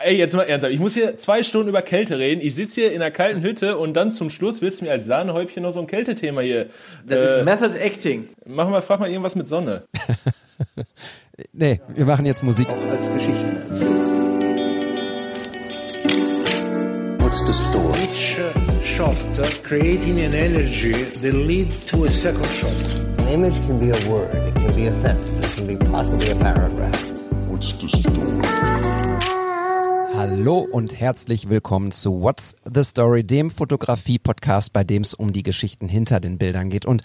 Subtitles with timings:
[0.00, 0.72] Ey, jetzt mal ernsthaft.
[0.72, 2.40] Ich muss hier zwei Stunden über Kälte reden.
[2.40, 5.06] Ich sitze hier in einer kalten Hütte und dann zum Schluss willst du mir als
[5.06, 6.66] Sahnehäubchen noch so ein Kältethema hier.
[7.04, 8.28] Das äh, ist Method Acting.
[8.46, 9.82] Mach mal, frag mal irgendwas mit Sonne.
[11.52, 12.68] nee, wir machen jetzt Musik.
[12.68, 13.56] Auch als Geschichten
[17.18, 17.98] What's the story?
[18.00, 18.38] Each
[18.84, 19.16] shot
[19.64, 22.70] creating an energy that lead to a second shot.
[23.18, 26.30] An image can be a word, it can be a sentence, it can be possibly
[26.30, 27.02] a paragraph.
[27.48, 28.87] What's the story?
[30.18, 35.44] Hallo und herzlich willkommen zu What's the Story, dem Fotografie-Podcast, bei dem es um die
[35.44, 36.86] Geschichten hinter den Bildern geht.
[36.86, 37.04] Und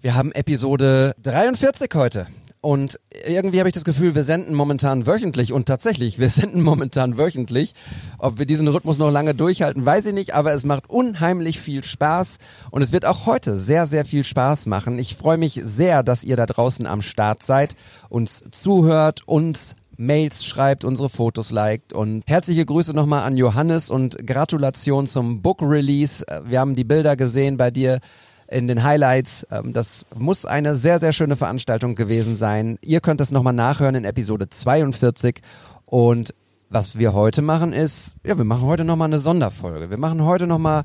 [0.00, 2.26] wir haben Episode 43 heute.
[2.60, 7.16] Und irgendwie habe ich das Gefühl, wir senden momentan wöchentlich und tatsächlich, wir senden momentan
[7.16, 7.74] wöchentlich.
[8.18, 11.84] Ob wir diesen Rhythmus noch lange durchhalten, weiß ich nicht, aber es macht unheimlich viel
[11.84, 12.38] Spaß
[12.72, 14.98] und es wird auch heute sehr, sehr viel Spaß machen.
[14.98, 17.76] Ich freue mich sehr, dass ihr da draußen am Start seid,
[18.08, 24.26] uns zuhört, uns Mails schreibt, unsere Fotos liked und herzliche Grüße nochmal an Johannes und
[24.26, 26.26] Gratulation zum Book Release.
[26.26, 28.00] Äh, wir haben die Bilder gesehen bei dir
[28.48, 29.46] in den Highlights.
[29.50, 32.78] Ähm, das muss eine sehr, sehr schöne Veranstaltung gewesen sein.
[32.82, 35.40] Ihr könnt es nochmal nachhören in Episode 42
[35.86, 36.34] und
[36.68, 39.90] was wir heute machen ist, ja, wir machen heute nochmal eine Sonderfolge.
[39.90, 40.84] Wir machen heute nochmal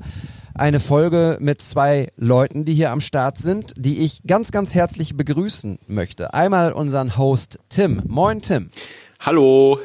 [0.54, 5.16] eine Folge mit zwei Leuten, die hier am Start sind, die ich ganz, ganz herzlich
[5.16, 6.34] begrüßen möchte.
[6.34, 8.02] Einmal unseren Host Tim.
[8.06, 8.68] Moin Tim.
[9.20, 9.80] Hallo.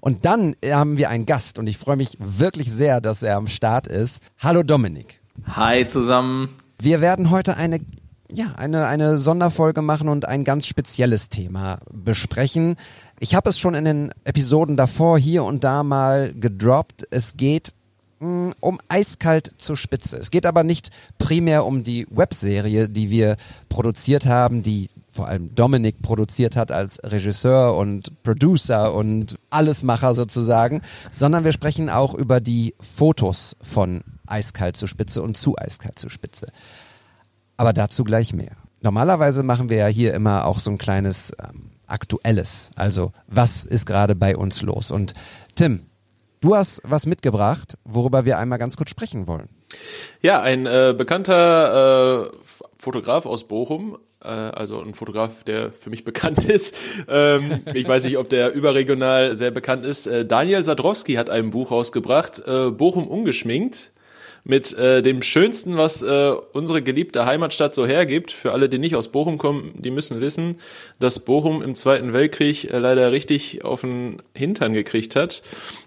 [0.00, 3.48] Und dann haben wir einen Gast und ich freue mich wirklich sehr, dass er am
[3.48, 4.20] Start ist.
[4.38, 5.20] Hallo Dominik.
[5.46, 6.50] Hi zusammen.
[6.80, 7.80] Wir werden heute eine
[8.30, 12.76] ja, eine, eine Sonderfolge machen und ein ganz spezielles Thema besprechen.
[13.20, 17.06] Ich habe es schon in den Episoden davor hier und da mal gedroppt.
[17.10, 17.72] Es geht
[18.18, 20.16] mh, mm, um Eiskalt zur Spitze.
[20.16, 23.36] Es geht aber nicht primär um die Webserie, die wir
[23.68, 30.82] produziert haben, die vor allem Dominik produziert hat als Regisseur und Producer und Allesmacher sozusagen,
[31.10, 36.10] sondern wir sprechen auch über die Fotos von Eiskalt zur Spitze und zu Eiskalt zur
[36.10, 36.48] Spitze.
[37.56, 38.52] Aber dazu gleich mehr.
[38.82, 42.70] Normalerweise machen wir ja hier immer auch so ein kleines ähm, Aktuelles.
[42.76, 44.90] Also, was ist gerade bei uns los?
[44.90, 45.14] Und
[45.54, 45.86] Tim,
[46.40, 49.48] du hast was mitgebracht, worüber wir einmal ganz kurz sprechen wollen.
[50.20, 52.30] Ja, ein äh, bekannter äh,
[52.76, 56.74] Fotograf aus Bochum äh, also ein Fotograf, der für mich bekannt ist.
[57.08, 60.06] Ähm, ich weiß nicht, ob der überregional sehr bekannt ist.
[60.06, 63.92] Äh, Daniel Sadrowski hat ein Buch rausgebracht, äh, Bochum ungeschminkt
[64.48, 68.30] mit äh, dem Schönsten, was äh, unsere geliebte Heimatstadt so hergibt.
[68.30, 70.58] Für alle, die nicht aus Bochum kommen, die müssen wissen,
[71.00, 75.42] dass Bochum im Zweiten Weltkrieg äh, leider richtig auf den Hintern gekriegt hat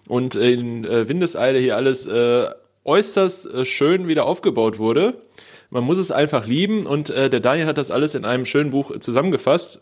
[0.10, 2.48] und in äh, Windeseile hier alles äh,
[2.84, 5.22] äußerst äh, schön wieder aufgebaut wurde.
[5.70, 8.72] Man muss es einfach lieben und äh, der Daniel hat das alles in einem schönen
[8.72, 9.82] Buch zusammengefasst.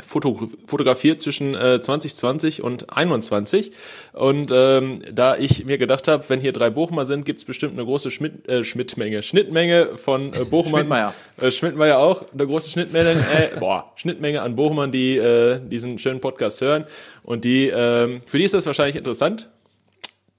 [0.00, 3.72] Foto, fotografiert zwischen äh, 2020 und 21
[4.12, 7.84] und ähm, da ich mir gedacht habe, wenn hier drei Bochumer sind, gibt's bestimmt eine
[7.84, 10.82] große Schmidt, äh, Schmidtmenge, Schnittmenge von äh, Bochumern.
[10.82, 11.14] Schmidtmeier.
[11.40, 16.20] Äh, Schmidtmeier auch, eine große Schnittmenge, äh, boah, Schnittmenge an Bochumern, die äh, diesen schönen
[16.20, 16.84] Podcast hören
[17.24, 19.48] und die, äh, für die ist das wahrscheinlich interessant,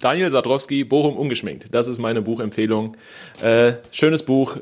[0.01, 1.67] Daniel Sadrowski, Bochum ungeschminkt.
[1.71, 2.95] Das ist meine Buchempfehlung.
[3.41, 4.57] Äh, schönes Buch.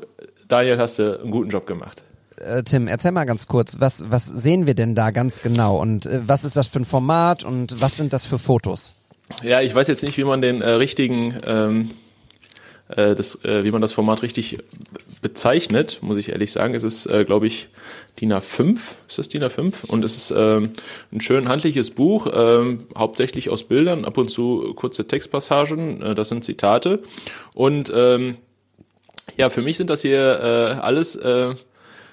[0.48, 2.02] Daniel, hast du einen guten Job gemacht.
[2.36, 6.06] Äh, Tim, erzähl mal ganz kurz, was, was sehen wir denn da ganz genau und
[6.06, 8.94] äh, was ist das für ein Format und was sind das für Fotos?
[9.42, 11.90] Ja, ich weiß jetzt nicht, wie man den äh, richtigen ähm,
[12.88, 14.58] äh, das, äh, wie man das Format richtig
[15.20, 16.74] bezeichnet, muss ich ehrlich sagen.
[16.74, 17.68] Es ist, äh, glaube ich,
[18.20, 18.78] DIN A5.
[19.06, 19.86] Ist das DIN A5?
[19.86, 20.70] Und es ist ähm,
[21.12, 26.28] ein schön handliches Buch, ähm, hauptsächlich aus Bildern, ab und zu kurze Textpassagen, äh, das
[26.28, 27.00] sind Zitate.
[27.54, 28.36] Und ähm,
[29.36, 31.54] ja, für mich sind das hier äh, alles äh,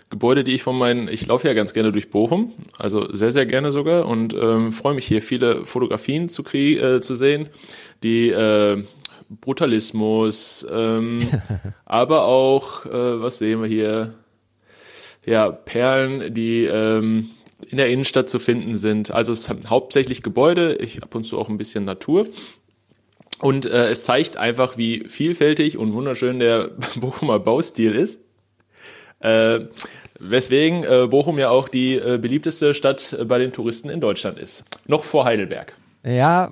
[0.09, 3.45] Gebäude, die ich von meinen, ich laufe ja ganz gerne durch Bochum, also sehr, sehr
[3.45, 7.49] gerne sogar und ähm, freue mich hier viele Fotografien zu, krieg, äh, zu sehen,
[8.03, 8.83] die äh,
[9.29, 11.19] Brutalismus, ähm,
[11.85, 14.13] aber auch, äh, was sehen wir hier?
[15.25, 17.29] Ja, Perlen, die ähm,
[17.67, 19.11] in der Innenstadt zu finden sind.
[19.11, 22.27] Also es sind hauptsächlich Gebäude, ich ab und zu auch ein bisschen Natur.
[23.39, 28.19] Und äh, es zeigt einfach, wie vielfältig und wunderschön der Bochumer Baustil ist.
[29.19, 29.61] Äh,
[30.19, 34.63] weswegen äh, Bochum ja auch die äh, beliebteste Stadt bei den Touristen in Deutschland ist.
[34.87, 35.75] Noch vor Heidelberg.
[36.05, 36.51] Ja,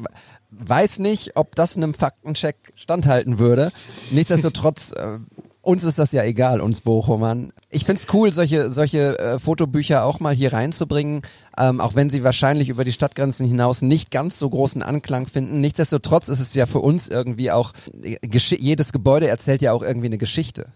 [0.60, 3.72] weiß nicht, ob das einem Faktencheck standhalten würde.
[4.12, 5.20] Nichtsdestotrotz, äh,
[5.62, 7.48] uns ist das ja egal, uns Bochumern.
[7.70, 11.22] Ich find's cool, solche, solche äh, Fotobücher auch mal hier reinzubringen,
[11.58, 15.62] ähm, auch wenn sie wahrscheinlich über die Stadtgrenzen hinaus nicht ganz so großen Anklang finden.
[15.62, 17.72] Nichtsdestotrotz ist es ja für uns irgendwie auch,
[18.04, 20.68] äh, jedes Gebäude erzählt ja auch irgendwie eine Geschichte,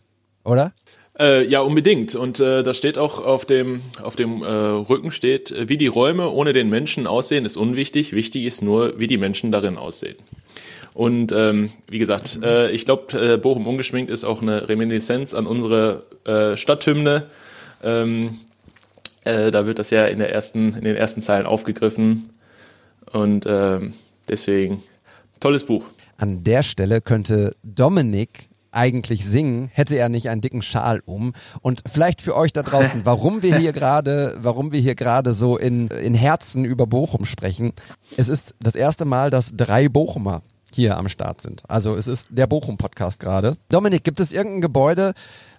[0.45, 0.71] oder?
[1.19, 2.15] Äh, ja, unbedingt.
[2.15, 5.87] Und äh, da steht auch auf dem, auf dem äh, Rücken steht, äh, wie die
[5.87, 8.13] Räume ohne den Menschen aussehen, ist unwichtig.
[8.13, 10.17] Wichtig ist nur, wie die Menschen darin aussehen.
[10.93, 15.47] Und ähm, wie gesagt, äh, ich glaube, äh, Bochum ungeschminkt ist auch eine Reminiszenz an
[15.47, 17.27] unsere äh, Stadthymne.
[17.83, 18.39] Ähm,
[19.23, 22.29] äh, da wird das ja in, der ersten, in den ersten Zeilen aufgegriffen.
[23.11, 23.93] Und ähm,
[24.27, 24.83] deswegen,
[25.39, 25.85] tolles Buch.
[26.17, 31.33] An der Stelle könnte Dominik eigentlich singen, hätte er nicht einen dicken Schal um.
[31.61, 35.57] Und vielleicht für euch da draußen, warum wir hier gerade, warum wir hier gerade so
[35.57, 37.73] in, in Herzen über Bochum sprechen.
[38.15, 40.41] Es ist das erste Mal, dass drei Bochumer
[40.71, 41.63] hier am Start sind.
[41.67, 43.57] Also es ist der Bochum-Podcast gerade.
[43.69, 45.13] Dominik, gibt es irgendein Gebäude,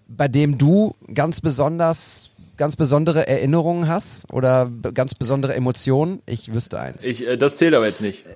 [0.06, 6.20] bei dem du ganz besonders ganz besondere Erinnerungen hast oder ganz besondere Emotionen?
[6.26, 7.04] Ich wüsste eins.
[7.04, 8.26] Ich, äh, das zählt aber jetzt nicht.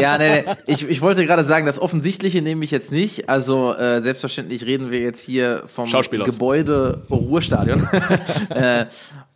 [0.00, 0.52] Ja, nee, nee.
[0.66, 3.28] Ich, ich wollte gerade sagen, das Offensichtliche nehme ich jetzt nicht.
[3.28, 5.86] Also äh, selbstverständlich reden wir jetzt hier vom.
[6.32, 7.88] Gebäude Ruhrstadion.
[8.50, 8.86] äh,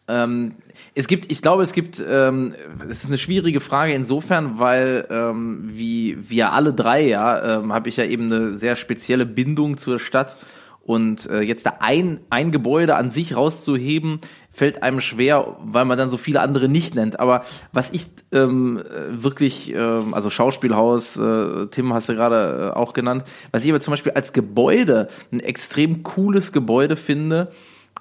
[0.08, 0.56] ähm,
[0.94, 2.54] es gibt, ich glaube, es gibt, ähm,
[2.88, 7.88] es ist eine schwierige Frage insofern, weil ähm, wie wir alle drei ja, ähm, habe
[7.88, 10.36] ich ja eben eine sehr spezielle Bindung zur Stadt
[10.82, 14.20] und äh, jetzt da ein ein Gebäude an sich rauszuheben,
[14.56, 17.20] fällt einem schwer, weil man dann so viele andere nicht nennt.
[17.20, 22.76] Aber was ich ähm, äh, wirklich, ähm, also Schauspielhaus, äh, Tim hast du gerade äh,
[22.76, 27.52] auch genannt, was ich aber zum Beispiel als Gebäude ein extrem cooles Gebäude finde,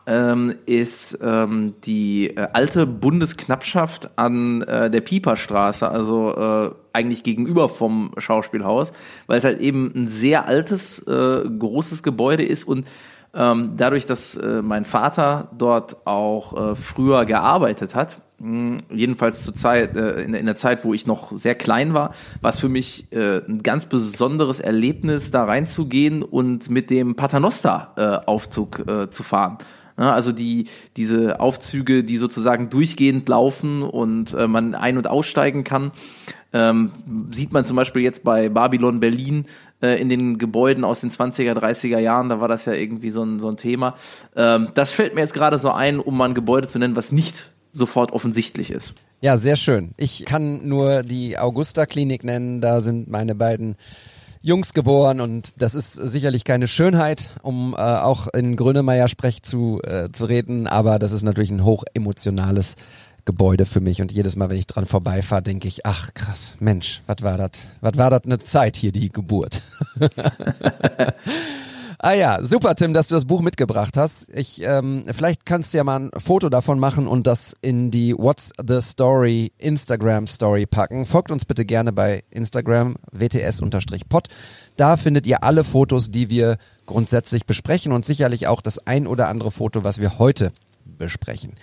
[0.07, 7.67] ähm, ist ähm, die äh, alte Bundesknappschaft an äh, der Pieperstraße, also äh, eigentlich gegenüber
[7.67, 8.93] vom Schauspielhaus,
[9.27, 12.87] weil es halt eben ein sehr altes, äh, großes Gebäude ist und
[13.35, 19.55] ähm, dadurch, dass äh, mein Vater dort auch äh, früher gearbeitet hat, mh, jedenfalls zur
[19.55, 22.59] Zeit, äh, in, der- in der Zeit, wo ich noch sehr klein war, war es
[22.59, 29.23] für mich äh, ein ganz besonderes Erlebnis, da reinzugehen und mit dem Paternoster-Aufzug äh, zu
[29.23, 29.57] fahren.
[29.97, 30.65] Ja, also die,
[30.97, 35.91] diese Aufzüge, die sozusagen durchgehend laufen und äh, man ein- und aussteigen kann,
[36.51, 36.91] ähm,
[37.31, 39.45] sieht man zum Beispiel jetzt bei Babylon Berlin
[39.81, 43.23] äh, in den Gebäuden aus den 20er, 30er Jahren, da war das ja irgendwie so
[43.23, 43.95] ein, so ein Thema.
[44.35, 47.11] Ähm, das fällt mir jetzt gerade so ein, um mal ein Gebäude zu nennen, was
[47.11, 48.93] nicht sofort offensichtlich ist.
[49.21, 49.91] Ja, sehr schön.
[49.97, 53.75] Ich kann nur die Augusta-Klinik nennen, da sind meine beiden
[54.41, 60.09] Jungs geboren und das ist sicherlich keine Schönheit, um äh, auch in Grönemeyer-Sprech zu, äh,
[60.11, 62.75] zu reden, aber das ist natürlich ein hoch emotionales
[63.25, 67.01] Gebäude für mich und jedes Mal, wenn ich dran vorbeifahre, denke ich, ach krass, Mensch,
[67.07, 67.51] was war das?
[67.81, 69.61] Was war das eine Zeit hier, die Geburt?
[71.99, 74.29] Ah ja, super, Tim, dass du das Buch mitgebracht hast.
[74.31, 78.13] Ich, ähm, vielleicht kannst du ja mal ein Foto davon machen und das in die
[78.15, 81.05] What's the Story Instagram Story packen.
[81.05, 84.27] Folgt uns bitte gerne bei Instagram wts-pod.
[84.75, 89.29] Da findet ihr alle Fotos, die wir grundsätzlich besprechen und sicherlich auch das ein oder
[89.29, 90.51] andere Foto, was wir heute
[90.83, 91.53] besprechen.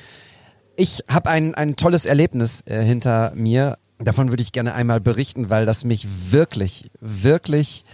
[0.82, 3.78] Ich habe ein, ein tolles Erlebnis äh, hinter mir.
[4.00, 7.84] Davon würde ich gerne einmal berichten, weil das mich wirklich, wirklich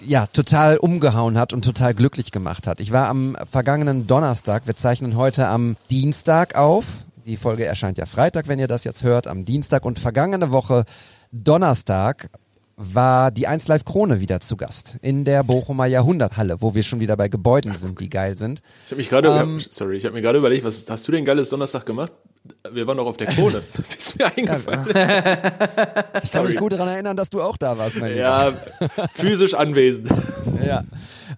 [0.00, 2.80] ja, total umgehauen hat und total glücklich gemacht hat.
[2.80, 6.84] Ich war am vergangenen Donnerstag, wir zeichnen heute am Dienstag auf.
[7.24, 9.84] Die Folge erscheint ja Freitag, wenn ihr das jetzt hört, am Dienstag.
[9.84, 10.86] Und vergangene Woche
[11.30, 12.30] Donnerstag
[12.76, 17.00] war die 1 Live Krone wieder zu Gast in der Bochumer Jahrhunderthalle, wo wir schon
[17.00, 18.60] wieder bei Gebäuden sind, die geil sind.
[18.84, 21.24] Ich habe mich gerade, Ähm, sorry, ich habe mir gerade überlegt, was hast du denn
[21.24, 22.12] geiles Donnerstag gemacht?
[22.70, 23.62] Wir waren doch auf der Krone.
[23.98, 24.86] ist mir eingefallen.
[26.22, 28.20] Ich kann mich gut daran erinnern, dass du auch da warst, mein Lieber.
[28.20, 28.52] Ja,
[29.14, 30.08] physisch anwesend.
[30.64, 30.82] Ja.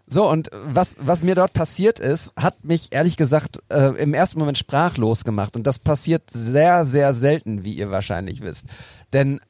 [0.07, 4.39] So, und was, was mir dort passiert ist, hat mich ehrlich gesagt äh, im ersten
[4.39, 5.57] Moment sprachlos gemacht.
[5.57, 8.65] Und das passiert sehr, sehr selten, wie ihr wahrscheinlich wisst.
[9.13, 9.41] Denn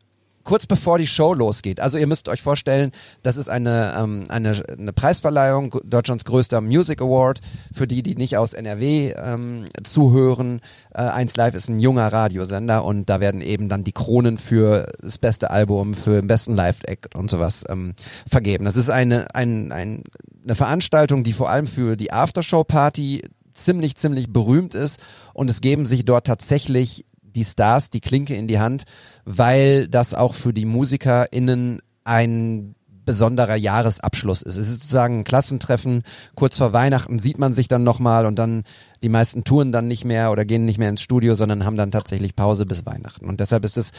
[0.49, 4.59] kurz bevor die Show losgeht, also ihr müsst euch vorstellen, das ist eine, ähm, eine,
[4.79, 7.43] eine Preisverleihung, Deutschlands größter Music Award.
[7.71, 10.63] Für die, die nicht aus NRW ähm, zuhören,
[10.95, 14.89] äh, 1 Live ist ein junger Radiosender und da werden eben dann die Kronen für
[15.03, 17.93] das beste Album, für den besten Live-Act und sowas ähm,
[18.27, 18.65] vergeben.
[18.65, 20.05] Das ist eine, ein, ein,
[20.45, 23.21] eine Veranstaltung, die vor allem für die Aftershow-Party
[23.53, 24.99] ziemlich, ziemlich berühmt ist
[25.35, 27.05] und es geben sich dort tatsächlich
[27.35, 28.85] die Stars die Klinke in die Hand,
[29.25, 32.75] weil das auch für die MusikerInnen ein
[33.09, 34.57] besonderer Jahresabschluss ist.
[34.57, 36.03] Es ist sozusagen ein Klassentreffen.
[36.35, 38.65] Kurz vor Weihnachten sieht man sich dann nochmal und dann
[39.03, 41.91] die meisten touren dann nicht mehr oder gehen nicht mehr ins Studio, sondern haben dann
[41.91, 43.27] tatsächlich Pause bis Weihnachten.
[43.27, 43.93] Und deshalb ist es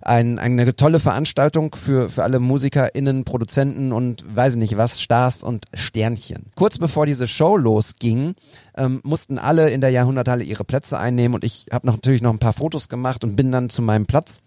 [0.00, 5.66] ein, eine tolle Veranstaltung für, für alle MusikerInnen, Produzenten und weiß nicht was, Stars und
[5.74, 6.46] Sternchen.
[6.54, 8.34] Kurz bevor diese Show losging,
[8.78, 12.38] ähm, mussten alle in der Jahrhunderthalle ihre Plätze einnehmen und ich habe natürlich noch ein
[12.38, 14.40] paar Fotos gemacht und bin dann zu meinem Platz.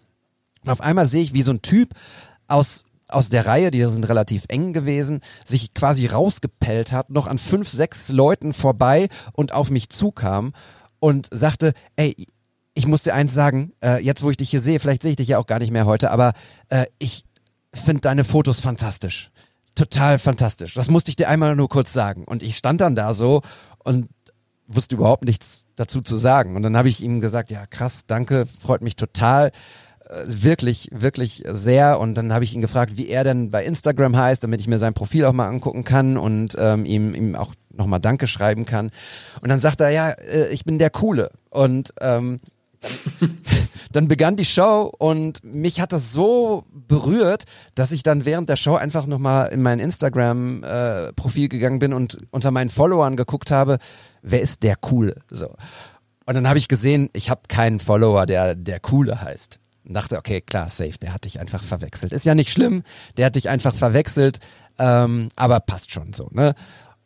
[0.64, 1.90] Und auf einmal sehe ich, wie so ein Typ
[2.48, 7.38] aus aus der Reihe, die sind relativ eng gewesen, sich quasi rausgepellt hat, noch an
[7.38, 10.52] fünf, sechs Leuten vorbei und auf mich zukam
[11.00, 12.26] und sagte, ey,
[12.74, 15.16] ich muss dir eins sagen, äh, jetzt wo ich dich hier sehe, vielleicht sehe ich
[15.16, 16.32] dich ja auch gar nicht mehr heute, aber
[16.68, 17.24] äh, ich
[17.74, 19.30] finde deine Fotos fantastisch.
[19.74, 20.74] Total fantastisch.
[20.74, 22.24] Das musste ich dir einmal nur kurz sagen.
[22.24, 23.42] Und ich stand dann da so
[23.84, 24.08] und
[24.66, 26.56] wusste überhaupt nichts dazu zu sagen.
[26.56, 29.50] Und dann habe ich ihm gesagt, ja krass, danke, freut mich total
[30.24, 32.00] wirklich, wirklich sehr.
[32.00, 34.78] Und dann habe ich ihn gefragt, wie er denn bei Instagram heißt, damit ich mir
[34.78, 38.90] sein Profil auch mal angucken kann und ähm, ihm, ihm auch nochmal Danke schreiben kann.
[39.40, 41.30] Und dann sagt er, ja, äh, ich bin der Coole.
[41.50, 42.40] Und ähm,
[42.80, 42.92] dann,
[43.92, 48.56] dann begann die Show und mich hat das so berührt, dass ich dann während der
[48.56, 53.78] Show einfach nochmal in mein Instagram-Profil äh, gegangen bin und unter meinen Followern geguckt habe,
[54.22, 55.16] wer ist der Coole?
[55.30, 55.54] So.
[56.26, 59.58] Und dann habe ich gesehen, ich habe keinen Follower, der der Coole heißt.
[59.88, 62.12] Und dachte, okay, klar, safe, der hat dich einfach verwechselt.
[62.12, 62.82] Ist ja nicht schlimm,
[63.16, 64.38] der hat dich einfach verwechselt,
[64.78, 66.54] ähm, aber passt schon so, ne?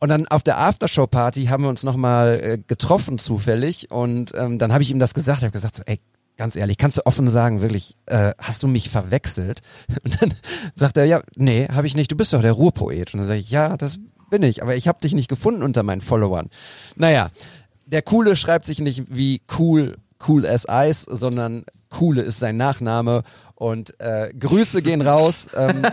[0.00, 4.72] Und dann auf der Aftershow-Party haben wir uns nochmal äh, getroffen zufällig und ähm, dann
[4.72, 5.38] habe ich ihm das gesagt.
[5.38, 6.00] Ich habe gesagt so, ey,
[6.36, 9.60] ganz ehrlich, kannst du offen sagen, wirklich, äh, hast du mich verwechselt?
[10.04, 10.34] Und dann
[10.74, 13.14] sagt er, ja, nee, habe ich nicht, du bist doch der Ruhrpoet.
[13.14, 13.98] Und dann sage ich, ja, das
[14.28, 16.48] bin ich, aber ich habe dich nicht gefunden unter meinen Followern.
[16.96, 17.30] Naja,
[17.86, 23.22] der Coole schreibt sich nicht wie cool, cool as Ice, sondern Coole ist sein Nachname
[23.54, 25.48] und äh, Grüße gehen raus.
[25.56, 25.84] Ähm,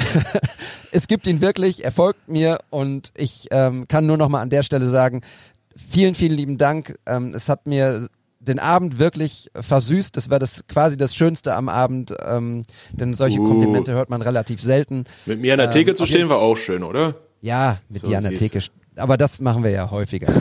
[0.90, 4.50] es gibt ihn wirklich, er folgt mir und ich ähm, kann nur noch mal an
[4.50, 5.20] der Stelle sagen,
[5.76, 6.96] vielen, vielen lieben Dank.
[7.06, 8.08] Ähm, es hat mir
[8.40, 10.16] den Abend wirklich versüßt.
[10.16, 13.46] Das war das quasi das Schönste am Abend, ähm, denn solche Uh.
[13.46, 15.04] Komplimente hört man relativ selten.
[15.26, 17.16] Mit mir an der Ähm, Theke zu auf jeden stehen war auch schön, oder?
[17.42, 18.60] Ja, mit So, dir an der Theke.
[19.00, 20.32] Aber das machen wir ja häufiger.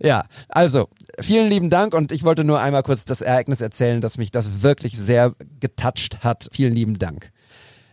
[0.00, 0.88] ja, also
[1.20, 4.62] vielen lieben Dank und ich wollte nur einmal kurz das Ereignis erzählen, dass mich das
[4.62, 6.48] wirklich sehr getoucht hat.
[6.52, 7.30] Vielen lieben Dank.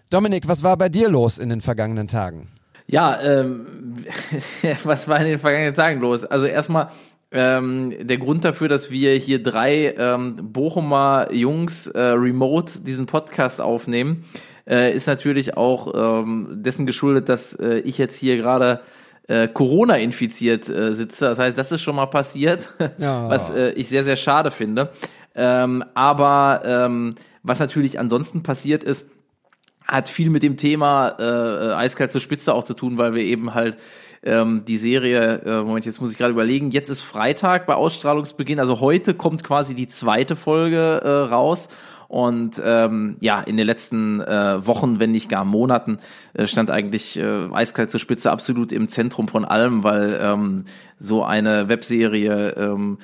[0.10, 2.50] Dominik, was war bei dir los in den vergangenen Tagen?
[2.88, 4.06] Ja, ähm,
[4.84, 6.26] was war in den vergangenen Tagen los?
[6.26, 6.90] Also erstmal
[7.32, 13.62] ähm, der Grund dafür, dass wir hier drei ähm, Bochumer Jungs äh, remote diesen Podcast
[13.62, 14.24] aufnehmen,
[14.68, 18.82] äh, ist natürlich auch ähm, dessen geschuldet, dass äh, ich jetzt hier gerade
[19.28, 21.26] äh, Corona infiziert äh, sitze.
[21.26, 23.30] Das heißt, das ist schon mal passiert, Ja.
[23.30, 24.90] was äh, ich sehr, sehr schade finde.
[25.36, 29.06] Ähm, aber ähm, was natürlich ansonsten passiert ist,
[29.86, 33.54] hat viel mit dem Thema äh, eiskalt zur Spitze auch zu tun, weil wir eben
[33.54, 33.78] halt
[34.24, 38.60] ähm, die Serie, äh, Moment, jetzt muss ich gerade überlegen, jetzt ist Freitag bei Ausstrahlungsbeginn,
[38.60, 41.70] also heute kommt quasi die zweite Folge äh, raus.
[42.10, 46.00] Und ähm, ja, in den letzten äh, Wochen, wenn nicht gar Monaten,
[46.34, 50.66] äh, stand eigentlich äh, eiskalt zur Spitze absolut im Zentrum von allem, weil ähm,
[50.98, 52.98] so eine Webserie ähm,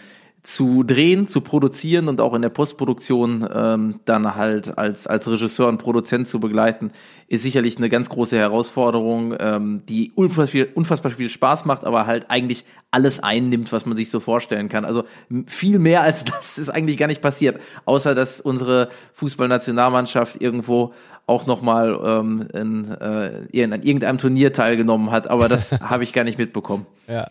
[0.45, 5.67] zu drehen, zu produzieren und auch in der Postproduktion ähm, dann halt als, als Regisseur
[5.67, 6.91] und Produzent zu begleiten,
[7.27, 12.05] ist sicherlich eine ganz große Herausforderung, ähm, die unfassbar viel, unfassbar viel Spaß macht, aber
[12.05, 14.85] halt eigentlich alles einnimmt, was man sich so vorstellen kann.
[14.85, 15.05] Also
[15.47, 20.93] viel mehr als das ist eigentlich gar nicht passiert, außer dass unsere Fußballnationalmannschaft irgendwo
[21.25, 26.13] auch nochmal ähm, in, äh, in, an irgendeinem Turnier teilgenommen hat, aber das habe ich
[26.13, 26.85] gar nicht mitbekommen.
[27.07, 27.25] Ja.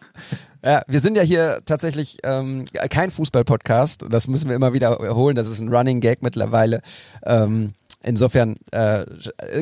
[0.65, 4.05] Ja, wir sind ja hier tatsächlich ähm, kein Fußball-Podcast.
[4.09, 5.37] Das müssen wir immer wieder erholen.
[5.37, 6.81] Das ist ein Running Gag mittlerweile.
[7.25, 9.05] Ähm, insofern äh,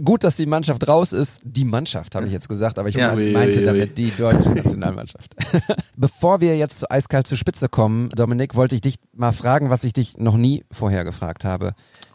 [0.04, 1.40] gut, dass die Mannschaft raus ist.
[1.44, 3.08] Die Mannschaft habe ich jetzt gesagt, aber ich Ja.
[3.14, 3.64] meinte Ui, ui, ui.
[3.64, 5.34] damit die deutsche Nationalmannschaft.
[5.96, 9.84] Bevor wir jetzt zu eiskalt zur Spitze kommen, Dominik, wollte ich dich mal fragen, was
[9.84, 11.72] ich dich noch nie vorher gefragt habe.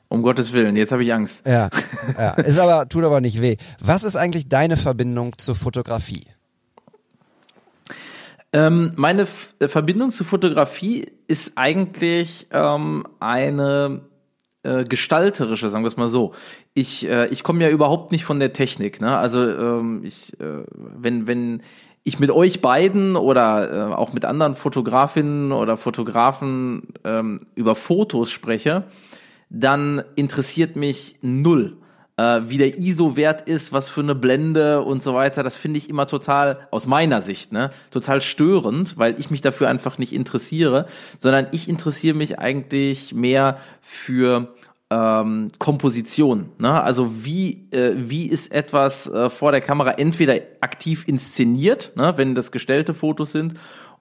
[0.10, 1.46] Um Gottes Willen, jetzt habe ich Angst.
[1.46, 1.70] Ja,
[2.18, 2.30] ja.
[2.36, 3.58] Ist aber, tut aber nicht weh.
[3.82, 6.24] Was ist eigentlich deine Verbindung zur Fotografie?
[8.54, 14.02] Ähm, meine F äh, Verbindung zu Fotografie ist eigentlich ähm, eine
[14.64, 16.34] äh, gestalterische, sagen wir es mal so.
[16.74, 19.02] Ich, äh, ich komme ja überhaupt nicht von der Technik.
[19.02, 19.18] Ne?
[19.18, 21.62] Also ähm, ich, äh, wenn, wenn
[22.04, 28.32] ich mit euch beiden oder äh, auch mit anderen Fotografinnen oder Fotografen ähm, über Fotos
[28.32, 28.86] spreche,
[29.50, 31.78] dann interessiert mich null,
[32.18, 35.44] äh, wie der ISO-Wert ist, was für eine Blende und so weiter.
[35.44, 39.70] Das finde ich immer total, aus meiner Sicht, ne, total störend, weil ich mich dafür
[39.70, 40.88] einfach nicht interessiere,
[41.20, 44.54] sondern ich interessiere mich eigentlich mehr für
[44.90, 46.50] ähm, Komposition.
[46.60, 46.82] Ne?
[46.82, 52.36] Also wie, äh, wie ist etwas äh, vor der Kamera entweder aktiv inszeniert, ne, wenn
[52.36, 53.56] das gestellte Fotos sind,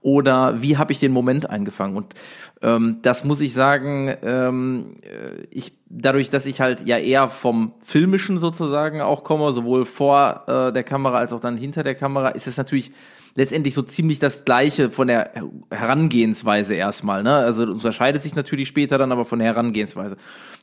[0.07, 1.97] oder wie habe ich den Moment eingefangen?
[1.97, 2.15] Und
[2.63, 7.73] ähm, das muss ich sagen, ähm, äh, ich dadurch, dass ich halt ja eher vom
[7.81, 12.29] filmischen sozusagen auch komme, sowohl vor äh, der Kamera als auch dann hinter der Kamera,
[12.29, 12.93] ist es natürlich
[13.35, 15.33] letztendlich so ziemlich das gleiche von der
[15.73, 17.25] Herangehensweise erstmal.
[17.25, 17.35] Ne?
[17.35, 20.17] Also unterscheidet sich natürlich später dann aber von der Herangehensweise.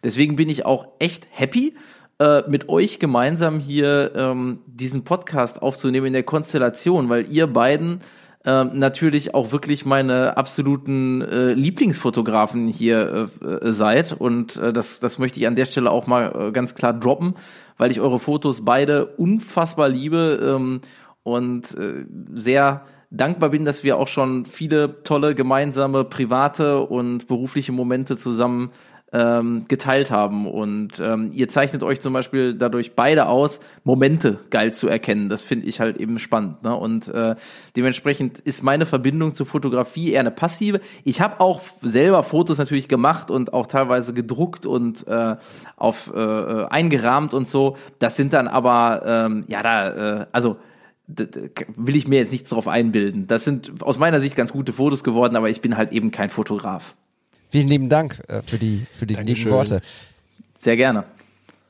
[0.05, 1.75] Deswegen bin ich auch echt happy,
[2.19, 7.99] äh, mit euch gemeinsam hier ähm, diesen Podcast aufzunehmen in der Konstellation, weil ihr beiden
[8.45, 14.13] ähm, natürlich auch wirklich meine absoluten äh, Lieblingsfotografen hier äh, seid.
[14.13, 17.35] Und äh, das, das möchte ich an der Stelle auch mal äh, ganz klar droppen,
[17.77, 20.81] weil ich eure Fotos beide unfassbar liebe ähm,
[21.23, 22.81] und äh, sehr
[23.11, 28.71] dankbar bin, dass wir auch schon viele tolle gemeinsame private und berufliche Momente zusammen
[29.13, 30.47] ähm, geteilt haben.
[30.47, 35.29] Und ähm, ihr zeichnet euch zum Beispiel dadurch beide aus, Momente geil zu erkennen.
[35.29, 36.63] Das finde ich halt eben spannend.
[36.63, 36.75] Ne?
[36.75, 37.35] Und äh,
[37.75, 40.81] dementsprechend ist meine Verbindung zur Fotografie eher eine passive.
[41.03, 45.35] Ich habe auch selber Fotos natürlich gemacht und auch teilweise gedruckt und äh,
[45.77, 47.77] auf äh, äh eingerahmt und so.
[47.99, 50.57] Das sind dann aber, ähm, ja, da, äh, also
[51.05, 53.27] will ich mir jetzt nichts drauf einbilden.
[53.27, 56.29] Das sind aus meiner Sicht ganz gute Fotos geworden, aber ich bin halt eben kein
[56.29, 56.95] Fotograf.
[57.53, 59.81] Vielen lieben Dank äh, für die, für die lieben Worte.
[60.57, 61.03] Sehr gerne.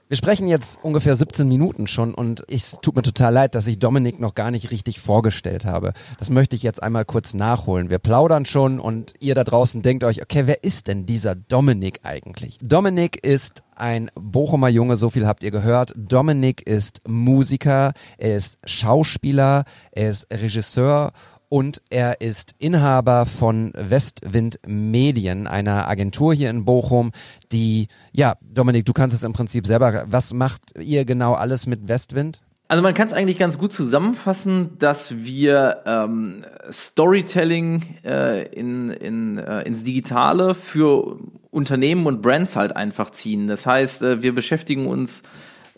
[0.07, 3.79] Wir sprechen jetzt ungefähr 17 Minuten schon und es tut mir total leid, dass ich
[3.79, 5.91] Dominik noch gar nicht richtig vorgestellt habe.
[6.19, 7.89] Das möchte ich jetzt einmal kurz nachholen.
[7.89, 11.99] Wir plaudern schon und ihr da draußen denkt euch, okay, wer ist denn dieser Dominik
[12.03, 12.59] eigentlich?
[12.61, 15.93] Dominik ist ein Bochumer Junge, so viel habt ihr gehört.
[15.97, 21.11] Dominik ist Musiker, er ist Schauspieler, er ist Regisseur
[21.53, 27.11] und er ist Inhaber von Westwind Medien, einer Agentur hier in Bochum,
[27.51, 31.87] die, ja, Dominik, du kannst es im Prinzip selber, was macht ihr genau alles mit
[31.87, 32.41] Westwind?
[32.69, 39.37] Also man kann es eigentlich ganz gut zusammenfassen, dass wir ähm, Storytelling äh, in, in,
[39.37, 41.19] äh, ins Digitale für
[41.51, 43.45] Unternehmen und Brands halt einfach ziehen.
[43.45, 45.21] Das heißt, äh, wir beschäftigen uns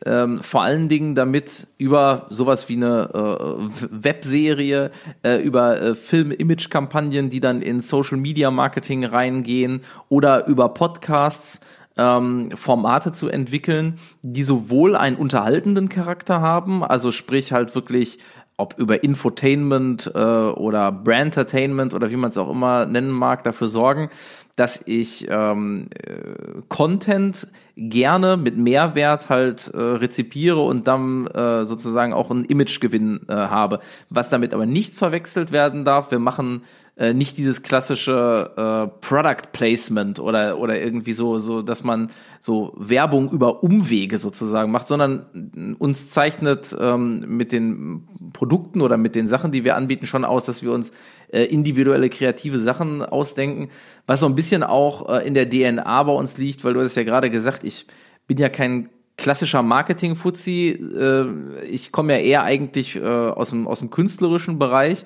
[0.06, 4.92] ähm, vor allen Dingen damit über sowas wie eine äh, Webserie,
[5.24, 11.60] äh, über äh, Film-Image-Kampagnen, die dann in Social-Media-Marketing reingehen oder über Podcasts
[11.98, 18.20] ähm, Formate zu entwickeln, die sowohl einen unterhaltenden Charakter haben, also sprich halt wirklich
[18.58, 23.68] ob über Infotainment äh, oder Brandertainment oder wie man es auch immer nennen mag, dafür
[23.68, 24.10] sorgen,
[24.56, 32.14] dass ich ähm, äh, Content gerne mit Mehrwert halt äh, rezipiere und dann äh, sozusagen
[32.14, 33.82] auch einen Imagegewinn äh, habe.
[34.10, 36.64] Was damit aber nicht verwechselt werden darf, wir machen
[36.98, 42.74] äh, nicht dieses klassische äh, Product Placement oder oder irgendwie so so, dass man so
[42.78, 49.28] Werbung über Umwege sozusagen macht, sondern uns zeichnet ähm, mit den Produkten oder mit den
[49.28, 50.92] Sachen, die wir anbieten, schon aus, dass wir uns
[51.32, 53.70] äh, individuelle kreative Sachen ausdenken,
[54.08, 56.96] was so ein bisschen auch äh, in der DNA bei uns liegt, weil du hast
[56.96, 57.88] ja gerade gesagt, ich
[58.28, 60.70] bin ja kein klassischer Marketing-Fuzzi.
[60.98, 65.06] Äh, ich komme ja eher eigentlich äh, aus, dem, aus dem künstlerischen Bereich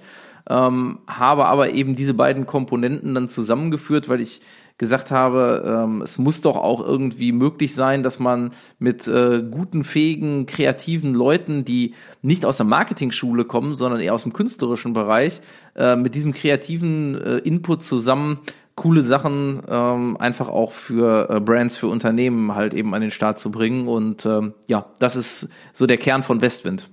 [0.49, 4.41] ähm, habe aber eben diese beiden Komponenten dann zusammengeführt, weil ich
[4.79, 9.83] gesagt habe, ähm, es muss doch auch irgendwie möglich sein, dass man mit äh, guten,
[9.83, 15.41] fähigen, kreativen Leuten, die nicht aus der Marketing-Schule kommen, sondern eher aus dem künstlerischen Bereich,
[15.75, 18.39] äh, mit diesem kreativen äh, Input zusammen
[18.75, 23.37] coole Sachen ähm, einfach auch für äh, Brands, für Unternehmen halt eben an den Start
[23.37, 23.89] zu bringen.
[23.89, 26.89] Und ähm, ja, das ist so der Kern von Westwind.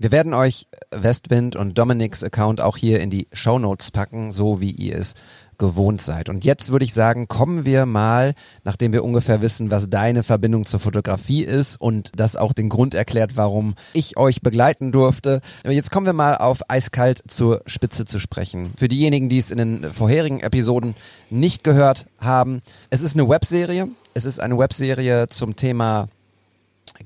[0.00, 4.60] Wir werden euch Westwind und Dominics Account auch hier in die Show Notes packen, so
[4.60, 5.14] wie ihr es
[5.58, 6.28] gewohnt seid.
[6.28, 10.66] Und jetzt würde ich sagen, kommen wir mal, nachdem wir ungefähr wissen, was deine Verbindung
[10.66, 15.40] zur Fotografie ist und das auch den Grund erklärt, warum ich euch begleiten durfte.
[15.64, 18.74] Jetzt kommen wir mal auf Eiskalt zur Spitze zu sprechen.
[18.78, 20.94] Für diejenigen, die es in den vorherigen Episoden
[21.28, 23.88] nicht gehört haben, es ist eine Webserie.
[24.14, 26.06] Es ist eine Webserie zum Thema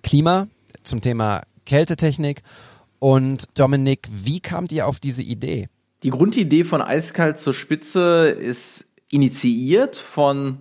[0.02, 0.48] Klima,
[0.82, 2.42] zum Thema Kältetechnik
[3.02, 5.66] und Dominik, wie kamt ihr auf diese Idee?
[6.04, 10.58] Die Grundidee von Eiskalt zur Spitze ist initiiert von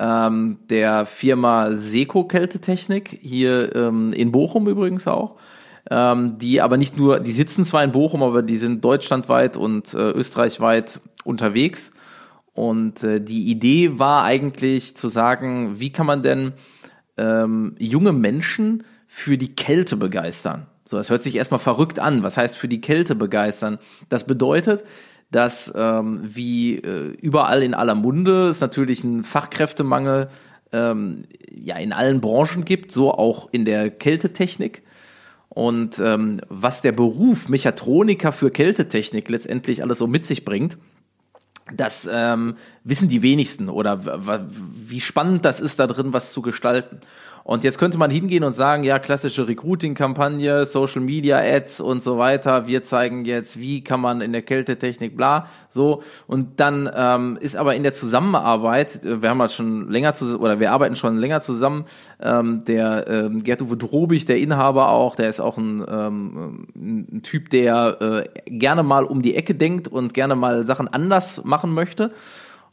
[0.00, 5.36] ähm, der Firma Seco Kältetechnik, hier ähm, in Bochum übrigens auch.
[5.88, 9.94] Ähm, die aber nicht nur, die sitzen zwar in Bochum, aber die sind deutschlandweit und
[9.94, 11.92] äh, österreichweit unterwegs.
[12.54, 16.54] Und äh, die Idee war eigentlich zu sagen, wie kann man denn
[17.16, 20.66] ähm, junge Menschen für die Kälte begeistern?
[20.94, 22.22] So, das hört sich erstmal verrückt an.
[22.22, 23.78] Was heißt für die Kälte begeistern?
[24.08, 24.84] Das bedeutet,
[25.32, 30.28] dass ähm, wie äh, überall in aller Munde es natürlich einen Fachkräftemangel
[30.70, 34.82] ähm, ja in allen Branchen gibt, so auch in der Kältetechnik.
[35.48, 40.78] Und ähm, was der Beruf Mechatroniker für Kältetechnik letztendlich alles so mit sich bringt,
[41.74, 42.54] das ähm,
[42.84, 44.04] wissen die wenigsten oder
[44.46, 47.00] wie spannend das ist, da drin was zu gestalten.
[47.44, 52.16] Und jetzt könnte man hingehen und sagen, ja, klassische Recruiting-Kampagne, Social Media Ads und so
[52.16, 52.66] weiter.
[52.66, 56.02] Wir zeigen jetzt, wie kann man in der Kältetechnik bla, so.
[56.26, 60.42] Und dann ähm, ist aber in der Zusammenarbeit, äh, wir haben halt schon länger zusammen,
[60.42, 61.84] oder wir arbeiten schon länger zusammen,
[62.18, 67.50] ähm, der ähm, Gerd-Uwe Drobig, der Inhaber auch, der ist auch ein, ähm, ein Typ,
[67.50, 72.10] der äh, gerne mal um die Ecke denkt und gerne mal Sachen anders machen möchte.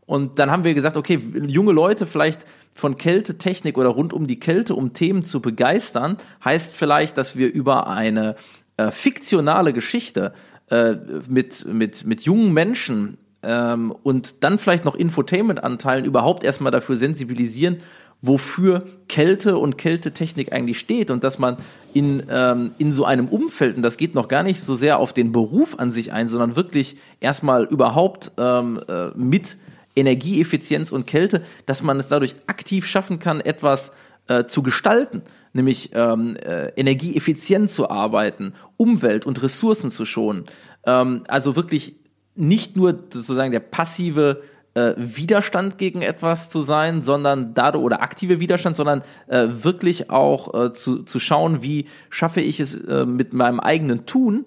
[0.06, 4.40] Und dann haben wir gesagt, okay, junge Leute vielleicht von Kältetechnik oder rund um die
[4.40, 8.36] Kälte, um Themen zu begeistern, heißt vielleicht, dass wir über eine
[8.78, 10.34] äh, fiktionale Geschichte
[10.70, 10.96] äh,
[11.28, 17.78] mit, mit, mit jungen Menschen ähm, und dann vielleicht noch Infotainment-Anteilen überhaupt erstmal dafür sensibilisieren,
[18.22, 21.58] wofür Kälte und Kältetechnik eigentlich steht und dass man
[21.94, 25.12] in, ähm, in so einem Umfeld, und das geht noch gar nicht so sehr auf
[25.12, 29.58] den Beruf an sich ein, sondern wirklich erstmal überhaupt ähm, äh, mit
[29.96, 33.92] Energieeffizienz und Kälte, dass man es dadurch aktiv schaffen kann, etwas
[34.28, 35.24] äh, zu gestalten,
[35.54, 40.46] nämlich ähm, äh, energieeffizient zu arbeiten, Umwelt und Ressourcen zu schonen.
[40.86, 41.96] Ähm, also wirklich
[42.36, 44.42] nicht nur sozusagen der passive
[44.74, 50.54] äh, Widerstand gegen etwas zu sein, sondern dadurch oder aktive Widerstand, sondern äh, wirklich auch
[50.54, 54.46] äh, zu, zu schauen, wie schaffe ich es äh, mit meinem eigenen Tun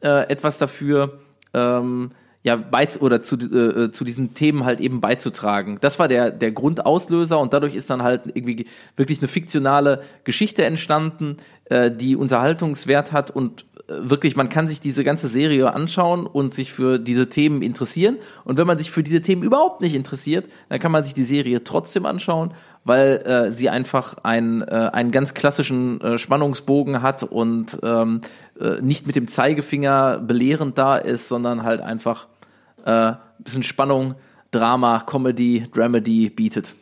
[0.00, 1.18] äh, etwas dafür
[1.52, 2.12] ähm,
[2.46, 5.78] ja, beiz oder zu, äh, zu diesen Themen halt eben beizutragen.
[5.80, 10.64] Das war der, der Grundauslöser und dadurch ist dann halt irgendwie wirklich eine fiktionale Geschichte
[10.64, 16.24] entstanden, äh, die Unterhaltungswert hat und äh, wirklich, man kann sich diese ganze Serie anschauen
[16.24, 18.18] und sich für diese Themen interessieren.
[18.44, 21.24] Und wenn man sich für diese Themen überhaupt nicht interessiert, dann kann man sich die
[21.24, 22.52] Serie trotzdem anschauen,
[22.84, 28.20] weil äh, sie einfach äh, einen ganz klassischen äh, Spannungsbogen hat und ähm,
[28.60, 32.28] äh, nicht mit dem Zeigefinger belehrend da ist, sondern halt einfach
[32.86, 34.14] äh, bisschen Spannung,
[34.50, 36.74] Drama, Comedy, Dramedy bietet.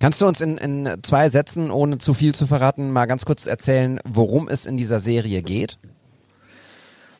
[0.00, 3.46] Kannst du uns in, in zwei Sätzen, ohne zu viel zu verraten, mal ganz kurz
[3.46, 5.78] erzählen, worum es in dieser Serie geht?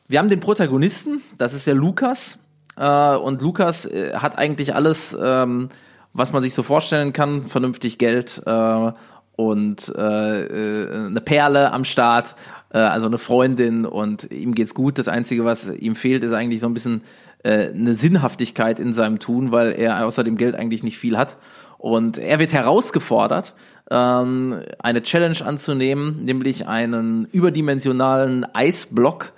[0.06, 2.38] Wir haben den Protagonisten, das ist der Lukas.
[2.76, 5.68] Äh, und Lukas äh, hat eigentlich alles, ähm,
[6.12, 8.92] was man sich so vorstellen kann, vernünftig Geld äh,
[9.36, 12.36] und äh, äh, eine Perle am Start,
[12.70, 14.98] äh, also eine Freundin und ihm geht's gut.
[14.98, 17.02] Das Einzige, was ihm fehlt, ist eigentlich so ein bisschen
[17.42, 21.36] äh, eine Sinnhaftigkeit in seinem Tun, weil er außer dem Geld eigentlich nicht viel hat.
[21.78, 23.54] Und er wird herausgefordert,
[23.90, 29.32] ähm, eine Challenge anzunehmen, nämlich einen überdimensionalen Eisblock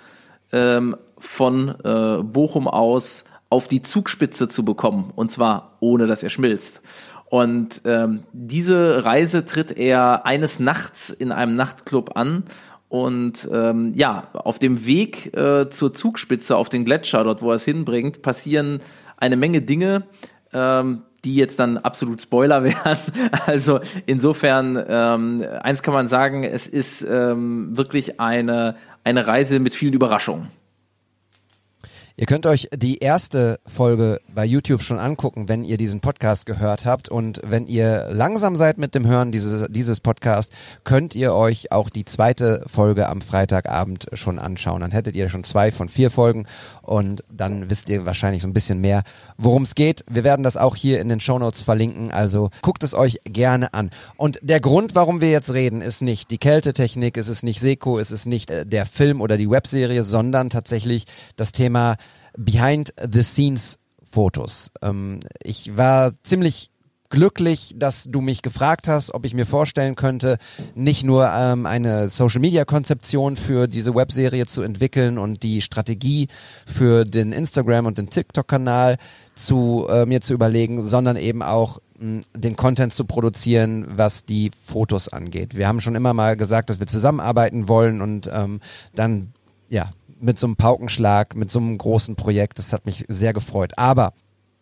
[0.51, 5.11] ähm, von äh, Bochum aus auf die Zugspitze zu bekommen.
[5.15, 6.81] Und zwar ohne, dass er schmilzt.
[7.29, 12.43] Und ähm, diese Reise tritt er eines Nachts in einem Nachtclub an.
[12.91, 17.55] Und ähm, ja, auf dem Weg äh, zur Zugspitze, auf den Gletscher, dort wo er
[17.55, 18.81] es hinbringt, passieren
[19.15, 20.03] eine Menge Dinge,
[20.51, 22.97] ähm, die jetzt dann absolut Spoiler wären.
[23.45, 28.75] Also insofern, ähm, eins kann man sagen, es ist ähm, wirklich eine,
[29.05, 30.49] eine Reise mit vielen Überraschungen.
[32.17, 36.85] Ihr könnt euch die erste Folge bei YouTube schon angucken, wenn ihr diesen Podcast gehört
[36.85, 37.09] habt.
[37.09, 40.51] Und wenn ihr langsam seid mit dem Hören dieses, dieses Podcast,
[40.83, 44.81] könnt ihr euch auch die zweite Folge am Freitagabend schon anschauen.
[44.81, 46.47] Dann hättet ihr schon zwei von vier Folgen
[46.81, 49.03] und dann wisst ihr wahrscheinlich so ein bisschen mehr,
[49.37, 50.03] worum es geht.
[50.09, 53.89] Wir werden das auch hier in den Shownotes verlinken, also guckt es euch gerne an.
[54.17, 57.99] Und der Grund, warum wir jetzt reden, ist nicht die Kältetechnik, es ist nicht Seko,
[57.99, 61.05] es ist nicht äh, der Film oder die Webserie, sondern tatsächlich
[61.37, 61.95] das Thema
[62.37, 63.77] Behind the Scenes
[64.11, 64.71] Fotos.
[64.81, 66.71] Ähm, ich war ziemlich
[67.11, 70.37] glücklich, dass du mich gefragt hast, ob ich mir vorstellen könnte,
[70.73, 76.29] nicht nur ähm, eine Social-Media-Konzeption für diese Webserie zu entwickeln und die Strategie
[76.65, 78.97] für den Instagram- und den TikTok-Kanal
[79.35, 84.51] zu äh, mir zu überlegen, sondern eben auch mh, den Content zu produzieren, was die
[84.59, 85.55] Fotos angeht.
[85.55, 88.61] Wir haben schon immer mal gesagt, dass wir zusammenarbeiten wollen und ähm,
[88.95, 89.33] dann
[89.69, 89.91] ja
[90.21, 92.59] mit so einem Paukenschlag, mit so einem großen Projekt.
[92.59, 93.73] Das hat mich sehr gefreut.
[93.77, 94.13] Aber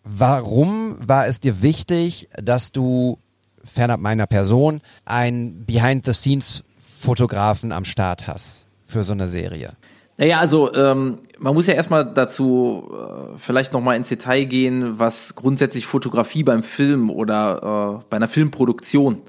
[0.04, 3.17] warum war es dir wichtig, dass du
[3.63, 9.74] fernab meiner Person einen Behind-the-Scenes-Fotografen am Start hast für so eine Serie?
[10.17, 15.36] Naja, also ähm, man muss ja erstmal dazu äh, vielleicht nochmal ins Detail gehen, was
[15.36, 19.22] grundsätzlich Fotografie beim Film oder äh, bei einer Filmproduktion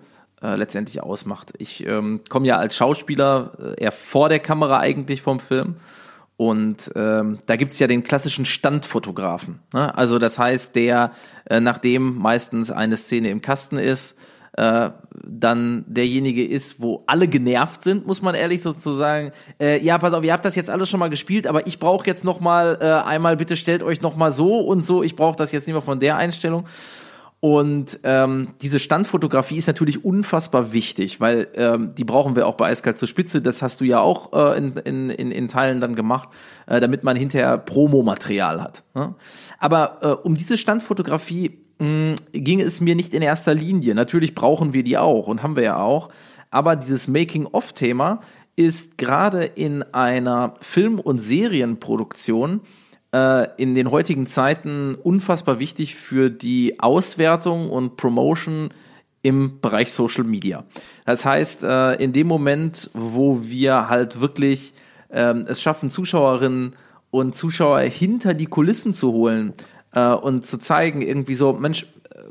[0.43, 1.53] äh, letztendlich ausmacht.
[1.59, 5.77] Ich ähm, komme ja als Schauspieler äh, eher vor der Kamera eigentlich vom Film.
[6.41, 9.61] Und ähm, da gibt's ja den klassischen Standfotografen.
[9.75, 9.95] Ne?
[9.95, 11.13] Also das heißt, der,
[11.45, 14.17] äh, nachdem meistens eine Szene im Kasten ist,
[14.57, 14.89] äh,
[15.23, 19.33] dann derjenige ist, wo alle genervt sind, muss man ehrlich sozusagen.
[19.61, 22.07] Äh, ja, pass auf, ihr habt das jetzt alles schon mal gespielt, aber ich brauche
[22.07, 25.03] jetzt noch mal äh, einmal, bitte stellt euch noch mal so und so.
[25.03, 26.65] Ich brauche das jetzt nicht mehr von der Einstellung.
[27.41, 32.69] Und ähm, diese Standfotografie ist natürlich unfassbar wichtig, weil ähm, die brauchen wir auch bei
[32.69, 33.41] Eiskalt zur Spitze.
[33.41, 36.29] Das hast du ja auch äh, in, in, in, in Teilen dann gemacht,
[36.67, 38.83] äh, damit man hinterher Promomaterial hat.
[38.95, 39.15] Ne?
[39.59, 43.95] Aber äh, um diese Standfotografie mh, ging es mir nicht in erster Linie.
[43.95, 46.11] Natürlich brauchen wir die auch und haben wir ja auch.
[46.51, 48.21] Aber dieses Making-of-Thema
[48.55, 52.61] ist gerade in einer Film- und Serienproduktion
[53.13, 58.71] in den heutigen Zeiten unfassbar wichtig für die Auswertung und Promotion
[59.23, 60.65] im Bereich Social Media.
[61.05, 64.73] Das heißt, äh, in dem Moment, wo wir halt wirklich
[65.11, 66.77] ähm, es schaffen, Zuschauerinnen
[67.11, 69.55] und Zuschauer hinter die Kulissen zu holen
[69.93, 71.87] äh, und zu zeigen, irgendwie so, Mensch,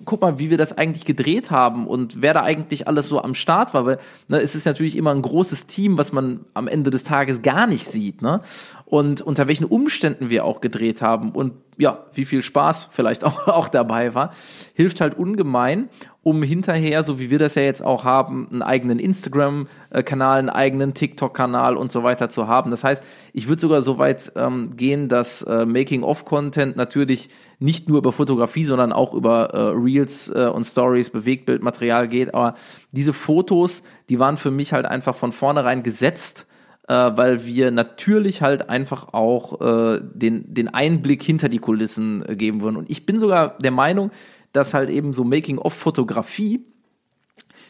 [0.06, 3.36] guck mal, wie wir das eigentlich gedreht haben und wer da eigentlich alles so am
[3.36, 6.92] Start war, weil ne, es ist natürlich immer ein großes Team, was man am Ende
[6.92, 8.42] des Tages gar nicht sieht, ne?
[8.86, 13.48] Und unter welchen Umständen wir auch gedreht haben und ja, wie viel Spaß vielleicht auch,
[13.48, 14.34] auch dabei war,
[14.74, 15.90] hilft halt ungemein,
[16.30, 20.94] um hinterher, so wie wir das ja jetzt auch haben, einen eigenen Instagram-Kanal, einen eigenen
[20.94, 22.70] TikTok-Kanal und so weiter zu haben.
[22.70, 23.02] Das heißt,
[23.34, 28.64] ich würde sogar so weit ähm, gehen, dass äh, Making-of-Content natürlich nicht nur über Fotografie,
[28.64, 32.36] sondern auch über äh, Reels äh, und Stories, Bewegtbildmaterial geht.
[32.36, 32.54] Aber
[32.92, 36.46] diese Fotos, die waren für mich halt einfach von vornherein gesetzt,
[36.88, 42.36] äh, weil wir natürlich halt einfach auch äh, den, den Einblick hinter die Kulissen äh,
[42.36, 42.78] geben würden.
[42.78, 44.12] Und ich bin sogar der Meinung,
[44.54, 46.66] dass halt eben so Making-of-Fotografie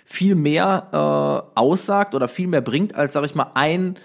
[0.05, 3.97] viel mehr äh, aussagt oder viel mehr bringt, als, sag ich mal, ein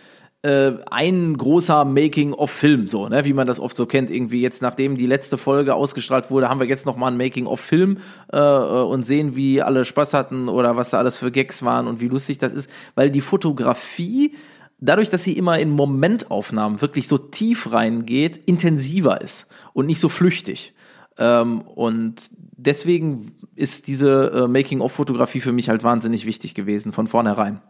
[0.45, 4.11] äh, ein großer Making-of-Film, so, ne, wie man das oft so kennt.
[4.11, 7.97] Irgendwie jetzt, nachdem die letzte Folge ausgestrahlt wurde, haben wir jetzt noch mal ein Making-of-Film
[8.31, 12.01] äh, und sehen, wie alle Spaß hatten oder was da alles für Gags waren und
[12.01, 14.35] wie lustig das ist, weil die Fotografie
[14.81, 20.11] dadurch, dass sie immer in Momentaufnahmen wirklich so tief reingeht, intensiver ist und nicht so
[20.11, 20.75] flüchtig.
[21.17, 27.61] Ähm, und deswegen ist diese äh, Making-of-Fotografie für mich halt wahnsinnig wichtig gewesen, von vornherein.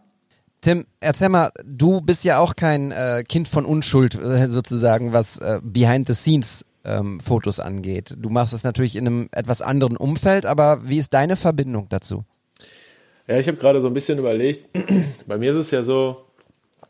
[0.61, 5.37] Tim, erzähl mal, du bist ja auch kein äh, Kind von Unschuld äh, sozusagen, was
[5.37, 8.15] äh, Behind the Scenes ähm, Fotos angeht.
[8.17, 12.23] Du machst es natürlich in einem etwas anderen Umfeld, aber wie ist deine Verbindung dazu?
[13.27, 14.69] Ja, ich habe gerade so ein bisschen überlegt.
[15.27, 16.25] Bei mir ist es ja so,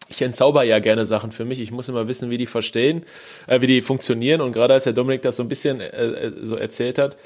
[0.10, 1.60] ich entzauber ja gerne Sachen für mich.
[1.60, 3.06] Ich muss immer wissen, wie die verstehen,
[3.48, 4.42] äh, wie die funktionieren.
[4.42, 7.18] Und gerade als der Dominik das so ein bisschen äh, äh so erzählt hat,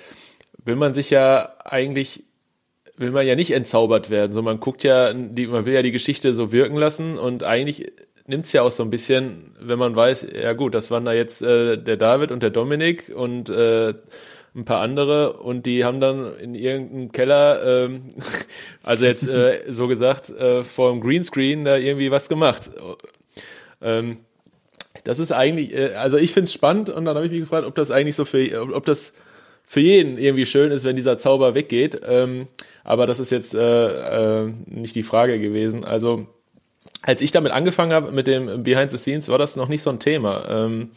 [0.70, 2.24] will man sich ja eigentlich
[2.96, 4.34] will man ja nicht entzaubert werden.
[4.34, 7.92] So, man guckt ja, die, man will ja die Geschichte so wirken lassen und eigentlich
[8.28, 11.42] nimmt's ja auch so ein bisschen, wenn man weiß, ja gut, das waren da jetzt
[11.42, 13.94] äh, der David und der Dominik und äh,
[14.54, 18.14] ein paar andere und die haben dann in irgendeinem Keller, ähm,
[18.84, 22.70] also jetzt äh, so gesagt, äh, vor dem Greenscreen da irgendwie was gemacht.
[23.82, 24.18] Ähm,
[25.06, 27.76] das ist eigentlich, äh, also ich find's spannend und dann habe ich mich gefragt, ob
[27.76, 29.14] das eigentlich so für, ob das
[29.72, 32.02] für jeden irgendwie schön ist, wenn dieser Zauber weggeht.
[32.04, 32.48] Ähm,
[32.84, 35.86] aber das ist jetzt äh, äh, nicht die Frage gewesen.
[35.86, 36.26] Also
[37.04, 39.92] als ich damit angefangen habe mit dem Behind the Scenes, war das noch nicht so
[39.92, 40.44] ein Thema.
[40.50, 40.90] Ähm,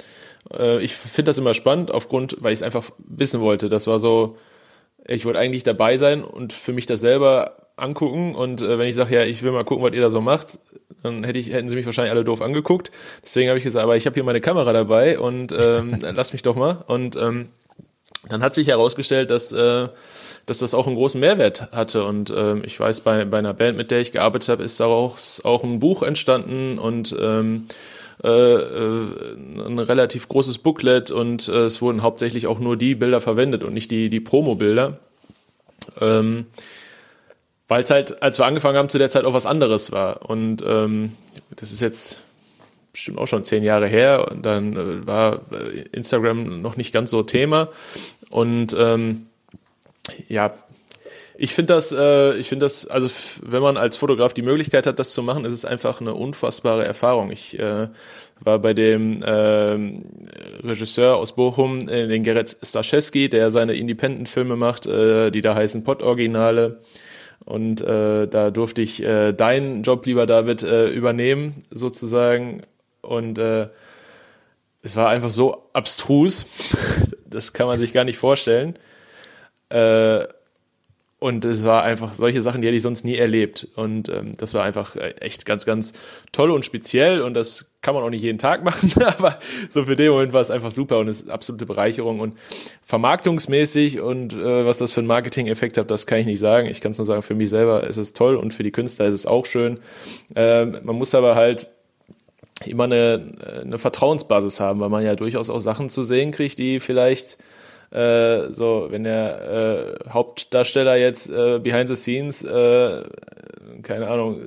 [0.58, 3.68] äh, ich finde das immer spannend, aufgrund, weil ich es einfach wissen wollte.
[3.68, 4.38] Das war so,
[5.06, 8.34] ich wollte eigentlich dabei sein und für mich das selber angucken.
[8.34, 10.58] Und äh, wenn ich sage, ja, ich will mal gucken, was ihr da so macht,
[11.02, 12.90] dann hätte ich, hätten sie mich wahrscheinlich alle doof angeguckt.
[13.22, 16.40] Deswegen habe ich gesagt, aber ich habe hier meine Kamera dabei und ähm, lass mich
[16.40, 16.82] doch mal.
[16.86, 17.50] Und ähm,
[18.28, 19.88] dann hat sich herausgestellt, dass, äh,
[20.46, 22.04] dass das auch einen großen Mehrwert hatte.
[22.04, 25.40] Und äh, ich weiß, bei, bei einer Band, mit der ich gearbeitet habe, ist daraus
[25.44, 27.66] auch ein Buch entstanden und ähm,
[28.22, 33.20] äh, äh, ein relativ großes Booklet und äh, es wurden hauptsächlich auch nur die Bilder
[33.20, 34.98] verwendet und nicht die, die Promo-Bilder.
[36.00, 36.46] Ähm,
[37.66, 40.30] Weil es halt, als wir angefangen haben, zu der Zeit auch was anderes war.
[40.30, 41.16] Und ähm,
[41.56, 42.22] das ist jetzt
[42.92, 47.10] bestimmt auch schon zehn Jahre her und dann äh, war äh, Instagram noch nicht ganz
[47.10, 47.68] so Thema
[48.30, 49.26] und ähm,
[50.28, 50.52] ja,
[51.36, 53.08] ich finde das, äh, ich finde das, also
[53.42, 56.84] wenn man als Fotograf die Möglichkeit hat, das zu machen, ist es einfach eine unfassbare
[56.84, 57.30] Erfahrung.
[57.30, 57.88] Ich äh,
[58.40, 60.02] war bei dem äh,
[60.64, 65.84] Regisseur aus Bochum, äh, den Gerrit Staszewski, der seine Independent-Filme macht, äh, die da heißen
[65.84, 66.80] Pott-Originale.
[67.44, 72.62] Und äh, da durfte ich äh, deinen Job, lieber David, äh, übernehmen, sozusagen.
[73.02, 73.68] Und äh,
[74.82, 76.46] es war einfach so abstrus,
[77.26, 78.78] das kann man sich gar nicht vorstellen.
[79.68, 80.26] Äh,
[81.22, 83.68] und es war einfach solche Sachen, die hätte ich sonst nie erlebt.
[83.76, 85.92] Und ähm, das war einfach äh, echt ganz, ganz
[86.32, 87.20] toll und speziell.
[87.20, 89.38] Und das kann man auch nicht jeden Tag machen, aber
[89.70, 92.36] so für den Moment war es einfach super und ist absolute Bereicherung und
[92.82, 96.66] vermarktungsmäßig und äh, was das für einen Marketing-Effekt hat, das kann ich nicht sagen.
[96.66, 99.06] Ich kann es nur sagen, für mich selber ist es toll und für die Künstler
[99.06, 99.78] ist es auch schön.
[100.34, 101.68] Äh, man muss aber halt
[102.68, 106.80] immer eine, eine Vertrauensbasis haben, weil man ja durchaus auch Sachen zu sehen kriegt, die
[106.80, 107.38] vielleicht
[107.90, 113.02] äh, so, wenn der äh, Hauptdarsteller jetzt äh, behind the scenes, äh,
[113.82, 114.40] keine Ahnung,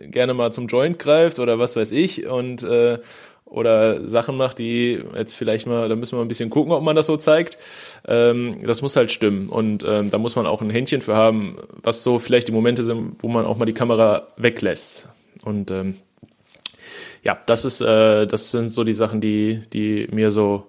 [0.00, 2.98] gerne mal zum Joint greift oder was weiß ich und äh,
[3.52, 6.96] oder Sachen macht, die jetzt vielleicht mal, da müssen wir ein bisschen gucken, ob man
[6.96, 7.58] das so zeigt.
[8.08, 11.58] Ähm, das muss halt stimmen und ähm, da muss man auch ein Händchen für haben,
[11.82, 15.10] was so vielleicht die Momente sind, wo man auch mal die Kamera weglässt.
[15.44, 15.96] Und ähm,
[17.22, 20.66] ja, das ist, äh, das sind so die Sachen, die, die mir so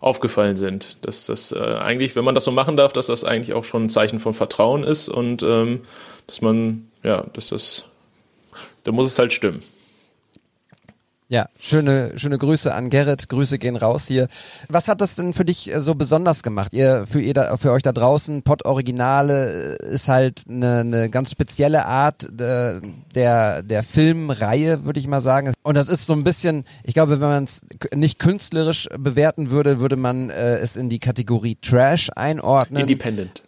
[0.00, 1.04] aufgefallen sind.
[1.04, 3.84] Dass das äh, eigentlich, wenn man das so machen darf, dass das eigentlich auch schon
[3.84, 5.82] ein Zeichen von Vertrauen ist und ähm,
[6.26, 7.84] dass man, ja, dass das,
[8.84, 9.62] da muss es halt stimmen.
[11.28, 13.30] Ja, schöne, schöne Grüße an Gerrit.
[13.30, 14.28] Grüße gehen raus hier.
[14.68, 16.74] Was hat das denn für dich äh, so besonders gemacht?
[16.74, 21.08] Ihr, für, ihr da, für euch da draußen, Pod Originale äh, ist halt eine, eine
[21.08, 22.80] ganz spezielle Art äh,
[23.14, 25.54] der, der Filmreihe, würde ich mal sagen.
[25.62, 27.62] Und das ist so ein bisschen, ich glaube, wenn man es
[27.94, 32.82] nicht künstlerisch bewerten würde, würde man äh, es in die Kategorie Trash einordnen.
[32.82, 33.42] Independent.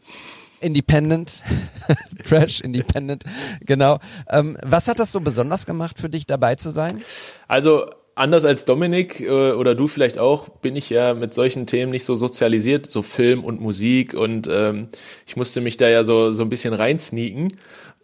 [0.61, 1.42] Independent,
[2.29, 3.25] Trash Independent,
[3.61, 3.99] genau.
[4.31, 7.03] Ähm, was hat das so besonders gemacht für dich, dabei zu sein?
[7.49, 11.92] Also anders als Dominik äh, oder du vielleicht auch, bin ich ja mit solchen Themen
[11.92, 14.88] nicht so sozialisiert, so Film und Musik und ähm,
[15.27, 17.53] ich musste mich da ja so so ein bisschen reinsneaken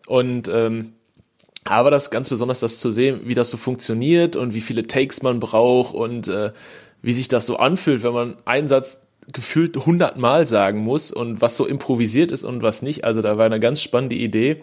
[0.07, 0.93] und ähm,
[1.65, 5.23] aber das ganz besonders das zu sehen, wie das so funktioniert und wie viele Takes
[5.23, 6.53] man braucht und äh,
[7.03, 9.01] wie sich das so anfühlt, wenn man einen Satz
[9.33, 13.05] gefühlt hundertmal sagen muss und was so improvisiert ist und was nicht.
[13.05, 14.63] Also da war eine ganz spannende Idee.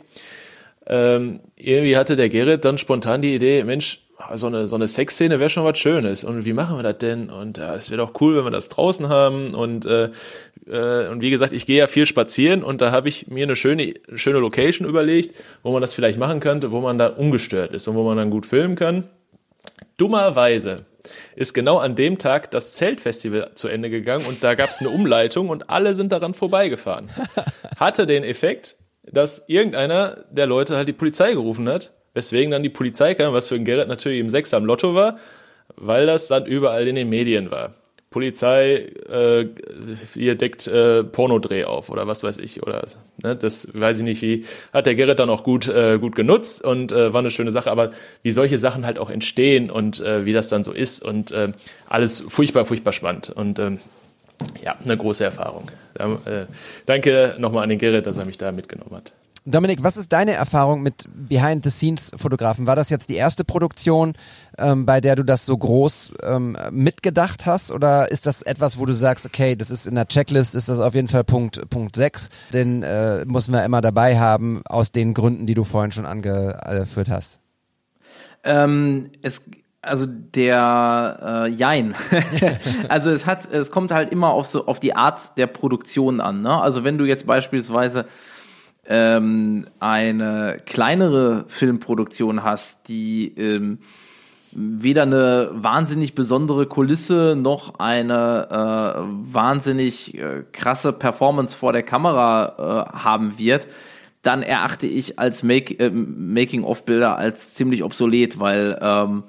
[0.86, 4.02] Ähm, irgendwie hatte der Gerrit dann spontan die Idee, Mensch,
[4.34, 6.24] so eine, so eine Sexszene wäre schon was Schönes.
[6.24, 7.30] Und wie machen wir das denn?
[7.30, 9.54] Und ja, es wäre doch cool, wenn wir das draußen haben.
[9.54, 10.10] Und, äh,
[10.68, 13.56] äh, und wie gesagt, ich gehe ja viel spazieren und da habe ich mir eine
[13.56, 17.88] schöne, schöne Location überlegt, wo man das vielleicht machen könnte, wo man da ungestört ist
[17.88, 19.06] und wo man dann gut filmen kann.
[19.98, 20.86] Dummerweise
[21.36, 24.90] ist genau an dem Tag das Zeltfestival zu Ende gegangen und da gab es eine
[24.90, 27.10] Umleitung und alle sind daran vorbeigefahren.
[27.78, 32.70] Hatte den Effekt, dass irgendeiner der Leute halt die Polizei gerufen hat, weswegen dann die
[32.70, 35.18] Polizei kam, was für ein Gerrit natürlich im Sechser am Lotto war,
[35.76, 37.76] weil das dann überall in den Medien war.
[38.10, 39.48] Polizei, äh,
[40.16, 42.84] ihr deckt äh, Pornodreh auf oder was weiß ich oder
[43.22, 46.64] ne, das weiß ich nicht wie hat der Gerrit dann auch gut äh, gut genutzt
[46.64, 47.92] und äh, war eine schöne Sache aber
[48.24, 51.52] wie solche Sachen halt auch entstehen und äh, wie das dann so ist und äh,
[51.88, 53.78] alles furchtbar furchtbar spannend und ähm,
[54.64, 55.70] ja eine große Erfahrung.
[55.94, 56.46] Da, äh,
[56.88, 59.14] danke nochmal an den Gerrit dass er mich da mitgenommen hat
[59.46, 62.68] Dominik, was ist deine Erfahrung mit Behind-the-Scenes-Fotografen?
[62.68, 64.14] War das jetzt die erste Produktion,
[64.58, 67.72] ähm, bei der du das so groß ähm, mitgedacht hast?
[67.72, 70.80] Oder ist das etwas, wo du sagst, okay, das ist in der Checklist, ist das
[70.80, 75.14] auf jeden Fall Punkt, Punkt 6, den äh, müssen wir immer dabei haben, aus den
[75.14, 77.40] Gründen, die du vorhin schon angeführt hast?
[78.44, 79.42] Ähm, es
[79.82, 81.96] also der äh, Jein.
[82.90, 86.42] also es hat, es kommt halt immer auf so auf die Art der Produktion an.
[86.42, 86.62] Ne?
[86.62, 88.06] Also wenn du jetzt beispielsweise
[88.90, 93.78] ähm, eine kleinere Filmproduktion hast, die ähm,
[94.52, 102.88] weder eine wahnsinnig besondere Kulisse noch eine äh, wahnsinnig äh, krasse Performance vor der Kamera
[102.92, 103.68] äh, haben wird,
[104.24, 109.24] dann erachte ich als Make, äh, Making-of-Bilder als ziemlich obsolet, weil ähm,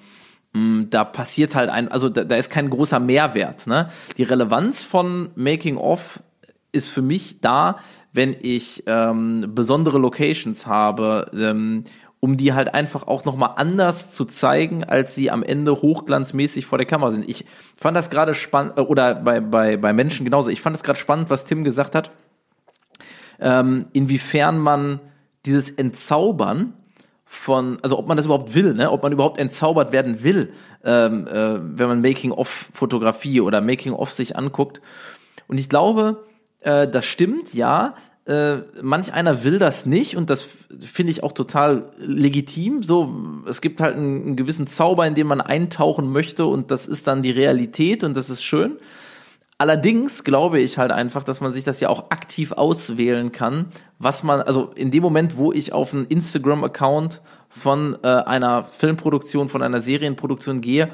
[0.54, 3.66] mh, da passiert halt ein, also da, da ist kein großer Mehrwert.
[3.66, 3.90] Ne?
[4.16, 6.22] Die Relevanz von Making-of
[6.72, 7.78] ist für mich da,
[8.12, 11.84] wenn ich ähm, besondere Locations habe, ähm,
[12.20, 16.76] um die halt einfach auch nochmal anders zu zeigen, als sie am Ende hochglanzmäßig vor
[16.76, 17.28] der Kamera sind.
[17.28, 17.46] Ich
[17.78, 20.98] fand das gerade spannend, äh, oder bei, bei, bei Menschen genauso, ich fand es gerade
[20.98, 22.10] spannend, was Tim gesagt hat,
[23.40, 25.00] ähm, inwiefern man
[25.46, 26.74] dieses Entzaubern
[27.24, 28.90] von, also ob man das überhaupt will, ne?
[28.90, 30.52] ob man überhaupt entzaubert werden will,
[30.84, 34.82] ähm, äh, wenn man Making-of-Fotografie oder Making-of sich anguckt.
[35.46, 36.24] Und ich glaube,
[36.60, 37.94] äh, das stimmt, ja.
[38.26, 40.46] Äh, manch einer will das nicht und das
[40.78, 42.82] finde ich auch total legitim.
[42.82, 43.12] So,
[43.48, 47.06] es gibt halt einen, einen gewissen Zauber, in den man eintauchen möchte und das ist
[47.06, 48.76] dann die Realität und das ist schön.
[49.60, 53.66] Allerdings glaube ich halt einfach, dass man sich das ja auch aktiv auswählen kann,
[53.98, 57.20] was man, also in dem Moment, wo ich auf einen Instagram-Account
[57.50, 60.88] von äh, einer Filmproduktion, von einer Serienproduktion gehe,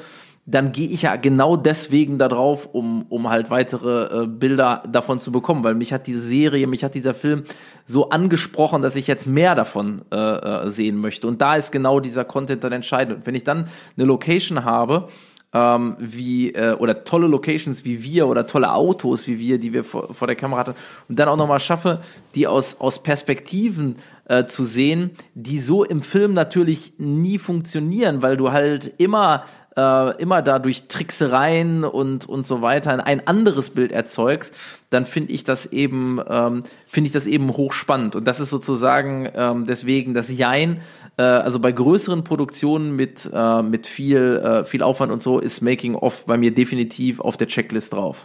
[0.46, 5.18] dann gehe ich ja genau deswegen da drauf, um, um halt weitere äh, Bilder davon
[5.18, 7.42] zu bekommen, weil mich hat diese Serie, mich hat dieser Film
[7.84, 11.26] so angesprochen, dass ich jetzt mehr davon äh, äh, sehen möchte.
[11.26, 13.18] Und da ist genau dieser Content dann entscheidend.
[13.18, 15.08] Und wenn ich dann eine Location habe,
[15.52, 19.84] ähm, wie äh, oder tolle Locations wie wir oder tolle Autos wie wir, die wir
[19.84, 20.74] vor, vor der Kamera hatten
[21.08, 22.00] und dann auch nochmal schaffe,
[22.34, 23.96] die aus, aus Perspektiven
[24.28, 29.44] äh, zu sehen, die so im Film natürlich nie funktionieren, weil du halt immer
[29.76, 34.54] äh, immer da durch Tricksereien und und so weiter ein anderes Bild erzeugst,
[34.90, 39.28] dann finde ich das eben ähm, finde ich das eben hochspannend und das ist sozusagen
[39.34, 40.80] ähm, deswegen das Jein,
[41.16, 45.60] äh, also bei größeren Produktionen mit äh, mit viel äh, viel Aufwand und so ist
[45.60, 48.24] Making of bei mir definitiv auf der Checklist drauf.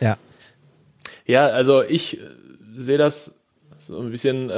[0.00, 0.16] Ja.
[1.26, 2.20] Ja, also ich äh,
[2.74, 3.34] sehe das
[3.78, 4.50] so ein bisschen,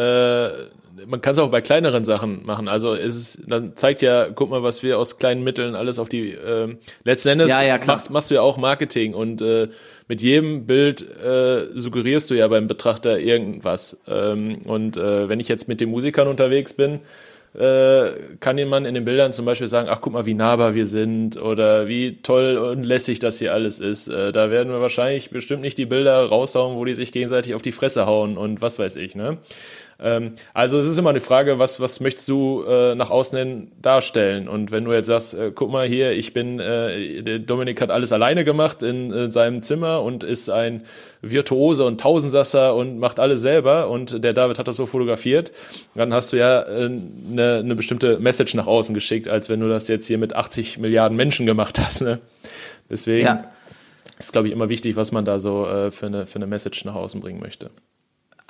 [1.07, 2.69] man kann es auch bei kleineren Sachen machen.
[2.69, 6.09] Also es ist, dann zeigt ja, guck mal, was wir aus kleinen Mitteln alles auf
[6.09, 7.97] die äh, letzten Endes Ja, ja, klar.
[7.97, 9.69] machst, machst du ja auch Marketing und äh,
[10.09, 13.99] mit jedem Bild äh, suggerierst du ja beim Betrachter irgendwas.
[14.07, 17.01] Ähm, und äh, wenn ich jetzt mit den Musikern unterwegs bin,
[17.55, 20.87] äh, kann jemand in den Bildern zum Beispiel sagen, ach guck mal, wie nahbar wir
[20.87, 24.09] sind oder wie toll und lässig das hier alles ist.
[24.09, 27.61] Äh, da werden wir wahrscheinlich bestimmt nicht die Bilder raushauen, wo die sich gegenseitig auf
[27.61, 29.17] die Fresse hauen und was weiß ich.
[29.17, 29.37] Ne?
[30.01, 33.73] Ähm, also es ist immer eine Frage, was, was möchtest du äh, nach außen hin
[33.81, 34.49] darstellen?
[34.49, 38.13] Und wenn du jetzt sagst, äh, guck mal hier, ich bin, äh, Dominik hat alles
[38.13, 40.83] alleine gemacht in, in seinem Zimmer und ist ein
[41.21, 45.53] Virtuose und Tausendsasser und macht alles selber und der David hat das so fotografiert,
[45.95, 46.91] dann hast du ja äh,
[47.31, 50.79] eine, eine bestimmte Message nach außen geschickt, als wenn du das jetzt hier mit 80
[50.79, 52.03] Milliarden Menschen gemacht hast.
[52.03, 52.19] Ne?
[52.91, 53.45] Deswegen Ja.
[54.19, 56.85] ist, glaube ich, immer wichtig, was man da so äh, für, eine, für eine Message
[56.85, 57.71] nach außen bringen möchte.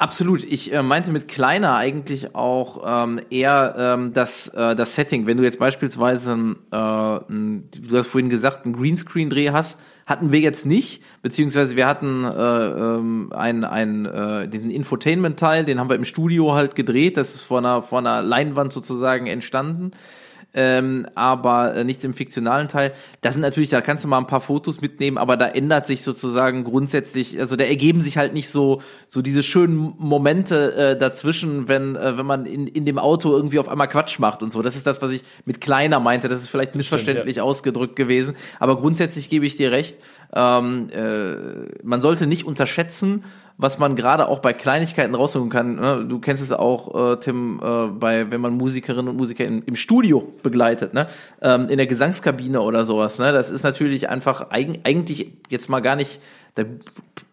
[0.02, 0.42] Absolut.
[0.42, 5.26] Ich äh, meinte mit kleiner eigentlich auch ähm, eher ähm, das, äh, das Setting.
[5.26, 10.40] Wenn du jetzt beispielsweise, äh, ein, du hast vorhin gesagt, einen Greenscreen-Dreh hast, hatten wir
[10.40, 15.94] jetzt nicht, beziehungsweise wir hatten äh, ähm, einen, einen, äh, diesen Infotainment-Teil, den haben wir
[15.94, 17.16] im Studio halt gedreht.
[17.16, 19.92] Das ist vor einer, vor einer Leinwand sozusagen entstanden.
[20.54, 22.92] Ähm, aber äh, nichts im fiktionalen Teil.
[23.22, 26.02] Da sind natürlich, da kannst du mal ein paar Fotos mitnehmen, aber da ändert sich
[26.02, 31.68] sozusagen grundsätzlich, also da ergeben sich halt nicht so so diese schönen Momente äh, dazwischen,
[31.68, 34.60] wenn äh, wenn man in, in dem Auto irgendwie auf einmal Quatsch macht und so.
[34.60, 36.28] Das ist das, was ich mit kleiner meinte.
[36.28, 39.96] Das ist vielleicht missverständlich ausgedrückt gewesen, aber grundsätzlich gebe ich dir recht.
[40.34, 41.34] Ähm, äh,
[41.82, 43.24] man sollte nicht unterschätzen,
[43.56, 45.76] was man gerade auch bei Kleinigkeiten rausholen kann.
[45.76, 46.06] Ne?
[46.08, 49.76] Du kennst es auch, äh, Tim, äh, bei wenn man Musikerinnen und Musiker im, im
[49.76, 51.06] Studio begleitet, ne?
[51.40, 53.18] ähm, in der Gesangskabine oder sowas.
[53.18, 53.32] Ne?
[53.32, 56.20] Das ist natürlich einfach eigen, eigentlich jetzt mal gar nicht.
[56.54, 56.64] Da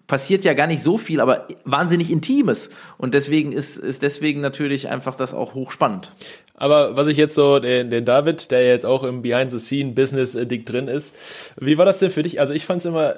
[0.08, 2.70] passiert ja gar nicht so viel, aber wahnsinnig Intimes.
[2.98, 6.12] Und deswegen ist, ist deswegen natürlich einfach das auch hochspannend.
[6.56, 10.90] Aber was ich jetzt so, den, den David, der jetzt auch im Behind-the-Scene-Business dick drin
[10.90, 12.42] ist, wie war das denn für dich?
[12.42, 13.14] Also ich fand es immer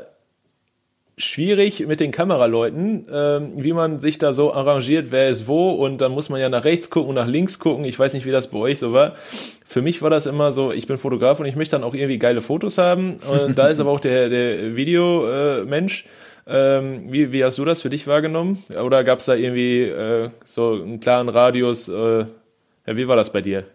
[1.17, 6.01] schwierig mit den Kameraleuten, ähm, wie man sich da so arrangiert, wer ist wo und
[6.01, 7.85] dann muss man ja nach rechts gucken und nach links gucken.
[7.85, 9.13] Ich weiß nicht, wie das bei euch so war.
[9.65, 12.17] Für mich war das immer so, ich bin Fotograf und ich möchte dann auch irgendwie
[12.17, 16.05] geile Fotos haben und da ist aber auch der, der Videomensch.
[16.47, 18.63] Ähm, wie, wie hast du das für dich wahrgenommen?
[18.83, 21.87] Oder gab es da irgendwie äh, so einen klaren Radius?
[21.87, 22.25] Äh,
[22.87, 23.65] ja, wie war das bei dir?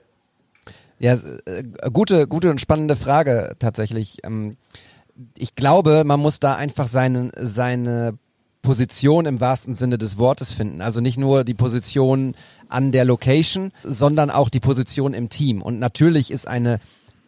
[0.98, 1.62] Ja, äh,
[1.92, 4.18] gute, gute und spannende Frage tatsächlich.
[4.24, 4.56] Ähm,
[5.36, 8.18] ich glaube, man muss da einfach seine, seine
[8.62, 10.80] Position im wahrsten Sinne des Wortes finden.
[10.80, 12.34] Also nicht nur die Position
[12.68, 15.62] an der Location, sondern auch die Position im Team.
[15.62, 16.80] Und natürlich ist eine,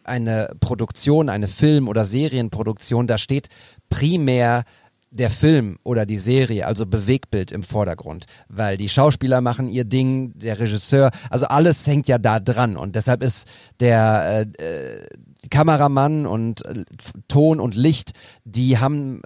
[0.03, 3.47] eine Produktion, eine Film- oder Serienproduktion, da steht
[3.89, 4.63] primär
[5.11, 10.37] der Film oder die Serie, also Bewegbild im Vordergrund, weil die Schauspieler machen ihr Ding,
[10.37, 13.47] der Regisseur, also alles hängt ja da dran und deshalb ist
[13.79, 15.07] der äh, äh,
[15.49, 16.83] Kameramann und äh,
[17.27, 18.11] Ton und Licht,
[18.43, 19.21] die haben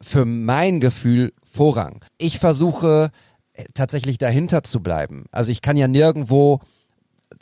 [0.00, 2.04] für mein Gefühl Vorrang.
[2.18, 3.10] Ich versuche
[3.52, 5.26] äh, tatsächlich dahinter zu bleiben.
[5.30, 6.60] Also ich kann ja nirgendwo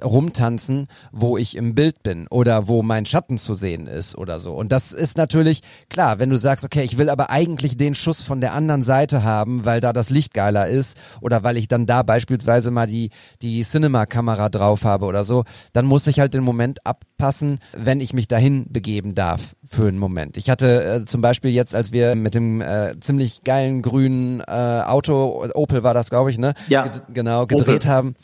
[0.05, 4.55] rumtanzen, wo ich im Bild bin oder wo mein Schatten zu sehen ist oder so.
[4.55, 8.23] Und das ist natürlich klar, wenn du sagst, okay, ich will aber eigentlich den Schuss
[8.23, 11.87] von der anderen Seite haben, weil da das Licht geiler ist oder weil ich dann
[11.87, 13.11] da beispielsweise mal die,
[13.43, 18.13] die Cinema-Kamera drauf habe oder so, dann muss ich halt den Moment abpassen, wenn ich
[18.13, 20.37] mich dahin begeben darf für einen Moment.
[20.37, 24.83] Ich hatte äh, zum Beispiel jetzt, als wir mit dem äh, ziemlich geilen grünen äh,
[24.87, 26.55] Auto, Opel war das, glaube ich, ne?
[26.69, 26.83] Ja.
[26.83, 28.15] Ged genau, gedreht haben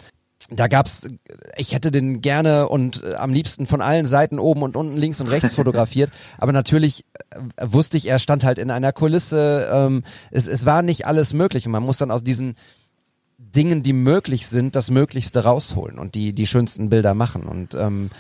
[0.51, 1.09] da gab's,
[1.57, 5.21] ich hätte den gerne und äh, am liebsten von allen Seiten oben und unten links
[5.21, 10.05] und rechts fotografiert, aber natürlich äh, wusste ich, er stand halt in einer Kulisse, ähm,
[10.31, 11.67] es, es war nicht alles möglich.
[11.67, 12.55] Und man muss dann aus diesen
[13.39, 17.45] Dingen, die möglich sind, das Möglichste rausholen und die, die schönsten Bilder machen.
[17.45, 18.11] Und ähm,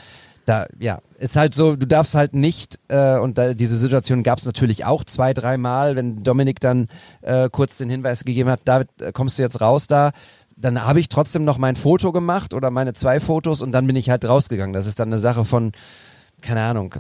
[0.46, 4.38] da, ja, ist halt so, du darfst halt nicht, äh, und da, diese Situation gab
[4.38, 6.86] es natürlich auch zwei, dreimal, wenn Dominik dann
[7.22, 10.12] äh, kurz den Hinweis gegeben hat, David, äh, kommst du jetzt raus da?
[10.56, 13.96] Dann habe ich trotzdem noch mein Foto gemacht oder meine zwei Fotos und dann bin
[13.96, 14.72] ich halt rausgegangen.
[14.72, 15.72] Das ist dann eine Sache von,
[16.40, 16.94] keine Ahnung,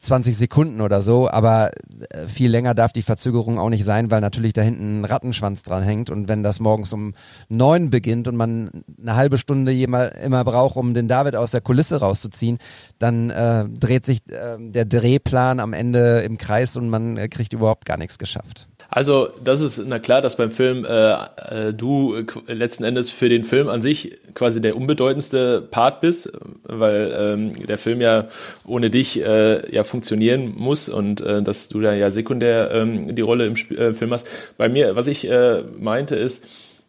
[0.00, 1.70] 20 Sekunden oder so, aber
[2.08, 5.62] äh, viel länger darf die Verzögerung auch nicht sein, weil natürlich da hinten ein Rattenschwanz
[5.62, 7.12] dran hängt und wenn das morgens um
[7.48, 11.60] neun beginnt und man eine halbe Stunde immer, immer braucht, um den David aus der
[11.60, 12.58] Kulisse rauszuziehen,
[12.98, 17.52] dann äh, dreht sich äh, der Drehplan am Ende im Kreis und man äh, kriegt
[17.52, 18.69] überhaupt gar nichts geschafft.
[18.90, 23.28] Also, das ist, na klar, dass beim Film äh, äh, du äh, letzten Endes für
[23.28, 26.32] den Film an sich quasi der unbedeutendste Part bist,
[26.64, 28.26] weil ähm, der Film ja
[28.66, 33.22] ohne dich äh, ja funktionieren muss und äh, dass du da ja sekundär ähm, die
[33.22, 34.26] Rolle im Sp äh, Film hast.
[34.56, 36.44] Bei mir, was ich äh, meinte, ist,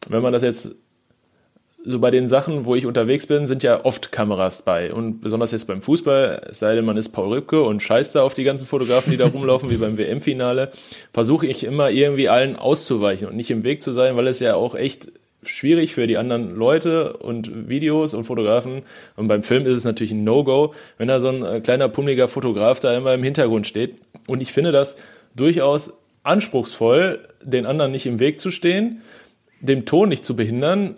[0.09, 0.75] wenn man das jetzt
[1.83, 4.93] so bei den Sachen, wo ich unterwegs bin, sind ja oft Kameras bei.
[4.93, 8.23] Und besonders jetzt beim Fußball, es sei denn, man ist Paul Rübke und scheißt da
[8.23, 10.71] auf die ganzen Fotografen, die da rumlaufen, wie beim WM-Finale,
[11.13, 14.55] versuche ich immer irgendwie allen auszuweichen und nicht im Weg zu sein, weil es ja
[14.55, 15.11] auch echt
[15.43, 18.83] schwierig für die anderen Leute und Videos und Fotografen.
[19.15, 22.27] Und beim Film ist es natürlich ein No-Go, wenn da so ein äh, kleiner pummeliger
[22.27, 23.95] Fotograf da immer im Hintergrund steht.
[24.27, 24.97] Und ich finde das
[25.35, 29.01] durchaus anspruchsvoll, den anderen nicht im Weg zu stehen,
[29.61, 30.95] dem Ton nicht zu behindern,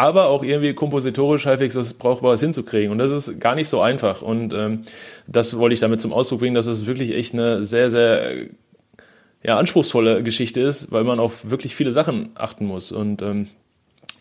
[0.00, 2.90] aber auch irgendwie kompositorisch halbwegs was Brauchbares hinzukriegen.
[2.90, 4.22] Und das ist gar nicht so einfach.
[4.22, 4.82] Und ähm,
[5.26, 8.46] das wollte ich damit zum Ausdruck bringen, dass es wirklich echt eine sehr, sehr
[9.42, 12.92] ja, anspruchsvolle Geschichte ist, weil man auf wirklich viele Sachen achten muss.
[12.92, 13.48] Und ähm,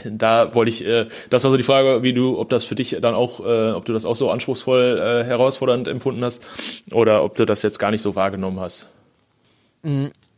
[0.03, 2.97] da wollte ich, äh, das war so die Frage, wie du, ob das für dich
[3.01, 6.45] dann auch, äh, ob du das auch so anspruchsvoll äh, herausfordernd empfunden hast
[6.91, 8.89] oder ob du das jetzt gar nicht so wahrgenommen hast.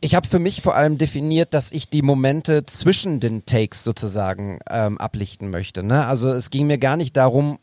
[0.04, 4.58] Ich habe für mich vor allem definiert, dass ich die Momente zwischen den Takes sozusagen
[4.68, 5.84] ähm, ablichten möchte.
[5.84, 6.08] Ne?
[6.08, 7.60] Also es ging mir gar nicht darum,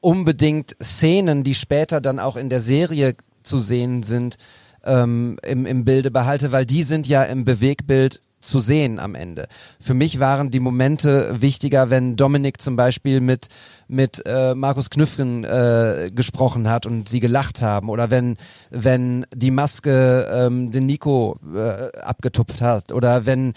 [0.00, 4.36] unbedingt Szenen, die später dann auch in der Serie zu sehen sind,
[4.84, 9.46] ähm, im, im Bilde behalte, weil die sind ja im Bewegbild zu sehen am Ende.
[9.80, 13.48] Für mich waren die Momente wichtiger, wenn Dominik zum Beispiel mit
[13.88, 18.36] mit äh, Markus Knüffgen äh, gesprochen hat und sie gelacht haben oder wenn
[18.70, 23.52] wenn die Maske ähm, den Nico äh, abgetupft hat oder wenn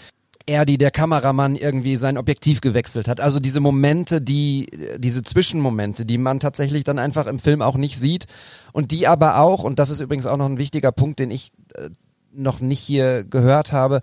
[0.48, 3.20] Erdi, der Kameramann, irgendwie sein Objektiv gewechselt hat.
[3.20, 7.98] Also diese Momente, die, diese Zwischenmomente, die man tatsächlich dann einfach im Film auch nicht
[7.98, 8.26] sieht
[8.72, 11.50] und die aber auch, und das ist übrigens auch noch ein wichtiger Punkt, den ich
[11.74, 11.88] äh,
[12.32, 14.00] noch nicht hier gehört habe,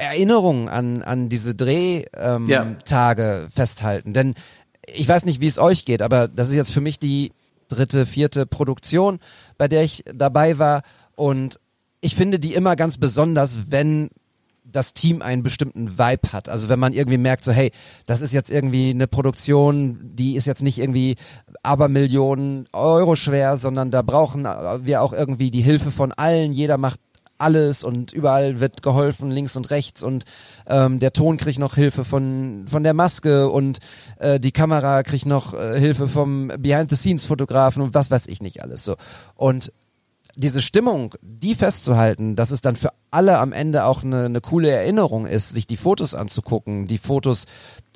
[0.00, 3.48] Erinnerungen an, an diese Drehtage ähm, Ja.
[3.54, 4.14] Festhalten.
[4.14, 4.34] Denn
[4.86, 7.32] ich weiß nicht, wie es euch geht, aber das ist jetzt für mich die
[7.68, 9.18] dritte, vierte Produktion,
[9.58, 10.82] bei der ich dabei war.
[11.16, 11.60] Und
[12.00, 14.08] ich finde die immer ganz besonders, wenn
[14.64, 16.48] das Team einen bestimmten Vibe hat.
[16.48, 17.72] Also wenn man irgendwie merkt, so hey,
[18.06, 21.16] das ist jetzt irgendwie eine Produktion, die ist jetzt nicht irgendwie
[21.62, 26.52] Abermillionen Euro schwer, sondern da brauchen wir auch irgendwie die Hilfe von allen.
[26.52, 27.00] Jeder macht
[27.40, 30.24] alles und überall wird geholfen, links und rechts und
[30.66, 33.78] ähm, der Ton kriegt noch Hilfe von, von der Maske und
[34.18, 38.84] äh, die Kamera kriegt noch äh, Hilfe vom Behind-the-Scenes-Fotografen und was weiß ich nicht alles
[38.84, 38.96] so.
[39.34, 39.72] Und
[40.36, 44.70] diese Stimmung, die festzuhalten, dass es dann für alle am Ende auch eine, eine coole
[44.70, 47.46] Erinnerung ist, sich die Fotos anzugucken, die Fotos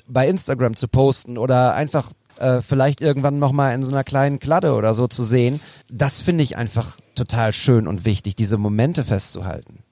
[0.06, 4.72] bei Instagram zu posten oder einfach äh, vielleicht irgendwann nochmal in so einer kleinen Kladde
[4.72, 5.60] oder so zu sehen,
[5.90, 9.84] das finde ich einfach total schön und wichtig, diese Momente festzuhalten.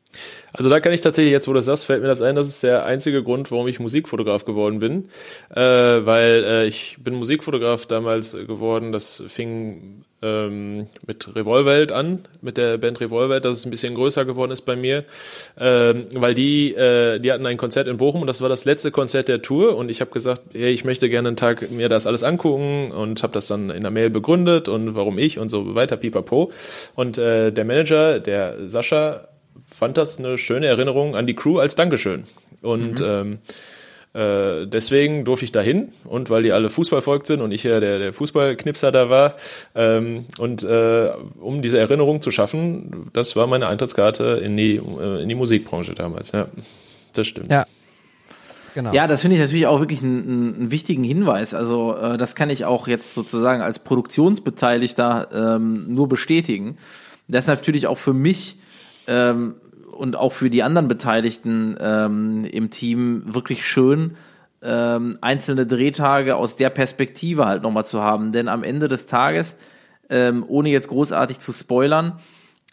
[0.53, 2.47] Also da kann ich tatsächlich, jetzt wo du das sagst, fällt mir das ein, das
[2.47, 5.09] ist der einzige Grund, warum ich Musikfotograf geworden bin.
[5.51, 12.57] Äh, weil äh, ich bin Musikfotograf damals geworden, das fing ähm, mit Revolvelt an, mit
[12.57, 15.05] der Band Revolvelt, dass es ein bisschen größer geworden ist bei mir.
[15.59, 18.91] Ähm, weil die, äh, die hatten ein Konzert in Bochum und das war das letzte
[18.91, 22.07] Konzert der Tour und ich habe gesagt, hey, ich möchte gerne einen Tag mir das
[22.07, 25.75] alles angucken und habe das dann in der Mail begründet und warum ich und so
[25.75, 26.53] weiter, pipapo.
[26.95, 29.29] Und äh, der Manager, der Sascha,
[29.67, 32.25] fand das eine schöne Erinnerung an die Crew als Dankeschön.
[32.61, 33.39] Und ähm,
[34.15, 37.99] äh, deswegen durfte ich dahin und weil die alle Fußballvolk sind und ich ja der,
[37.99, 39.37] der Fußballknipser da war
[39.75, 41.11] ähm, und äh,
[41.41, 45.95] um diese Erinnerung zu schaffen, das war meine Eintrittskarte in die, äh, in die Musikbranche
[45.95, 46.33] damals.
[46.33, 46.49] Ja,
[47.15, 47.51] das stimmt.
[47.51, 47.65] Ja.
[48.75, 48.93] Genau.
[48.93, 51.53] Ja, das finde ich natürlich auch wirklich einen, einen wichtigen Hinweis.
[51.53, 56.79] Also äh, das kann ich auch jetzt sozusagen als Produktionsbeteiligter ähm, nur bestätigen.
[57.29, 58.57] Das ist natürlich auch für mich
[59.07, 59.57] ähm,
[60.03, 64.17] und auch für die anderen Beteiligten ähm, im Team wirklich schön,
[64.61, 68.33] ähm, einzelne Drehtage aus der Perspektive halt nochmal zu haben.
[68.33, 69.57] Denn am Ende des Tages,
[70.11, 72.19] ähm, ohne jetzt großartig zu spoilern,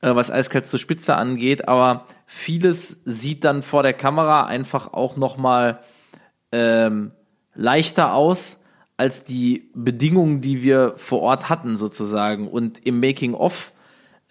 [0.02, 5.16] äh, was eiskalt zur Spitze angeht, aber vieles sieht dann vor der Kamera einfach auch
[5.16, 5.82] nochmal
[6.52, 7.12] ähm,
[7.54, 8.60] leichter aus,
[8.98, 12.48] als die Bedingungen, die wir vor Ort hatten, sozusagen.
[12.48, 13.72] Und im Making-of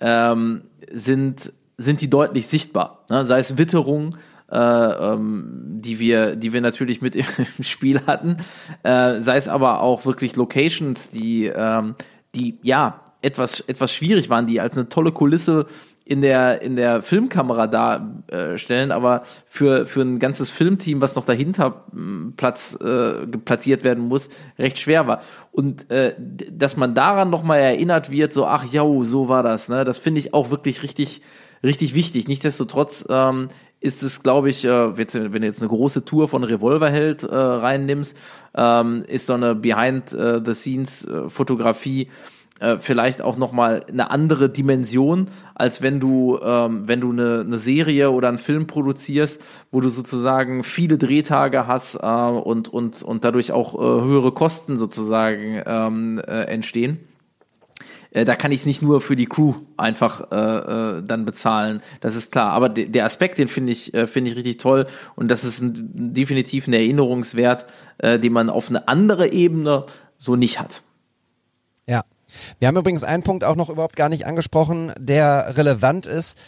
[0.01, 3.05] ähm, sind, sind die deutlich sichtbar.
[3.09, 3.25] Ne?
[3.25, 4.17] Sei es Witterung,
[4.51, 7.17] äh, ähm, die wir, die wir natürlich mit
[7.59, 8.39] im Spiel hatten,
[8.83, 11.95] äh, sei es aber auch wirklich Locations, die, ähm,
[12.35, 15.67] die ja etwas etwas schwierig waren, die halt eine tolle Kulisse
[16.05, 21.85] in der in der Filmkamera darstellen, aber für für ein ganzes Filmteam, was noch dahinter
[21.93, 25.21] mh, Platz äh, platziert werden muss, recht schwer war.
[25.53, 29.69] Und äh, dass man daran noch mal erinnert wird, so ach ja, so war das,
[29.69, 29.85] ne?
[29.85, 31.21] Das finde ich auch wirklich richtig
[31.63, 32.29] richtig wichtig.
[32.29, 33.49] Nichtsdestotrotz ähm,
[33.81, 38.17] ist es, glaube ich, äh, wenn du jetzt eine große Tour von Revolverheld äh, reinnimmst,
[38.55, 42.09] ähm, ist so eine Behind-the-Scenes-Fotografie
[42.61, 47.45] äh, vielleicht auch noch mal eine andere Dimension, als wenn du ähm, wenn du eine,
[47.47, 49.41] eine Serie oder einen Film produzierst,
[49.71, 54.77] wo du sozusagen viele Drehtage hast äh, und und und dadurch auch äh, höhere Kosten
[54.77, 56.99] sozusagen ähm, äh, entstehen.
[58.11, 60.37] Äh, da kann ich es nicht nur für die Crew einfach äh,
[60.99, 61.83] äh, dann bezahlen.
[62.01, 62.53] Das ist klar.
[62.53, 64.87] Aber de der Aspekt, den finde ich, äh, finde ich richtig toll.
[65.17, 67.67] Und das ist ein, definitiv ein Erinnerungswert,
[67.99, 69.87] äh, den man auf eine andere Ebene
[70.17, 70.83] so nicht hat.
[71.87, 72.03] Ja.
[72.59, 76.39] Wir haben übrigens einen Punkt auch noch überhaupt gar nicht angesprochen, der relevant ist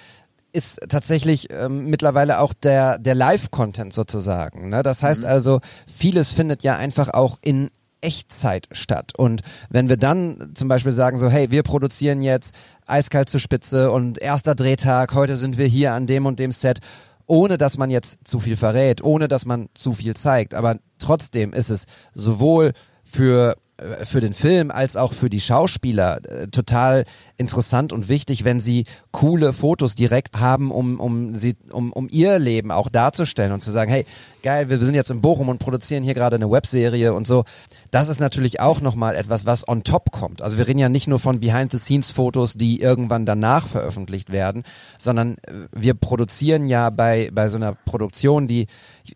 [0.52, 4.68] ist tatsächlich ähm, mittlerweile auch der, der Live-Content sozusagen.
[4.70, 4.82] Ne?
[4.82, 9.12] Das heißt also, vieles findet ja einfach auch in Echtzeit statt.
[9.16, 12.54] Und wenn wir dann zum Beispiel sagen so, hey, wir produzieren jetzt
[12.86, 16.80] eiskalt zur Spitze und erster Drehtag, heute sind wir hier an dem und dem Set,
[17.26, 20.54] ohne dass man jetzt zu viel verrät, ohne dass man zu viel zeigt.
[20.54, 22.72] Aber trotzdem ist es sowohl
[23.04, 23.56] für
[24.04, 27.04] für den Film als auch für die Schauspieler äh, total
[27.38, 32.38] interessant und wichtig, wenn sie coole Fotos direkt haben, um, um sie, um, um ihr
[32.38, 34.04] Leben auch darzustellen und zu sagen, hey,
[34.42, 37.44] geil, wir sind jetzt in Bochum und produzieren hier gerade eine Webserie und so.
[37.90, 40.42] Das ist natürlich auch nochmal etwas, was on top kommt.
[40.42, 44.62] Also wir reden ja nicht nur von Behind-the-Scenes-Fotos, die irgendwann danach veröffentlicht werden,
[44.98, 48.66] sondern äh, wir produzieren ja bei, bei so einer Produktion, die,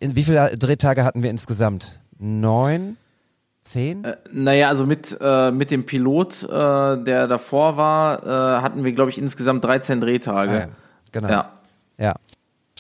[0.01, 2.01] in wie viele Drehtage hatten wir insgesamt?
[2.19, 2.97] Neun?
[3.65, 4.05] Zehn?
[4.05, 6.47] Äh, naja, also mit, äh, mit dem Pilot, äh,
[7.03, 10.51] der davor war, äh, hatten wir, glaube ich, insgesamt 13 Drehtage.
[10.51, 10.67] Ah, ja.
[11.13, 11.29] Genau.
[11.29, 11.51] Ja.
[11.99, 12.15] Ja.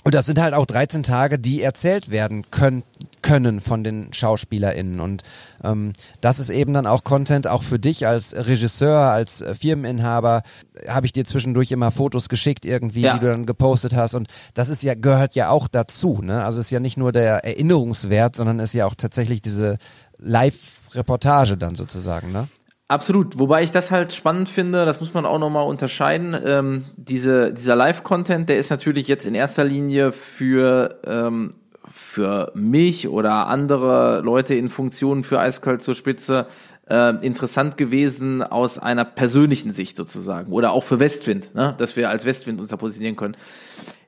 [0.06, 2.82] Und das sind halt auch 13 Tage, die erzählt werden können,
[3.22, 5.00] können von den SchauspielerInnen.
[5.00, 5.22] Und
[5.62, 10.42] ähm, das ist eben dann auch Content, auch für dich als Regisseur, als äh, Firmeninhaber,
[10.88, 13.14] habe ich dir zwischendurch immer Fotos geschickt irgendwie, Ja.
[13.14, 14.12] die du dann gepostet hast.
[14.12, 16.20] Und das ist ja, gehört ja auch dazu.
[16.22, 16.44] Ne?
[16.44, 19.78] Also es ist ja nicht nur der Erinnerungswert, sondern ist ja auch tatsächlich diese
[20.18, 22.48] Live-Reportage dann sozusagen, ne?
[22.86, 26.36] Absolut, wobei ich das halt spannend finde, das muss man auch nochmal unterscheiden.
[26.44, 31.54] Ähm, diese, dieser Live-Content, der ist natürlich jetzt in erster Linie für, ähm,
[31.90, 36.46] für mich oder andere Leute in Funktionen für Eiskalt zur Spitze
[36.88, 41.74] äh, interessant gewesen aus einer persönlichen Sicht sozusagen oder auch für Westwind, ne?
[41.78, 43.36] dass wir als Westwind uns da positionieren können.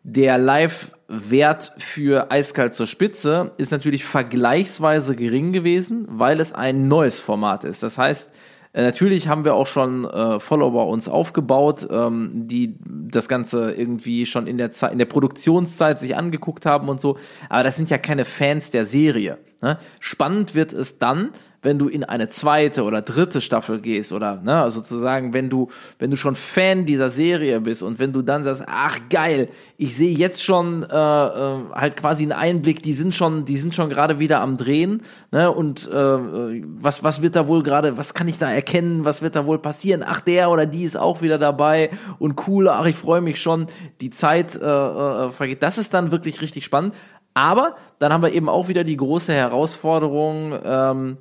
[0.08, 7.18] Der Live-Wert für Eiskalt zur Spitze ist natürlich vergleichsweise gering gewesen, weil es ein neues
[7.18, 7.82] Format ist.
[7.82, 8.30] Das heißt,
[8.72, 14.26] äh, Natürlich haben wir auch schon äh, Follower uns aufgebaut, ähm, die das Ganze irgendwie
[14.26, 17.16] schon in der in der Produktionszeit sich angeguckt haben und so.
[17.48, 19.38] Aber das sind ja keine Fans der Serie.
[19.60, 19.76] Ne?
[19.98, 21.30] Spannend wird es dann,
[21.66, 26.12] wenn du in eine zweite oder dritte Staffel gehst oder ne, sozusagen, wenn du, wenn
[26.12, 30.16] du schon Fan dieser Serie bist und wenn du dann sagst, ach geil, ich sehe
[30.16, 34.20] jetzt schon äh, äh, halt quasi einen Einblick, die sind schon, die sind schon gerade
[34.20, 35.02] wieder am Drehen,
[35.32, 39.20] ne, und äh, was, was wird da wohl gerade, was kann ich da erkennen, was
[39.20, 40.04] wird da wohl passieren?
[40.06, 41.90] Ach, der oder die ist auch wieder dabei
[42.20, 43.66] und cool, ach, ich freue mich schon,
[44.00, 45.64] die Zeit äh, äh, vergeht.
[45.64, 46.94] Das ist dann wirklich richtig spannend.
[47.34, 51.18] Aber dann haben wir eben auch wieder die große Herausforderung, ähm,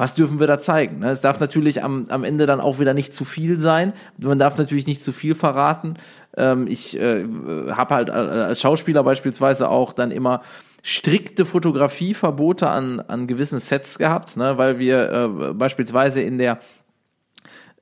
[0.00, 1.00] was dürfen wir da zeigen?
[1.00, 1.10] ne?
[1.10, 3.92] Es darf natürlich am, am Ende dann auch wieder nicht zu viel sein.
[4.16, 5.96] Man darf natürlich nicht zu viel verraten.
[6.38, 7.26] Ähm, ich äh,
[7.70, 10.40] habe halt als Schauspieler beispielsweise auch dann immer
[10.82, 14.56] strikte Fotografieverbote an, an gewissen Sets gehabt, ne?
[14.56, 16.60] weil wir äh, beispielsweise in der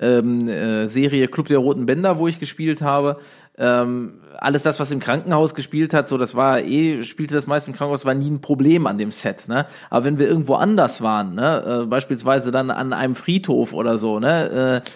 [0.01, 3.19] ähm, äh, Serie Club der Roten Bänder, wo ich gespielt habe.
[3.59, 7.67] Ähm, alles das, was im Krankenhaus gespielt hat, so das war eh, spielte das meist
[7.67, 9.67] im Krankenhaus, war nie ein Problem an dem Set, ne?
[9.91, 14.21] Aber wenn wir irgendwo anders waren, ne, äh, beispielsweise dann an einem Friedhof oder so,
[14.21, 14.91] ne, äh,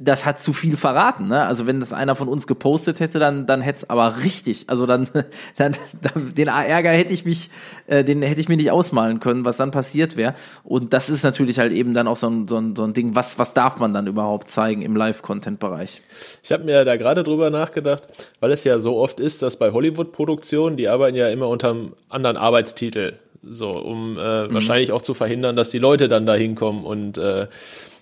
[0.00, 1.46] das hat zu viel verraten, ne?
[1.46, 4.86] Also wenn das einer von uns gepostet hätte, dann dann hätte es aber richtig, also
[4.86, 5.08] dann,
[5.56, 7.48] dann, dann den Ärger hätte ich mich,
[7.86, 10.34] äh, den hätte ich mir nicht ausmalen können, was dann passiert wäre.
[10.64, 13.14] Und das ist natürlich halt eben dann auch so ein, so ein, so ein Ding,
[13.14, 16.02] was was darf man dann überhaupt zeigen im Live-Content-Bereich?
[16.42, 18.02] Ich habe mir da gerade drüber nachgedacht,
[18.40, 21.92] weil es ja so oft ist, dass bei Hollywood-Produktionen, die arbeiten ja immer unter einem
[22.08, 23.14] anderen Arbeitstitel.
[23.42, 27.46] so, um äh, wahrscheinlich auch zu verhindern, dass die Leute dann da hinkommen und äh,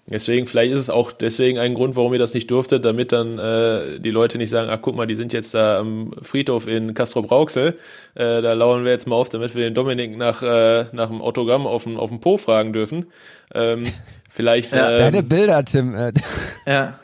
[0.08, 3.38] Deswegen, vielleicht ist es auch deswegen ein Grund, warum ihr das nicht durftet, damit dann
[3.38, 6.94] äh, die Leute nicht sagen, ach guck mal, die sind jetzt da am Friedhof in
[6.94, 7.78] Castro Brauxel,
[8.16, 11.20] äh, da lauern wir jetzt mal auf, damit wir den Dominik nach, äh, nach dem
[11.22, 13.06] Autogramm auf dem, auf dem Po fragen dürfen.
[13.54, 13.84] Ähm,
[14.30, 14.74] vielleicht.
[14.74, 15.94] Ja, ähm, Deine Bilder, Tim.
[15.94, 16.12] Äh,
[16.66, 16.98] Ja.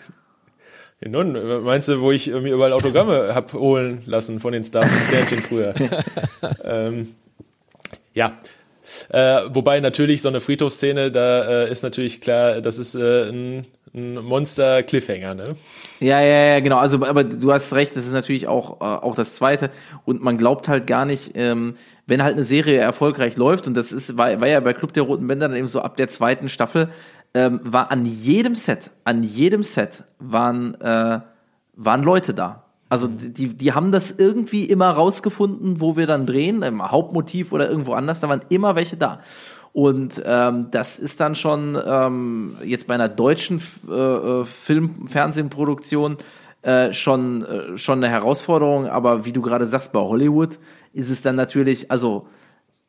[1.05, 4.99] nun, meinst du, wo ich mir überall Autogramme hab holen lassen von den Stars und
[5.09, 5.75] Sternchen früher?
[6.65, 7.15] ähm,
[8.15, 8.37] ja.
[9.09, 13.67] Äh, wobei natürlich so eine Friedhofsszene, da äh, ist natürlich klar, das ist äh, ein,
[13.95, 15.57] ein Monster-Cliffhanger, ne?
[16.01, 16.79] Ja, ja, ja, genau.
[16.79, 19.71] Also, aber du hast recht, das ist natürlich auch, äh, auch das Zweite.
[20.05, 21.75] Und man glaubt halt gar nicht, ähm,
[22.07, 25.05] wenn halt eine Serie erfolgreich läuft, und das ist, war, war ja bei Club der
[25.05, 26.91] Roten Bänder dann eben so ab der zweiten Staffel,
[27.35, 31.21] ähm, war an jedem Set, an jedem Set waren, äh,
[31.75, 32.66] waren Leute da.
[32.89, 37.69] Also die, die haben das irgendwie immer rausgefunden, wo wir dann drehen, im Hauptmotiv oder
[37.69, 39.21] irgendwo anders, da waren immer welche da.
[39.73, 46.17] Und ähm, das ist dann schon ähm, jetzt bei einer deutschen äh, äh, Film-, Fernsehproduktion
[46.63, 48.87] äh, schon, äh, schon eine Herausforderung.
[48.87, 50.59] Aber wie du gerade sagst, bei Hollywood
[50.95, 52.27] ist es dann natürlich, also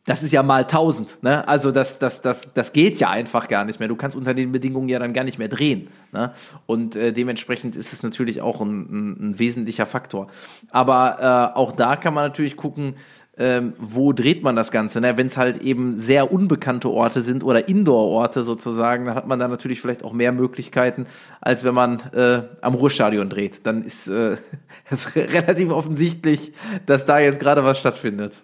[0.07, 1.45] das ist ja mal tausend, ne?
[1.49, 3.89] Also das, das, das, das geht ja einfach gar nicht mehr.
[3.89, 5.89] Du kannst unter den Bedingungen ja dann gar nicht mehr drehen.
[6.13, 6.31] Ne?
[6.65, 10.27] Und äh, dementsprechend ist es natürlich auch ein, ein, ein wesentlicher Faktor.
[10.71, 12.95] Aber äh, auch da kann man natürlich gucken,
[13.37, 15.01] ähm, wo dreht man das Ganze?
[15.01, 15.17] Ne?
[15.17, 19.49] Wenn es halt eben sehr unbekannte Orte sind oder Indoor-Orte sozusagen, dann hat man da
[19.49, 21.05] natürlich vielleicht auch mehr Möglichkeiten,
[21.41, 23.65] als wenn man äh, am Ruhrstadion dreht.
[23.65, 24.37] Dann ist äh,
[24.89, 26.53] es relativ offensichtlich,
[26.85, 28.43] dass da jetzt gerade was stattfindet.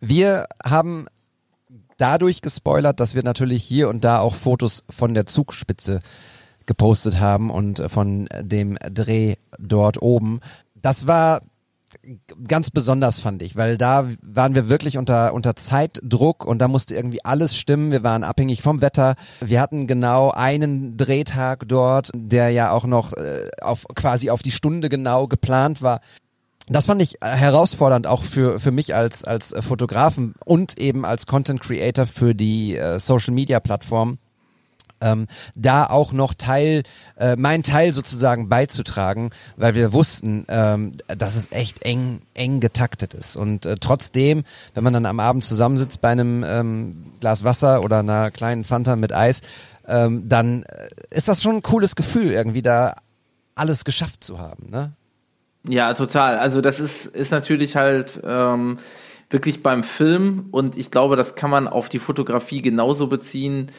[0.00, 1.06] Wir haben
[1.96, 6.00] dadurch gespoilert, dass wir natürlich hier und da auch Fotos von der Zugspitze
[6.66, 10.40] gepostet haben und von dem Dreh dort oben.
[10.74, 11.40] Das war
[12.46, 16.94] ganz besonders fand ich, weil da waren wir wirklich unter unter Zeitdruck und da musste
[16.94, 17.90] irgendwie alles stimmen.
[17.90, 19.14] Wir waren abhängig vom Wetter.
[19.40, 24.50] Wir hatten genau einen Drehtag dort, der ja auch noch äh, auf quasi auf die
[24.50, 26.00] Stunde genau geplant war.
[26.68, 31.04] Das fand ich äh, herausfordernd auch für für mich als als äh, Fotografen und eben
[31.04, 34.18] als Content Creator für die äh, Social Media Plattform
[35.00, 36.82] ähm, da auch noch Teil,
[37.16, 43.14] äh, mein Teil sozusagen beizutragen, weil wir wussten, ähm, dass es echt eng, eng getaktet
[43.14, 43.36] ist.
[43.36, 44.44] Und äh, trotzdem,
[44.74, 48.96] wenn man dann am Abend zusammensitzt bei einem ähm, Glas Wasser oder einer kleinen Fanta
[48.96, 49.40] mit Eis,
[49.86, 52.96] ähm, dann äh, ist das schon ein cooles Gefühl, irgendwie da
[53.54, 54.70] alles geschafft zu haben.
[54.70, 54.92] Ne?
[55.68, 56.38] Ja, total.
[56.38, 58.78] Also das ist, ist natürlich halt ähm,
[59.30, 63.70] wirklich beim Film und ich glaube, das kann man auf die Fotografie genauso beziehen.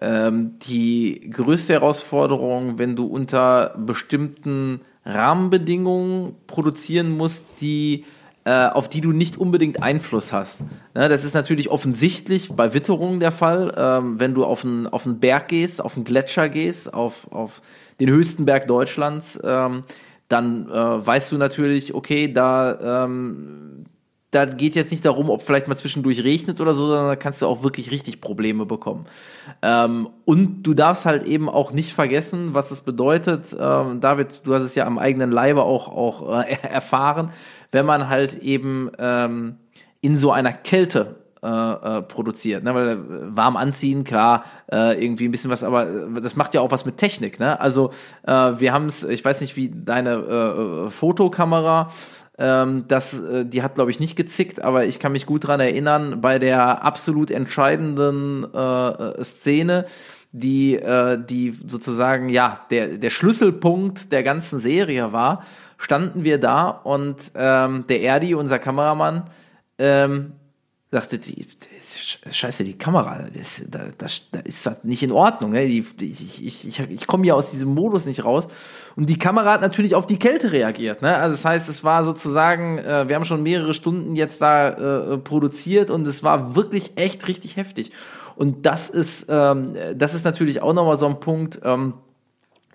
[0.00, 8.04] Ähm, die größte Herausforderung, wenn du unter bestimmten Rahmenbedingungen produzieren musst, die
[8.46, 10.60] äh, auf die du nicht unbedingt Einfluss hast.
[10.94, 13.74] Ne, das ist natürlich offensichtlich bei Witterungen der Fall.
[13.76, 17.60] Ähm, wenn du auf einen, auf einen Berg gehst, auf einen Gletscher gehst, auf, auf
[17.98, 19.82] den höchsten Berg Deutschlands, ähm,
[20.28, 23.84] dann äh, weißt du natürlich, okay, da, ähm,
[24.32, 27.42] da geht jetzt nicht darum, ob vielleicht mal zwischendurch regnet oder so, sondern da kannst
[27.42, 29.06] du auch wirklich richtig Probleme bekommen.
[29.62, 33.56] Ähm, und du darfst halt eben auch nicht vergessen, was es bedeutet.
[33.58, 37.30] Ähm, David, du hast es ja am eigenen Leibe auch, auch äh, erfahren,
[37.70, 39.56] wenn man halt eben ähm,
[40.00, 42.74] in so einer Kälte äh, äh, produziert, ne?
[42.74, 42.98] weil äh,
[43.36, 46.84] warm anziehen, klar, äh, irgendwie ein bisschen was, aber äh, das macht ja auch was
[46.84, 47.60] mit Technik, ne?
[47.60, 47.92] Also
[48.26, 51.92] äh, wir haben es, ich weiß nicht, wie deine Fotokamera,
[52.36, 56.20] ähm, das, die hat glaube ich nicht gezickt, aber ich kann mich gut dran erinnern,
[56.20, 58.44] bei der absolut entscheidenden
[59.22, 59.86] Szene,
[60.32, 60.80] die,
[61.30, 65.44] die sozusagen ja der der Schlüsselpunkt der ganzen Serie war,
[65.78, 69.30] standen wir da und ähm, der Erdi, unser Kameramann,
[69.78, 70.32] ähm,
[70.96, 71.46] sagte, die,
[72.24, 75.52] das, scheiße, die Kamera, das, da, das, da ist das nicht in Ordnung.
[75.52, 75.66] Ne?
[75.66, 78.48] Die, die, ich ich, ich, ich komme hier aus diesem Modus nicht raus.
[78.96, 81.02] Und die Kamera hat natürlich auf die Kälte reagiert.
[81.02, 81.14] Ne?
[81.14, 85.18] Also das heißt, es war sozusagen, äh, wir haben schon mehrere Stunden jetzt da äh,
[85.18, 87.92] produziert und es war wirklich echt richtig heftig.
[88.34, 91.94] Und das ist, ähm, das ist natürlich auch nochmal so ein Punkt, ähm,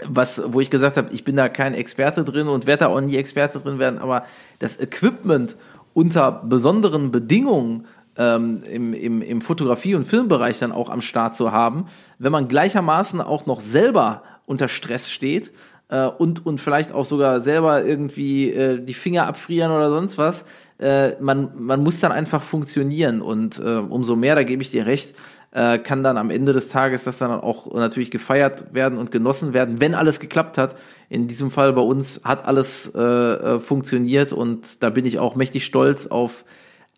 [0.04, 3.02] was, wo ich gesagt habe, ich bin da kein Experte drin und werde da auch
[3.02, 4.26] nie Experte drin werden, aber
[4.60, 5.56] das Equipment
[5.94, 7.86] unter besonderen Bedingungen
[8.18, 11.86] ähm, im, im, im Fotografie- und Filmbereich dann auch am Start zu haben,
[12.20, 15.52] wenn man gleichermaßen auch noch selber unter Stress steht
[15.90, 20.44] äh, und, und vielleicht auch sogar selber irgendwie äh, die Finger abfrieren oder sonst was,
[20.80, 24.86] äh, man, man muss dann einfach funktionieren und äh, umso mehr, da gebe ich dir
[24.86, 25.16] recht,
[25.52, 29.54] äh, kann dann am Ende des Tages das dann auch natürlich gefeiert werden und genossen
[29.54, 30.76] werden, wenn alles geklappt hat.
[31.10, 35.66] In diesem Fall bei uns hat alles äh, funktioniert und da bin ich auch mächtig
[35.66, 36.46] stolz auf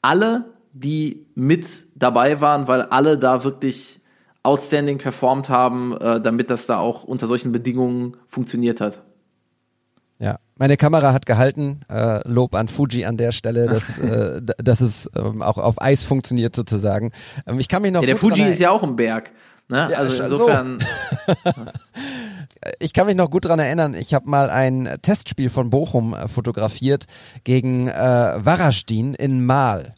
[0.03, 4.01] alle die mit dabei waren, weil alle da wirklich
[4.41, 9.01] outstanding performt haben, äh, damit das da auch unter solchen Bedingungen funktioniert hat.
[10.19, 11.81] Ja, meine Kamera hat gehalten.
[11.89, 16.03] Äh, Lob an Fuji an der Stelle, dass, äh, dass es ähm, auch auf Eis
[16.03, 17.11] funktioniert sozusagen.
[17.47, 19.31] Ähm, ich kann mich noch Ja, der Fuji ist ja auch ein Berg.
[19.69, 19.87] Ne?
[19.91, 20.23] Ja, also so.
[20.23, 20.79] insofern,
[22.79, 26.27] ich kann mich noch gut dran erinnern, ich habe mal ein Testspiel von Bochum äh,
[26.27, 27.05] fotografiert
[27.43, 29.95] gegen äh, Warastin in Mahl.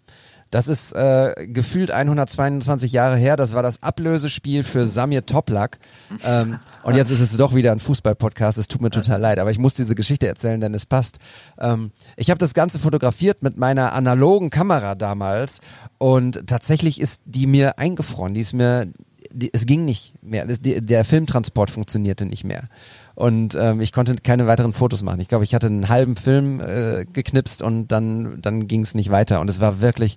[0.55, 3.35] Das ist äh, gefühlt 122 Jahre her.
[3.35, 5.79] Das war das Ablösespiel für Samir Toplak.
[6.23, 8.57] Ähm, und jetzt ist es doch wieder ein Fußball-Podcast.
[8.57, 11.19] Es tut mir total leid, aber ich muss diese Geschichte erzählen, denn es passt.
[11.59, 15.59] Ähm, ich habe das Ganze fotografiert mit meiner analogen Kamera damals
[15.97, 18.33] und tatsächlich ist die mir eingefroren.
[18.33, 18.87] Die ist mir
[19.33, 20.45] die, es ging nicht mehr.
[20.45, 22.69] Die, der Filmtransport funktionierte nicht mehr.
[23.13, 25.19] Und ähm, ich konnte keine weiteren Fotos machen.
[25.19, 29.11] Ich glaube, ich hatte einen halben Film äh, geknipst und dann, dann ging es nicht
[29.11, 29.41] weiter.
[29.41, 30.15] Und es war wirklich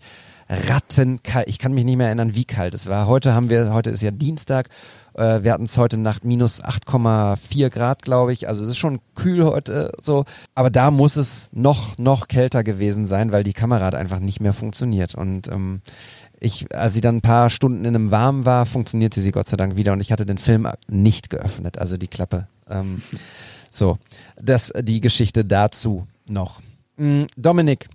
[0.49, 1.49] rattenkalt.
[1.49, 3.07] Ich kann mich nicht mehr erinnern, wie kalt es war.
[3.07, 4.69] Heute haben wir, heute ist ja Dienstag.
[5.15, 8.49] Äh, wir hatten es heute Nacht minus 8,4 Grad, glaube ich.
[8.49, 10.25] Also es ist schon kühl heute so.
[10.55, 14.41] Aber da muss es noch, noch kälter gewesen sein, weil die Kamera hat einfach nicht
[14.41, 15.15] mehr funktioniert.
[15.15, 15.83] Und ähm,
[16.41, 19.57] ich, als sie dann ein paar Stunden in einem Warm war, funktionierte sie Gott sei
[19.57, 22.47] Dank wieder und ich hatte den Film nicht geöffnet, also die Klappe.
[22.69, 23.03] Ähm,
[23.71, 23.99] so,
[24.41, 26.61] das die Geschichte dazu noch.
[26.97, 27.89] Mm, Dominik,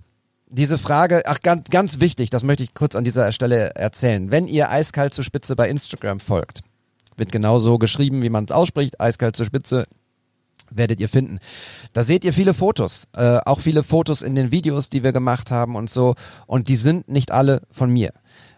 [0.54, 4.30] diese Frage, ach ganz, ganz wichtig, das möchte ich kurz an dieser Stelle erzählen.
[4.30, 6.60] Wenn ihr eiskalt zur Spitze bei Instagram folgt,
[7.16, 9.86] wird genau so geschrieben, wie man es ausspricht, eiskalt zur Spitze,
[10.70, 11.38] werdet ihr finden.
[11.92, 15.50] Da seht ihr viele Fotos, äh, auch viele Fotos in den Videos, die wir gemacht
[15.50, 16.14] haben und so.
[16.46, 18.12] Und die sind nicht alle von mir.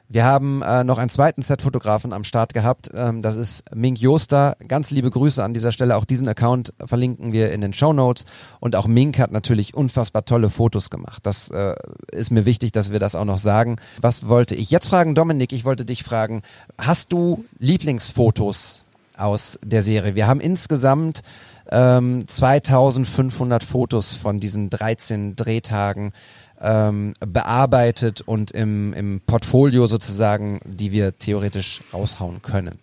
[0.08, 2.90] Wir haben äh, noch einen zweiten Set-Fotografen am Start gehabt.
[2.94, 4.56] Ähm, das ist Mink Joster.
[4.68, 5.96] Ganz liebe Grüße an dieser Stelle.
[5.96, 8.24] Auch diesen Account verlinken wir in den Show Notes.
[8.60, 11.26] Und auch Mink hat natürlich unfassbar tolle Fotos gemacht.
[11.26, 11.74] Das äh,
[12.12, 13.76] ist mir wichtig, dass wir das auch noch sagen.
[14.00, 15.52] Was wollte ich jetzt fragen, Dominik?
[15.52, 16.42] Ich wollte dich fragen,
[16.78, 18.84] hast du Lieblingsfotos
[19.16, 20.14] aus der Serie?
[20.14, 21.22] Wir haben insgesamt
[21.70, 26.12] ähm, 2500 Fotos von diesen 13 Drehtagen
[26.60, 32.78] ähm, bearbeitet und im, im Portfolio sozusagen, die wir theoretisch raushauen können.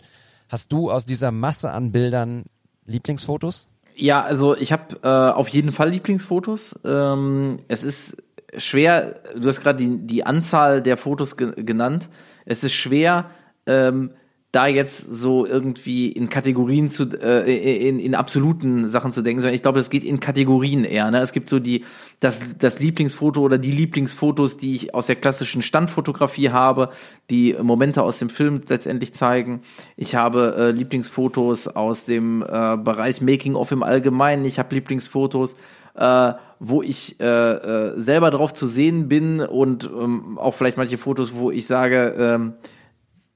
[0.49, 2.43] Hast du aus dieser Masse an Bildern
[2.86, 3.69] Lieblingsfotos?
[3.95, 6.76] Ja, also ich habe äh, auf jeden Fall Lieblingsfotos.
[6.84, 8.17] Ähm, es ist
[8.57, 12.09] schwer, du hast gerade die, die Anzahl der Fotos ge genannt.
[12.45, 13.30] Es ist schwer,
[13.65, 14.11] ähm,
[14.54, 19.56] da jetzt so irgendwie in Kategorien zu, äh, in, in absoluten Sachen zu denken, sondern
[19.56, 21.10] ich glaube, es geht in Kategorien eher.
[21.10, 21.22] Ne?
[21.22, 21.86] Es gibt so die,
[22.20, 26.91] das, das Lieblingsfoto oder die Lieblingsfotos, die ich aus der klassischen Standfotografie habe,
[27.32, 29.62] die Momente aus dem Film letztendlich zeigen.
[29.97, 34.45] Ich habe äh, Lieblingsfotos aus dem äh, Bereich Making-of im Allgemeinen.
[34.45, 35.56] Ich habe Lieblingsfotos,
[35.95, 40.99] äh, wo ich äh, äh, selber drauf zu sehen bin und ähm, auch vielleicht manche
[40.99, 42.54] Fotos, wo ich sage, ähm,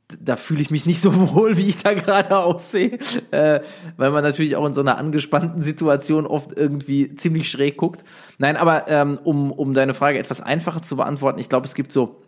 [0.07, 2.97] da fühle ich mich nicht so wohl, wie ich da gerade aussehe,
[3.31, 3.61] äh,
[3.97, 8.03] weil man natürlich auch in so einer angespannten Situation oft irgendwie ziemlich schräg guckt.
[8.37, 11.91] Nein, aber ähm, um, um deine Frage etwas einfacher zu beantworten, ich glaube, es gibt
[11.91, 12.21] so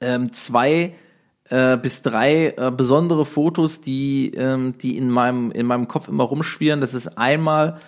[0.00, 0.94] ähm, zwei
[1.50, 6.24] äh, bis drei äh, besondere Fotos, die, ähm, die in, meinem, in meinem Kopf immer
[6.24, 6.80] rumschwirren.
[6.80, 7.78] Das ist einmal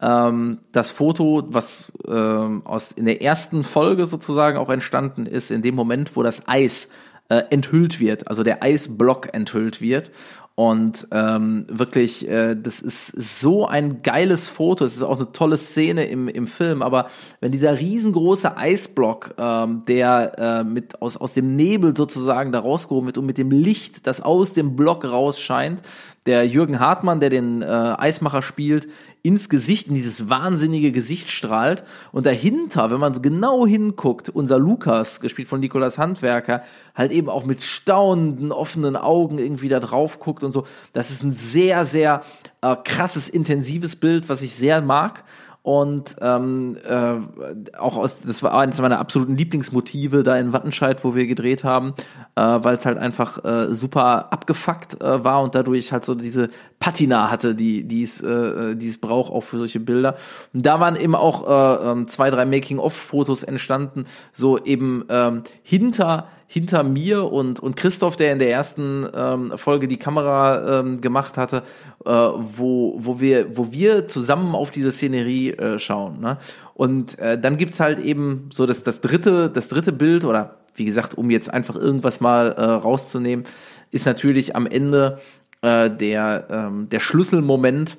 [0.00, 5.62] ähm, das Foto, was ähm, aus in der ersten Folge sozusagen auch entstanden ist, in
[5.62, 6.88] dem Moment, wo das Eis
[7.30, 10.10] äh, enthüllt wird, also der Eisblock enthüllt wird.
[10.56, 13.06] Und ähm, wirklich, äh, das ist
[13.40, 14.84] so ein geiles Foto.
[14.84, 16.82] Es ist auch eine tolle Szene im, im Film.
[16.82, 17.08] Aber
[17.40, 23.06] wenn dieser riesengroße Eisblock, ähm, der äh, mit aus, aus dem Nebel sozusagen da rausgehoben
[23.06, 25.80] wird und mit dem Licht, das aus dem Block rausscheint,
[26.26, 28.88] der Jürgen Hartmann, der den äh, Eismacher spielt,
[29.22, 31.82] ins Gesicht, in dieses wahnsinnige Gesicht strahlt.
[32.12, 36.62] Und dahinter, wenn man genau hinguckt, unser Lukas, gespielt von Nikolas Handwerker,
[36.94, 40.66] halt eben auch mit staunenden, offenen Augen irgendwie da drauf guckt und so.
[40.92, 42.22] Das ist ein sehr, sehr
[42.60, 45.24] äh, krasses, intensives Bild, was ich sehr mag.
[45.62, 51.14] Und ähm, äh, auch aus, das war eines meiner absoluten Lieblingsmotive da in Wattenscheid, wo
[51.14, 51.92] wir gedreht haben,
[52.34, 56.48] äh, weil es halt einfach äh, super abgefuckt äh, war und dadurch halt so diese
[56.78, 60.16] Patina hatte, die die es äh, die es braucht auch für solche Bilder.
[60.54, 66.26] Und da waren eben auch äh, ähm, zwei, drei Making-of-Fotos entstanden, so eben ähm, hinter
[66.52, 71.38] hinter mir und, und Christoph, der in der ersten ähm, Folge die Kamera ähm, gemacht
[71.38, 71.62] hatte,
[72.04, 76.18] äh, wo, wo, wir, wo wir zusammen auf diese Szenerie äh, schauen.
[76.18, 76.38] Ne?
[76.74, 80.84] Und äh, dann gibt's halt eben so das, das, dritte, das dritte Bild, oder wie
[80.84, 83.44] gesagt, um jetzt einfach irgendwas mal äh, rauszunehmen,
[83.92, 85.20] ist natürlich am Ende
[85.62, 87.96] äh, der, ähm, der Schlüsselmoment,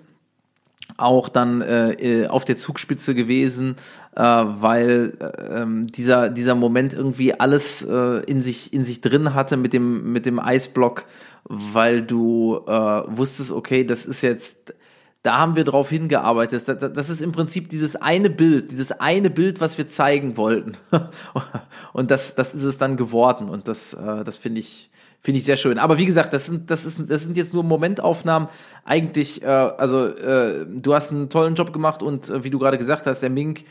[0.97, 3.75] auch dann äh, äh, auf der Zugspitze gewesen,
[4.15, 9.33] äh, weil äh, ähm, dieser dieser Moment irgendwie alles äh, in sich in sich drin
[9.33, 11.05] hatte mit dem mit dem Eisblock,
[11.45, 12.71] weil du äh,
[13.07, 14.73] wusstest, okay, das ist jetzt
[15.23, 16.67] da haben wir drauf hingearbeitet.
[16.67, 20.77] Das, ist im Prinzip dieses eine Bild, dieses eine Bild, was wir zeigen wollten.
[21.93, 23.47] Und das, das ist es dann geworden.
[23.47, 24.89] Und das, äh, das finde ich,
[25.22, 25.78] finde ich sehr schön.
[25.78, 28.49] Aber wie gesagt, das sind, das ist, das sind jetzt nur Momentaufnahmen.
[28.84, 32.78] Eigentlich, äh, also äh, du hast einen tollen Job gemacht und äh, wie du gerade
[32.78, 33.63] gesagt hast, der Mink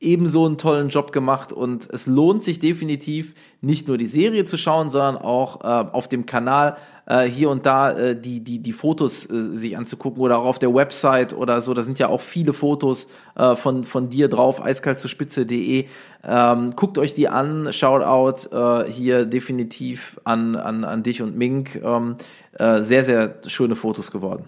[0.00, 4.56] ebenso einen tollen Job gemacht und es lohnt sich definitiv nicht nur die Serie zu
[4.56, 6.76] schauen, sondern auch äh, auf dem Kanal
[7.06, 10.58] äh, hier und da äh, die, die, die Fotos äh, sich anzugucken oder auch auf
[10.58, 11.74] der Website oder so.
[11.74, 15.86] Da sind ja auch viele Fotos äh, von, von dir drauf, eiskaltzuspitze.de.
[16.24, 21.80] Ähm, guckt euch die an, Shoutout äh, hier definitiv an, an, an dich und Mink.
[21.82, 22.16] Ähm,
[22.52, 24.44] äh, sehr, sehr schöne Fotos geworden.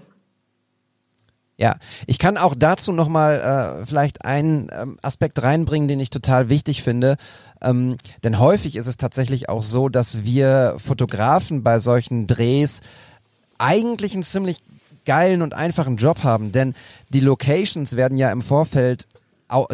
[1.61, 6.48] Ja, ich kann auch dazu nochmal äh, vielleicht einen ähm, Aspekt reinbringen, den ich total
[6.48, 7.18] wichtig finde.
[7.61, 12.80] Ähm, denn häufig ist es tatsächlich auch so, dass wir Fotografen bei solchen Drehs
[13.58, 14.62] eigentlich einen ziemlich
[15.04, 16.72] geilen und einfachen Job haben, denn
[17.11, 19.06] die Locations werden ja im Vorfeld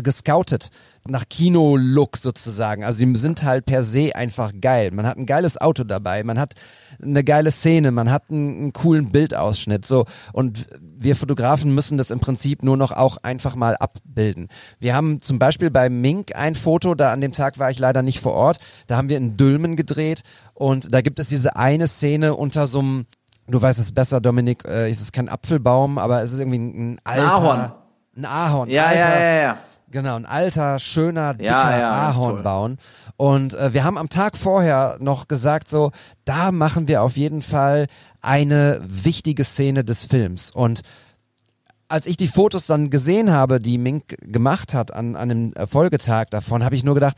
[0.02, 0.70] gescoutet
[1.06, 2.82] nach Kino-Look sozusagen.
[2.82, 4.90] Also die sind halt per se einfach geil.
[4.92, 6.54] Man hat ein geiles Auto dabei, man hat
[7.00, 9.84] eine geile Szene, man hat einen, einen coolen Bildausschnitt.
[9.84, 10.66] So und
[10.98, 14.48] wir Fotografen müssen das im Prinzip nur noch auch einfach mal abbilden.
[14.78, 18.02] Wir haben zum Beispiel bei Mink ein Foto, da an dem Tag war ich leider
[18.02, 18.58] nicht vor Ort.
[18.86, 20.22] Da haben wir in Dülmen gedreht
[20.54, 23.06] und da gibt es diese eine Szene unter so einem
[23.48, 27.00] Du weißt es besser, Dominik, äh, es ist kein Apfelbaum, aber es ist irgendwie ein
[27.04, 27.72] alter, Ahorn.
[28.16, 28.70] Ein Ahorn.
[28.70, 29.58] Ja, alter, ja, ja, ja.
[29.88, 32.78] Genau, ein alter, schöner, dicker Ja, ja, Ahorn bauen.
[33.16, 35.92] Und äh, wir haben am Tag vorher noch gesagt, so,
[36.24, 37.86] da machen wir auf jeden Fall
[38.26, 40.50] eine wichtige Szene des Films.
[40.50, 40.82] Und
[41.88, 46.26] als ich die Fotos dann gesehen habe, die Mink gemacht hat an, an einem Folgetag
[46.30, 47.16] davon, habe ich nur gedacht,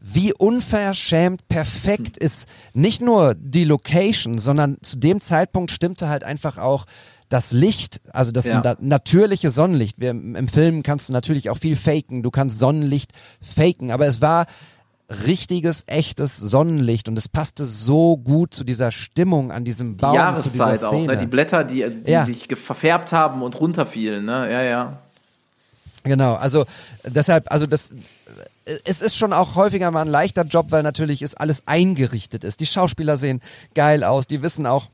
[0.00, 6.58] wie unverschämt perfekt ist nicht nur die Location, sondern zu dem Zeitpunkt stimmte halt einfach
[6.58, 6.84] auch
[7.28, 8.60] das Licht, also das Ja.
[8.64, 10.00] na natürliche Sonnenlicht.
[10.00, 14.20] Wir, Im Film kannst du natürlich auch viel faken, du kannst Sonnenlicht faken, aber es
[14.20, 14.46] war
[15.08, 20.36] richtiges, echtes Sonnenlicht und es passte so gut zu dieser Stimmung an diesem Die Baum,
[20.36, 21.16] zu dieser Jahreszeit auch, ne?
[21.16, 22.26] die Blätter, die, die Ja.
[22.26, 24.50] sich verfärbt haben und runterfielen, ne?
[24.52, 24.98] Ja, ja.
[26.04, 26.64] Genau, also
[27.04, 27.90] deshalb, also das,
[28.84, 32.60] es ist schon auch häufiger mal ein leichter Job, weil natürlich ist alles eingerichtet ist.
[32.60, 33.40] Die Schauspieler sehen
[33.74, 34.88] geil aus, die wissen auch,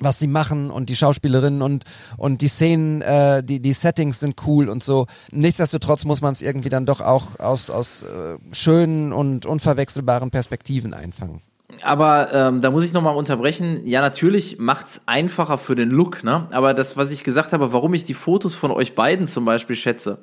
[0.00, 1.84] was sie machen und die Schauspielerinnen und
[2.16, 5.06] und die Szenen, äh, die die Settings sind cool und so.
[5.30, 10.94] Nichtsdestotrotz muss man es irgendwie dann doch auch aus aus äh, schönen und unverwechselbaren Perspektiven
[10.94, 11.40] einfangen.
[11.82, 13.86] Aber ähm, da muss ich nochmal unterbrechen.
[13.86, 16.46] Ja, natürlich macht's einfacher für den Look, ne?
[16.50, 19.76] Aber das, was ich gesagt habe, warum ich die Fotos von euch beiden zum Beispiel
[19.76, 20.18] schätze,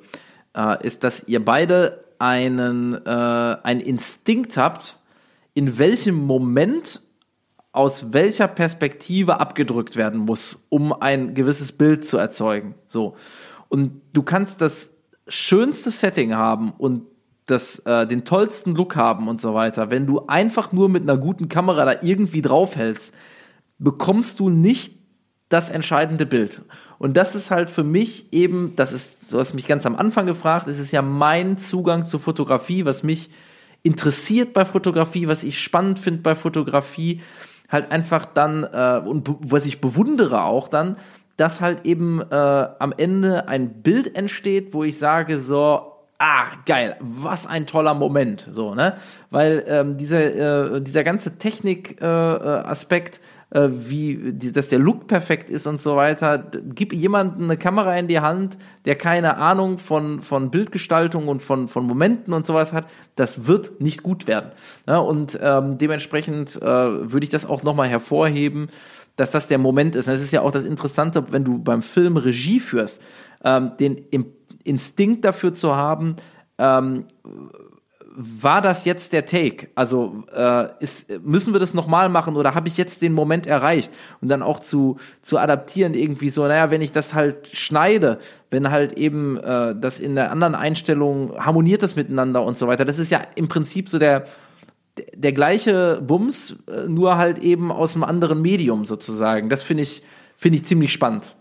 [0.56, 4.98] äh, ist, dass ihr beide einen, äh, einen Instinkt habt,
[5.54, 7.02] in welchem Moment
[7.72, 12.74] aus welcher Perspektive abgedrückt werden muss, um ein gewisses Bild zu erzeugen.
[12.86, 13.16] So.
[13.68, 14.90] Und du kannst das
[15.26, 17.06] schönste Setting haben und
[17.46, 19.90] das, äh, den tollsten Look haben und so weiter.
[19.90, 23.14] Wenn du einfach nur mit einer guten Kamera da irgendwie draufhältst,
[23.78, 24.94] bekommst du nicht
[25.48, 26.62] das entscheidende Bild.
[26.98, 30.24] Und das ist halt für mich eben, das ist, du hast mich ganz am Anfang
[30.26, 33.30] gefragt, es ist ja mein Zugang zur Fotografie, was mich
[33.82, 37.20] interessiert bei Fotografie, was ich spannend finde bei Fotografie,
[37.72, 40.96] halt einfach dann, äh, und was ich bewundere auch dann,
[41.36, 46.96] dass halt eben äh, am Ende ein Bild entsteht, wo ich sage so, ah, geil,
[47.00, 48.94] was ein toller Moment, so, ne?
[49.30, 53.20] Weil ähm, dieser, äh, dieser ganze Technik-Aspekt, äh, Aspekt,
[53.52, 56.42] äh, wie, die, dass der Look perfekt ist und so weiter,
[56.74, 61.68] gib jemandem eine Kamera in die Hand, der keine Ahnung von, von Bildgestaltung und von,
[61.68, 64.52] von Momenten und sowas hat, das wird nicht gut werden.
[64.86, 65.00] Ne?
[65.00, 68.68] Und ähm, dementsprechend äh, würde ich das auch nochmal hervorheben,
[69.16, 70.08] dass das der Moment ist.
[70.08, 73.02] Das ist ja auch das Interessante, wenn du beim Film Regie führst,
[73.44, 74.06] ähm, den
[74.64, 76.16] Instinkt dafür zu haben,
[76.56, 77.04] ähm,
[78.14, 79.68] war das jetzt der Take?
[79.74, 83.92] Also äh, ist, müssen wir das nochmal machen oder habe ich jetzt den Moment erreicht?
[84.20, 88.18] Und dann auch zu, zu adaptieren irgendwie so, naja, wenn ich das halt schneide,
[88.50, 92.84] wenn halt eben äh, das in der anderen Einstellung harmoniert das miteinander und so weiter.
[92.84, 94.26] Das ist ja im Prinzip so der,
[95.14, 99.48] der gleiche Bums, äh, nur halt eben aus einem anderen Medium sozusagen.
[99.48, 100.02] Das finde ich,
[100.36, 101.34] finde ich ziemlich spannend.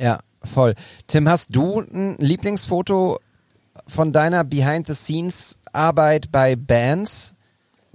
[0.00, 0.74] Ja, voll.
[1.06, 3.18] Tim, hast du ein Lieblingsfoto
[3.86, 4.44] von deiner
[5.72, 7.34] Behind-the-Scenes-Arbeit bei Bands,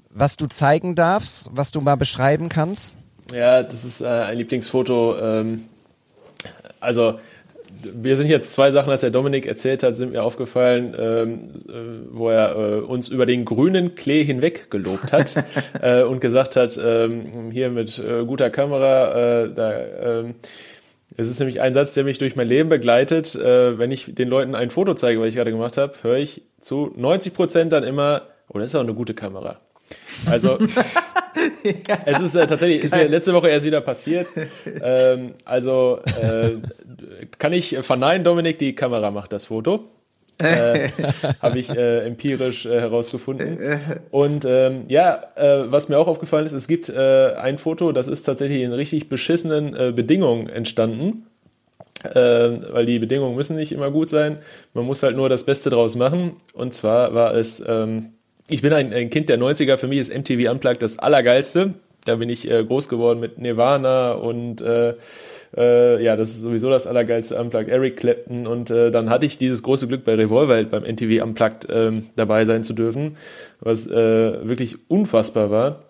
[0.10, 2.96] was du zeigen darfst, was du mal beschreiben kannst?
[3.32, 5.18] Ja, das ist äh, ein Lieblingsfoto.
[5.20, 5.66] Ähm,
[6.80, 7.20] also
[7.94, 12.08] mir sind jetzt zwei Sachen, als der Dominik erzählt hat, sind mir aufgefallen, ähm, äh,
[12.12, 15.36] wo er äh, uns über den grünen Klee hinweg gelobt hat
[15.82, 19.72] äh, und gesagt hat, ähm, hier mit äh, guter Kamera, da,
[20.02, 20.36] ähm,
[21.18, 23.36] es ist nämlich ein Satz, der mich durch mein Leben begleitet.
[23.36, 26.44] Äh, wenn ich den Leuten ein Foto zeige, was ich gerade gemacht habe, höre ich
[26.62, 29.60] zu 90 Prozent dann immer, oh, das ist auch eine gute Kamera.
[30.28, 30.60] Also
[32.06, 34.28] es ist äh, tatsächlich, ist mir letzte Woche erst wieder passiert.
[34.82, 36.52] Ähm, also äh,
[37.40, 39.90] kann ich verneinen, Dominik, die Kamera macht das Foto.
[40.42, 40.90] Äh,
[41.42, 43.58] habe ich äh, empirisch äh, herausgefunden.
[44.12, 48.08] Und ähm, ja, äh, was mir auch aufgefallen ist, es gibt äh, ein Foto, das
[48.08, 51.26] ist tatsächlich in richtig beschissenen äh, Bedingungen entstanden.
[52.04, 52.20] Äh,
[52.72, 54.38] weil die Bedingungen müssen nicht immer gut sein.
[54.76, 56.34] Man muss halt nur das Beste draus machen.
[56.54, 58.12] Und zwar war es, ähm,
[58.48, 61.74] ich bin ein, ein Kind der 90er, für mich ist MTV Unplugged das Allergeilste.
[62.06, 64.62] Da bin ich äh, groß geworden mit Nirvana und
[65.58, 68.48] äh, ja, das ist sowieso das allergeilste Unplugged, Eric Clapton.
[68.48, 72.46] Und äh, dann hatte ich dieses große Glück bei Revolverheld beim NTV Unplugged ähm, dabei
[72.46, 73.18] sein zu dürfen,
[73.60, 75.84] was äh, wirklich unfassbar war.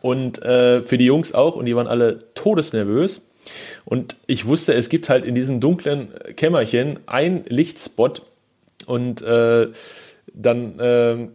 [0.00, 3.26] Und äh, für die Jungs auch, und die waren alle todesnervös.
[3.84, 8.22] Und ich wusste, es gibt halt in diesem dunklen Kämmerchen ein Lichtspot
[8.86, 9.68] und äh,
[10.32, 11.28] dann äh,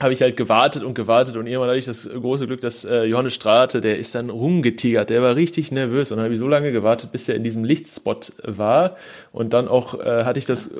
[0.00, 3.04] habe ich halt gewartet und gewartet und irgendwann hatte ich das große Glück, dass äh,
[3.04, 6.48] Johannes Strate, der ist dann rumgetigert, der war richtig nervös und dann habe ich so
[6.48, 8.96] lange gewartet, bis er in diesem Lichtspot war.
[9.30, 10.70] Und dann auch äh, hatte ich das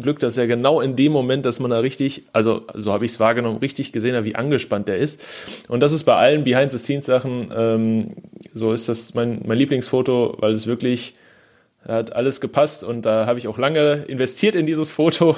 [0.00, 3.12] Glück, dass er genau in dem Moment, dass man da richtig, also so habe ich
[3.12, 5.20] es wahrgenommen, richtig gesehen hat, wie angespannt der ist.
[5.68, 8.10] Und das ist bei allen Behind-the-Scenes-Sachen, ähm,
[8.52, 11.14] so ist das mein, mein Lieblingsfoto, weil es wirklich
[11.88, 15.36] hat alles gepasst und da habe ich auch lange investiert in dieses Foto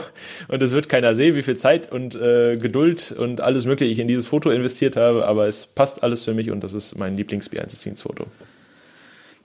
[0.49, 3.99] und es wird keiner sehen, wie viel Zeit und äh, Geduld und alles Mögliche ich
[3.99, 7.17] in dieses Foto investiert habe, aber es passt alles für mich und das ist mein
[7.17, 8.27] Lieblings-Behind-the-Scenes-Foto.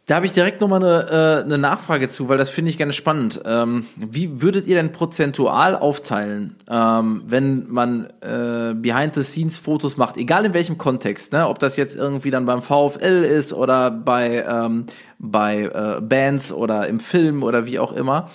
[0.08, 2.94] Da habe ich direkt nochmal eine, äh, eine Nachfrage zu, weil das finde ich gerne
[2.94, 3.42] spannend.
[3.44, 10.54] Ähm, wie würdet ihr denn prozentual aufteilen, ähm, wenn man äh, Behind-the-Scenes-Fotos macht, egal in
[10.54, 11.48] welchem Kontext, ne?
[11.48, 14.86] ob das jetzt irgendwie dann beim VfL ist oder bei, ähm,
[15.18, 18.30] bei äh, Bands oder im Film oder wie auch immer.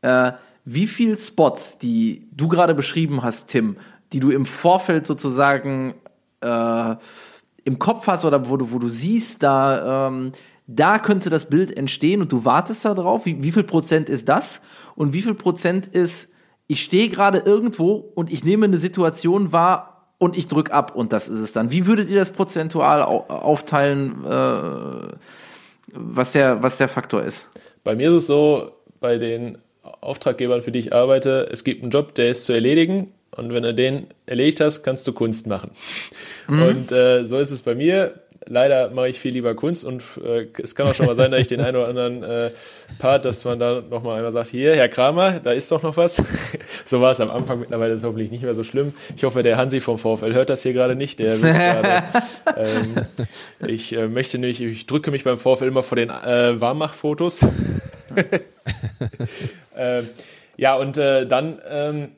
[0.00, 0.32] Äh,
[0.64, 3.76] wie viel Spots, die du gerade beschrieben hast, Tim,
[4.12, 5.94] die du im Vorfeld sozusagen
[6.40, 6.96] äh,
[7.64, 10.32] im Kopf hast oder wo du, wo du siehst, da ähm,
[10.76, 13.26] da könnte das Bild entstehen und du wartest da drauf.
[13.26, 14.60] Wie, wie viel Prozent ist das?
[14.94, 16.28] Und wie viel Prozent ist,
[16.66, 21.12] ich stehe gerade irgendwo und ich nehme eine Situation wahr und ich drücke ab und
[21.12, 21.70] das ist es dann.
[21.70, 25.16] Wie würdet ihr das prozentual aufteilen, äh,
[25.92, 27.48] was, der, was der Faktor ist?
[27.84, 28.70] Bei mir ist es so,
[29.00, 33.12] bei den Auftraggebern, für die ich arbeite, es gibt einen Job, der ist zu erledigen
[33.36, 35.70] und wenn du den erledigt hast, kannst du Kunst machen.
[36.46, 36.62] Mhm.
[36.62, 40.46] Und äh, so ist es bei mir leider mache ich viel lieber Kunst und äh,
[40.62, 42.50] es kann auch schon mal sein, dass ich den einen oder anderen äh,
[42.98, 46.22] Part, dass man da nochmal einmal sagt, hier, Herr Kramer, da ist doch noch was.
[46.84, 48.92] so war es am Anfang, mittlerweile ist es hoffentlich nicht mehr so schlimm.
[49.16, 51.18] Ich hoffe, der Hansi vom VfL hört das hier gerade nicht.
[51.18, 52.04] Der wird gerade,
[52.56, 53.06] ähm,
[53.66, 57.42] ich äh, möchte nicht, ich drücke mich beim VfL immer vor den äh, Warmmachfotos.
[59.76, 60.02] äh,
[60.56, 62.08] ja, und äh, dann ähm,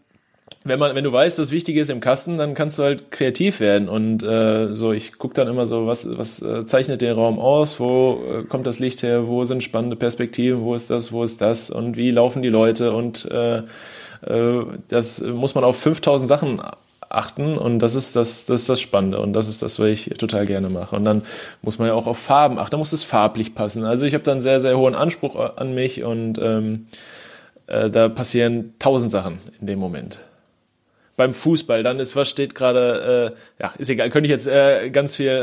[0.67, 3.61] wenn man, wenn du weißt, das Wichtige ist im Kasten, dann kannst du halt kreativ
[3.61, 3.87] werden.
[3.87, 7.79] Und äh, so, ich gucke dann immer so, was, was äh, zeichnet den Raum aus,
[7.79, 11.43] wo äh, kommt das Licht her, wo sind spannende Perspektiven, wo ist das, wo ist
[11.43, 11.71] das?
[11.71, 12.93] Und wie laufen die Leute?
[12.93, 16.63] Und äh, äh, das muss man auf 5000 Sachen
[17.11, 17.59] achten.
[17.59, 19.21] Und das ist das, das ist das Spannende.
[19.21, 20.97] Und das ist das, was ich total gerne mache.
[20.97, 21.25] Und dann
[21.61, 23.85] muss man ja auch auf Farben achten, da muss es farblich passen.
[23.85, 26.05] Also ich habe dann sehr, sehr hohen Anspruch an mich.
[26.05, 26.87] Und ähm,
[27.67, 30.21] äh, da passieren tausend Sachen in dem Moment
[31.17, 34.91] beim Fußball, dann ist, was steht gerade, äh, ja, ist egal, könnte ich jetzt äh,
[34.91, 35.41] ganz viel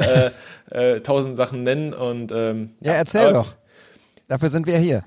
[0.72, 3.56] äh, äh, tausend Sachen nennen und ähm, ja, erzähl aber, doch.
[4.28, 5.04] Dafür sind wir hier.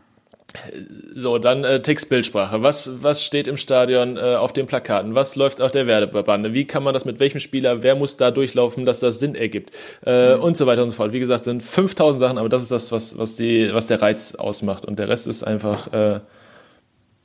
[1.14, 2.62] So, dann äh, Textbildsprache.
[2.62, 5.14] Was, was steht im Stadion äh, auf den Plakaten?
[5.14, 6.54] Was läuft auf der Werbebande?
[6.54, 7.82] Wie kann man das mit welchem Spieler?
[7.82, 9.72] Wer muss da durchlaufen, dass das Sinn ergibt?
[10.06, 10.42] Äh, mhm.
[10.42, 11.12] Und so weiter und so fort.
[11.12, 14.36] Wie gesagt, sind 5000 Sachen, aber das ist das, was, was, die, was der Reiz
[14.36, 14.84] ausmacht.
[14.84, 16.20] Und der Rest ist einfach äh,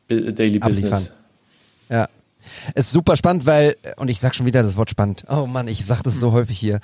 [0.08, 0.70] Daily Abliefern.
[0.70, 1.14] Business.
[2.76, 5.26] Ist super spannend, weil, und ich sag schon wieder das Wort spannend.
[5.30, 6.80] Oh Mann, ich sag das so häufig hier.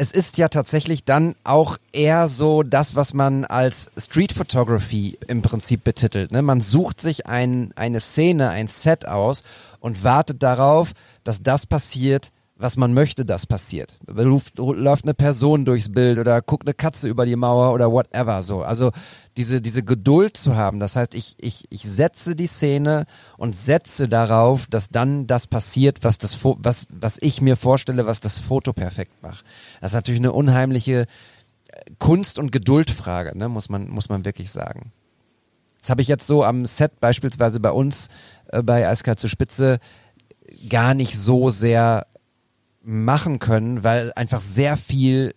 [0.00, 5.42] Es ist ja tatsächlich dann auch eher so das, was man als Street Photography im
[5.42, 6.30] Prinzip betitelt.
[6.30, 6.40] Ne?
[6.42, 9.42] Man sucht sich ein, eine Szene, ein Set aus
[9.80, 10.92] und wartet darauf,
[11.24, 13.94] dass das passiert, was man möchte, dass passiert.
[14.06, 18.42] Läuft, läuft eine Person durchs Bild oder guckt eine Katze über die Mauer oder whatever
[18.42, 18.62] so.
[18.62, 18.90] Also
[19.36, 20.80] diese, diese Geduld zu haben.
[20.80, 23.06] Das heißt, ich, ich, ich setze die Szene
[23.36, 28.18] und setze darauf, dass dann das passiert, was das, was, was ich mir vorstelle, was
[28.18, 29.44] das Foto perfekt macht.
[29.80, 31.06] Das ist natürlich eine unheimliche
[32.00, 33.48] Kunst- und Geduldfrage, ne?
[33.48, 34.90] muss man, muss man wirklich sagen.
[35.80, 38.08] Das habe ich jetzt so am Set beispielsweise bei uns
[38.48, 39.78] äh, bei Eiskalt zur Spitze
[40.68, 42.04] gar nicht so sehr
[42.88, 45.34] machen können, weil einfach sehr viel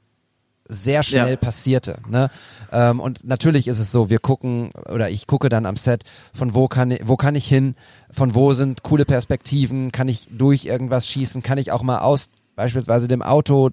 [0.70, 1.36] sehr schnell Ja.
[1.36, 1.98] passierte.
[2.08, 2.30] Ne?
[2.72, 6.04] Ähm, und natürlich ist es so, wir gucken oder ich gucke dann am Set,
[6.34, 7.76] von wo kann ich, wo kann ich hin,
[8.10, 12.30] von wo sind coole Perspektiven, kann ich durch irgendwas schießen, kann ich auch mal aus
[12.56, 13.72] beispielsweise dem Auto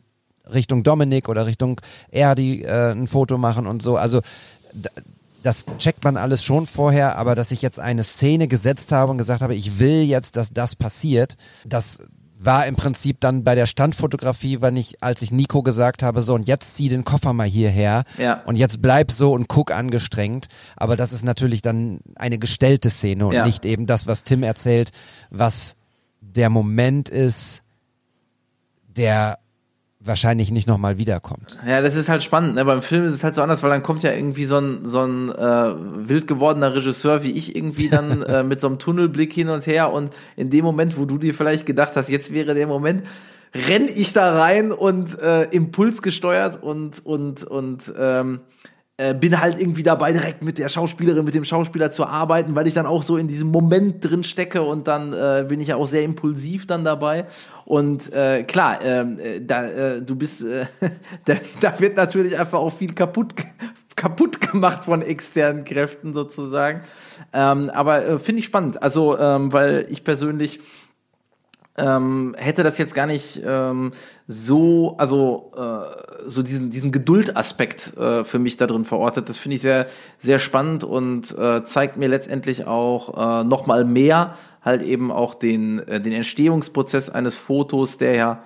[0.52, 1.80] Richtung Dominik oder Richtung
[2.10, 3.96] Erdi äh, ein Foto machen und so.
[3.96, 4.22] Also
[5.44, 9.18] das checkt man alles schon vorher, aber dass ich jetzt eine Szene gesetzt habe und
[9.18, 12.00] gesagt habe, ich will jetzt, dass das passiert, das
[12.40, 16.34] war im Prinzip dann bei der Standfotografie, wenn ich, als ich Nico gesagt habe, so
[16.34, 18.42] und jetzt zieh den Koffer mal hierher Ja.
[18.46, 20.46] und jetzt bleib so und guck angestrengt.
[20.76, 23.44] Aber das ist natürlich dann eine gestellte Szene und Ja.
[23.44, 24.90] nicht eben das, was Tim erzählt,
[25.30, 25.74] was
[26.20, 27.62] der Moment ist,
[28.86, 29.38] der
[30.00, 31.58] wahrscheinlich nicht nochmal wiederkommt.
[31.66, 32.54] Ja, das ist halt spannend.
[32.54, 32.64] Ne?
[32.64, 35.04] Beim Film ist es halt so anders, weil dann kommt ja irgendwie so ein, so
[35.04, 35.74] ein äh,
[36.08, 39.92] wild gewordener Regisseur wie ich irgendwie dann äh, mit so einem Tunnelblick hin und her
[39.92, 43.04] und in dem Moment, wo du dir vielleicht gedacht hast, jetzt wäre der Moment,
[43.54, 48.40] renn ich da rein und äh, impulsgesteuert und und und ähm,
[49.00, 52.66] äh, bin halt irgendwie dabei, direkt mit der Schauspielerin, mit dem Schauspieler zu arbeiten, weil
[52.66, 55.76] ich dann auch so in diesem Moment drin stecke und dann äh, bin ich ja
[55.76, 57.26] auch sehr impulsiv dann dabei.
[57.64, 60.66] Und äh, klar, ähm, äh, da, äh, du bist, äh,
[61.26, 63.34] da, da wird natürlich einfach auch viel kaputt,
[63.94, 66.80] kaputt gemacht von externen Kräften sozusagen.
[67.32, 70.58] Ähm, aber äh, finde ich spannend, also ähm, weil ich persönlich
[71.78, 73.92] ähm, hätte das jetzt gar nicht ähm,
[74.26, 79.28] so, also äh, so diesen diesen Geduldaspekt äh, für mich da drin verortet.
[79.28, 79.86] Das finde ich sehr
[80.18, 85.34] sehr spannend und äh, zeigt mir letztendlich auch äh, noch mal mehr halt eben auch
[85.34, 88.42] den äh, den Entstehungsprozess eines Fotos, der ja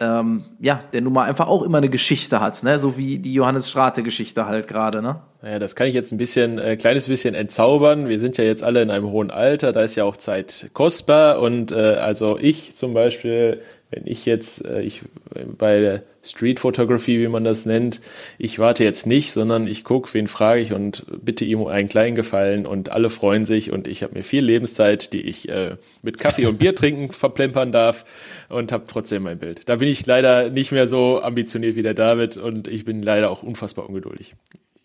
[0.00, 2.78] ähm, ja, der nun mal einfach auch immer eine Geschichte hat, ne?
[2.78, 5.20] So wie die Johannes Strate-Geschichte halt gerade, ne?
[5.40, 8.08] Naja, das kann ich jetzt ein bisschen, äh, kleines bisschen entzaubern.
[8.08, 11.40] Wir sind ja jetzt alle in einem hohen Alter, da ist ja auch Zeit kostbar
[11.40, 15.02] und äh, also ich zum Beispiel, wenn ich jetzt, äh, ich
[15.58, 18.00] bei der Street Photography, wie man das nennt,
[18.38, 21.88] ich warte jetzt nicht, sondern ich gucke, wen frage ich und bitte ihm um einen
[21.88, 25.76] kleinen Gefallen und alle freuen sich und ich habe mir viel Lebenszeit, die ich äh,
[26.02, 28.04] mit Kaffee und Bier trinken verplempern darf
[28.48, 29.68] und habe trotzdem mein Bild.
[29.68, 33.30] Da bin ich leider nicht mehr so ambitioniert wie der David und ich bin leider
[33.30, 34.34] auch unfassbar ungeduldig.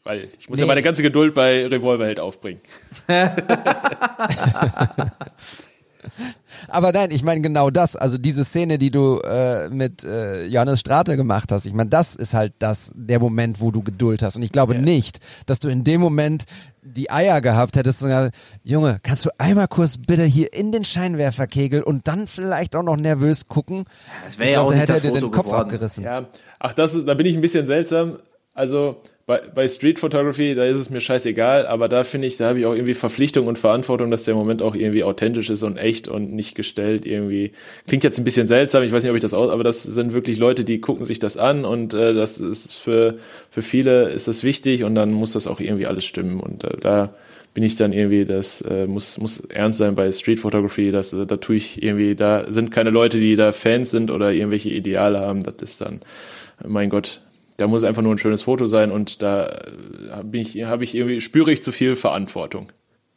[0.04, 0.70] Weil ich muss ja Nee.
[0.70, 2.62] meine ganze Geduld bei Revolverheld aufbringen.
[6.68, 10.80] Aber nein, ich meine genau das, also diese Szene, die du äh, mit äh, Johannes
[10.82, 14.36] Strate gemacht hast, ich meine, das ist halt das, der Moment, wo du Geduld hast.
[14.36, 14.82] Und ich glaube Ja.
[14.82, 16.44] nicht, dass du in dem Moment
[16.82, 18.30] die Eier gehabt hättest, sogar,
[18.64, 22.96] Junge, kannst du einmal kurz bitte hier in den Scheinwerferkegel und dann vielleicht auch noch
[22.98, 23.86] nervös gucken?
[24.26, 25.62] Das wäre ja auch da nicht hätte er dir den Kopf geworden.
[25.64, 26.04] abgerissen.
[26.04, 26.28] Ja,
[26.60, 28.20] ach, das ist, da bin ich ein bisschen seltsam.
[28.54, 32.48] Also bei, bei Street Photography, da ist es mir scheißegal, aber da finde ich, da
[32.48, 35.78] habe ich auch irgendwie Verpflichtung und Verantwortung, dass der Moment auch irgendwie authentisch ist und
[35.78, 37.52] echt und nicht gestellt irgendwie.
[37.88, 40.14] Klingt jetzt ein bisschen seltsam, ich weiß nicht, ob ich das aus, aber das sind
[40.14, 43.20] wirklich Leute, die gucken sich das an und äh, das ist für,
[43.52, 46.78] für viele ist das wichtig und dann muss das auch irgendwie alles stimmen und äh,
[46.82, 47.14] da
[47.54, 51.28] bin ich dann irgendwie, das äh, muss, muss ernst sein bei Street Photography, das, äh,
[51.28, 55.20] da tue ich irgendwie, da sind keine Leute, die da Fans sind oder irgendwelche Ideale
[55.20, 56.00] haben, das ist dann,
[56.66, 57.22] mein Gott,
[57.60, 60.96] da muss einfach nur ein schönes Foto sein und da äh, bin ich, habe ich
[60.96, 62.72] irgendwie, spüre ich zu viel Verantwortung.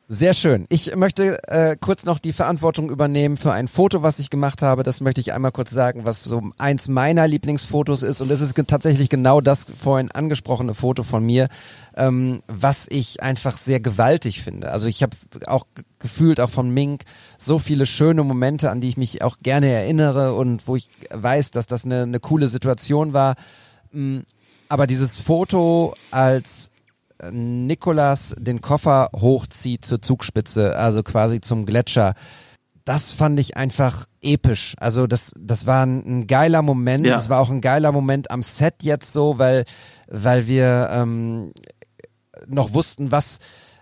[0.08, 0.66] Sehr schön.
[0.68, 4.82] Ich möchte äh, kurz noch die Verantwortung übernehmen für ein Foto, was ich gemacht habe.
[4.82, 8.20] Das möchte ich einmal kurz sagen, was so eins meiner Lieblingsfotos ist.
[8.20, 11.48] Und es ist tatsächlich genau das vorhin angesprochene Foto von mir,
[11.96, 14.70] ähm, was ich einfach sehr gewaltig finde.
[14.70, 15.16] Also ich habe
[15.46, 17.04] auch ge- gefühlt, auch von Mink,
[17.38, 21.52] so viele schöne Momente, an die ich mich auch gerne erinnere und wo ich weiß,
[21.52, 23.34] dass das eine, eine coole Situation war.
[23.92, 24.20] Mm,
[24.68, 26.70] Aber dieses Foto als
[27.30, 32.14] Nikolas den Koffer hochzieht zur Zugspitze, also quasi zum Gletscher.
[32.84, 34.74] Das fand ich einfach episch.
[34.78, 37.06] Also das, das war ein, ein geiler Moment.
[37.06, 37.14] Ja.
[37.14, 39.64] Das war auch ein geiler Moment am Set jetzt so, weil,
[40.08, 41.52] weil wir ähm,
[42.48, 43.38] noch wussten, was,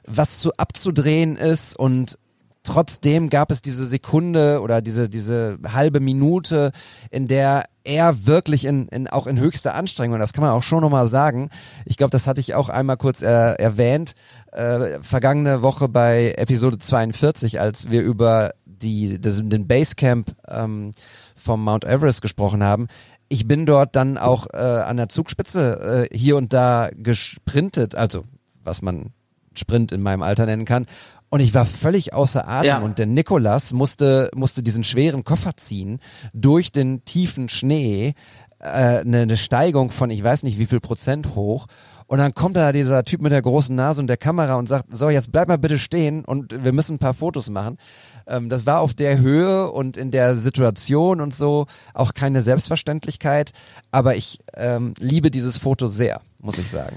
[0.06, 2.18] was zu abzudrehen ist und
[2.62, 6.72] trotzdem gab es diese Sekunde oder diese, diese halbe Minute,
[7.10, 10.82] in der er wirklich in, in auch in höchster Anstrengung, das kann man auch schon
[10.82, 11.50] nochmal sagen,
[11.86, 14.14] ich glaube, das hatte ich auch einmal kurz äh, erwähnt,
[14.52, 20.92] äh, vergangene Woche bei Episode 42, als wir über die, das, den Basecamp ähm,
[21.34, 22.88] vom Mount Everest gesprochen haben,
[23.28, 28.24] ich bin dort dann auch äh, an der Zugspitze äh, hier und da gesprintet, also
[28.64, 29.12] was man
[29.54, 30.86] Sprint in meinem Alter nennen kann.
[31.30, 32.66] Und ich war völlig außer Atem.
[32.66, 32.78] Ja.
[32.80, 36.00] Und der Nikolas musste, musste diesen schweren Koffer ziehen
[36.34, 38.14] durch den tiefen Schnee,
[38.58, 41.66] äh, eine, eine Steigung von ich weiß nicht wie viel Prozent hoch.
[42.08, 44.86] Und dann kommt da dieser Typ mit der großen Nase und der Kamera und sagt,
[44.90, 47.78] so, jetzt bleib mal bitte stehen und wir müssen ein paar Fotos machen.
[48.26, 53.52] Ähm, das war auf der Höhe und in der Situation und so auch keine Selbstverständlichkeit.
[53.92, 56.96] Aber ich ähm, liebe dieses Foto sehr, muss ich sagen.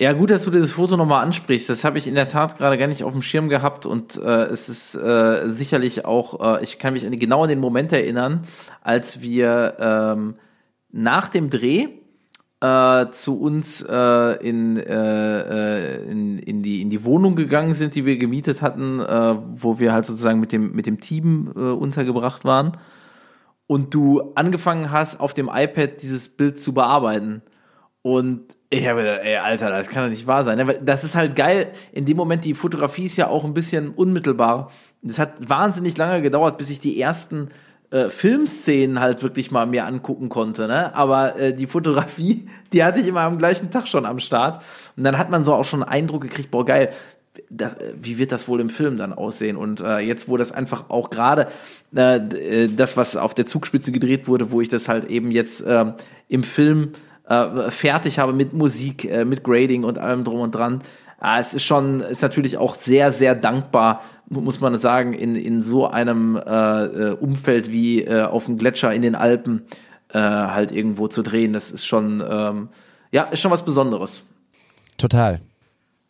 [0.00, 1.68] Ja, gut, dass du dieses Foto nochmal ansprichst.
[1.68, 4.44] Das habe ich in der Tat gerade gar nicht auf dem Schirm gehabt und äh,
[4.44, 8.42] es ist äh, sicherlich auch, äh, ich kann mich genau an den Moment erinnern,
[8.80, 10.36] als wir ähm,
[10.92, 11.88] nach dem Dreh
[12.60, 17.96] äh, zu uns äh, in, äh, äh, in, in, die, in die Wohnung gegangen sind,
[17.96, 21.58] die wir gemietet hatten, äh, wo wir halt sozusagen mit dem, mit dem Team äh,
[21.58, 22.76] untergebracht waren
[23.66, 27.42] und du angefangen hast, auf dem iPad dieses Bild zu bearbeiten.
[28.02, 30.58] Und ich habe gedacht, ey, Alter, das kann doch nicht wahr sein.
[30.58, 30.78] ne?
[30.82, 31.72] Das ist halt geil.
[31.92, 34.70] In dem Moment, die Fotografie ist ja auch ein bisschen unmittelbar.
[35.06, 37.48] Es hat wahnsinnig lange gedauert, bis ich die ersten
[37.90, 40.66] äh, Filmszenen halt wirklich mal mir angucken konnte.
[40.66, 40.94] Ne?
[40.94, 44.62] Aber äh, die Fotografie, die hatte ich immer am gleichen Tag schon am Start.
[44.96, 46.90] Und dann hat man so auch schon einen Eindruck gekriegt, boah, geil,
[47.48, 49.56] das, wie wird das wohl im Film dann aussehen?
[49.56, 51.48] Und äh, jetzt, wo das einfach auch gerade
[51.96, 55.64] äh, äh, das, was auf der Zugspitze gedreht wurde, wo ich das halt eben jetzt
[55.66, 55.94] ähm,
[56.28, 56.92] im Film
[57.28, 60.80] äh, fertig habe mit Musik, äh, mit Grading und allem drum und dran.
[61.20, 65.34] Ah, es ist schon, ist natürlich auch sehr, sehr dankbar, mu- muss man sagen, in,
[65.34, 69.64] in so einem äh, äh, Umfeld wie äh, auf dem Gletscher in den Alpen
[70.12, 71.52] äh, halt irgendwo zu drehen.
[71.52, 72.68] Das ist schon, ähm,
[73.10, 74.22] ja, ist schon was Besonderes.
[74.96, 75.40] Total.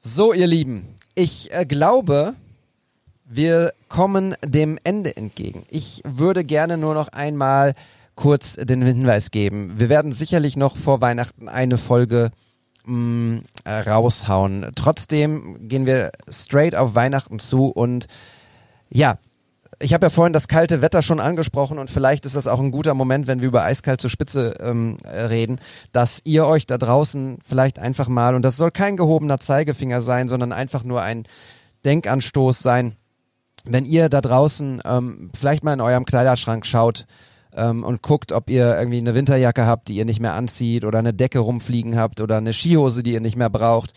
[0.01, 2.35] So, ihr Lieben, ich äh, glaube,
[3.25, 5.65] wir kommen dem Ende entgegen.
[5.71, 7.75] Ich würde gerne nur noch einmal
[8.19, 9.75] kurz den Hinweis geben.
[9.77, 12.33] Wir werden sicherlich noch vor Weihnachten eine Folge
[12.85, 14.73] mh, äh, raushauen.
[14.75, 18.09] Trotzdem gehen wir straight auf Weihnachten zu und
[18.91, 19.19] ja,
[19.79, 22.73] ich habe ja vorhin das kalte Wetter schon angesprochen und vielleicht ist das auch ein
[22.73, 25.61] guter Moment, wenn wir über eiskalt zur Spitze ähm, äh, reden,
[25.93, 30.27] dass ihr euch da draußen vielleicht einfach mal, und das soll kein gehobener Zeigefinger sein,
[30.27, 31.23] sondern einfach nur ein
[31.85, 32.97] Denkanstoß sein,
[33.65, 37.07] wenn ihr da draußen ähm, vielleicht mal in eurem Kleiderschrank schaut
[37.59, 40.99] ähm, und guckt, ob ihr irgendwie eine Winterjacke habt, die ihr nicht mehr anzieht oder
[40.99, 43.93] eine Decke rumfliegen habt oder eine Skihose, die ihr nicht mehr braucht,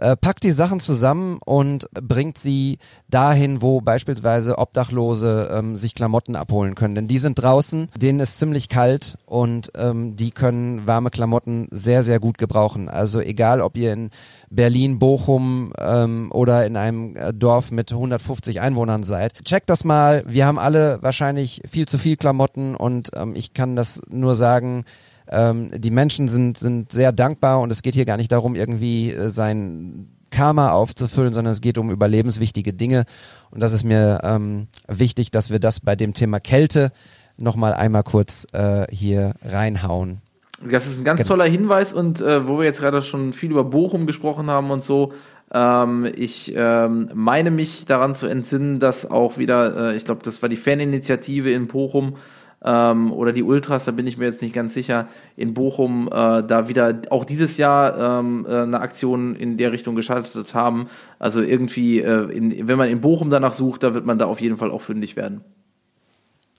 [0.00, 2.78] äh, packt die Sachen zusammen und bringt sie
[3.08, 6.94] dahin, wo beispielsweise Obdachlose ähm, sich Klamotten abholen können.
[6.94, 12.02] Denn die sind draußen, denen ist ziemlich kalt und ähm, die können warme Klamotten sehr,
[12.02, 12.88] sehr gut gebrauchen.
[12.88, 14.10] Also egal, ob ihr in
[14.50, 19.44] Berlin, Bochum ähm, oder in einem äh, Dorf mit 150 Einwohnern seid.
[19.44, 20.24] Checkt das mal.
[20.26, 24.84] Wir haben alle wahrscheinlich viel zu viel Klamotten und ähm, ich kann das nur sagen,
[25.30, 29.10] ähm, die Menschen sind, sind sehr dankbar und es geht hier gar nicht darum, irgendwie
[29.10, 33.04] äh, sein Karma aufzufüllen, sondern es geht um überlebenswichtige Dinge.
[33.50, 36.92] Und das ist mir ähm, wichtig, dass wir das bei dem Thema Kälte
[37.36, 40.20] nochmal einmal kurz äh, hier reinhauen.
[40.62, 41.28] Das ist ein ganz Genau.
[41.28, 44.84] toller Hinweis und äh, wo wir jetzt gerade schon viel über Bochum gesprochen haben und
[44.84, 45.12] so,
[45.52, 50.42] ähm, ich ähm, meine mich daran zu entsinnen, dass auch wieder, äh, ich glaube, das
[50.42, 52.16] war die Faninitiative in Bochum
[52.64, 56.42] ähm, oder die Ultras, da bin ich mir jetzt nicht ganz sicher, in Bochum äh,
[56.42, 60.88] da wieder auch dieses Jahr ähm, äh, eine Aktion in der Richtung geschaltet haben.
[61.18, 64.40] Also irgendwie, äh, in, wenn man in Bochum danach sucht, da wird man da auf
[64.40, 65.42] jeden Fall auch fündig werden.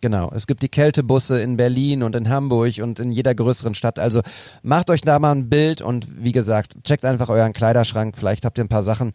[0.02, 4.00] Genau, es gibt die Kältebusse in Berlin und in Hamburg und in jeder größeren Stadt.
[4.00, 4.22] Also
[4.64, 8.18] macht euch da mal ein Bild und wie gesagt, checkt einfach euren Kleiderschrank.
[8.18, 9.14] Vielleicht habt ihr ein paar Sachen,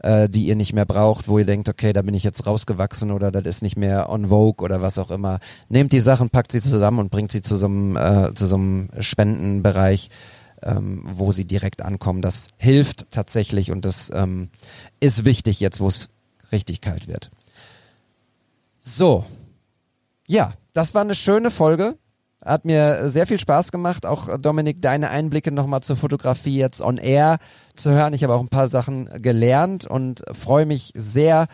[0.00, 3.10] äh, die ihr nicht mehr braucht, wo ihr denkt, okay, da bin ich jetzt rausgewachsen
[3.10, 5.38] oder das ist nicht mehr on Vogue oder was auch immer.
[5.68, 8.56] Nehmt die Sachen, packt sie zusammen und bringt sie zu so einem, äh, zu so
[8.56, 10.10] einem Spendenbereich,
[10.62, 12.22] ähm, wo sie direkt ankommen.
[12.22, 14.50] Das hilft tatsächlich und das ähm,
[15.00, 16.10] ist wichtig jetzt, wo es
[16.52, 17.30] richtig kalt wird.
[18.80, 19.24] So,
[20.26, 21.96] ja, das war eine schöne Folge.
[22.46, 26.80] Hat mir sehr viel Spaß gemacht, auch äh, Dominik, deine Einblicke nochmal zur Fotografie jetzt
[26.80, 27.38] on air
[27.74, 28.14] zu hören.
[28.14, 31.48] Ich habe auch ein paar Sachen gelernt und freue mich sehr,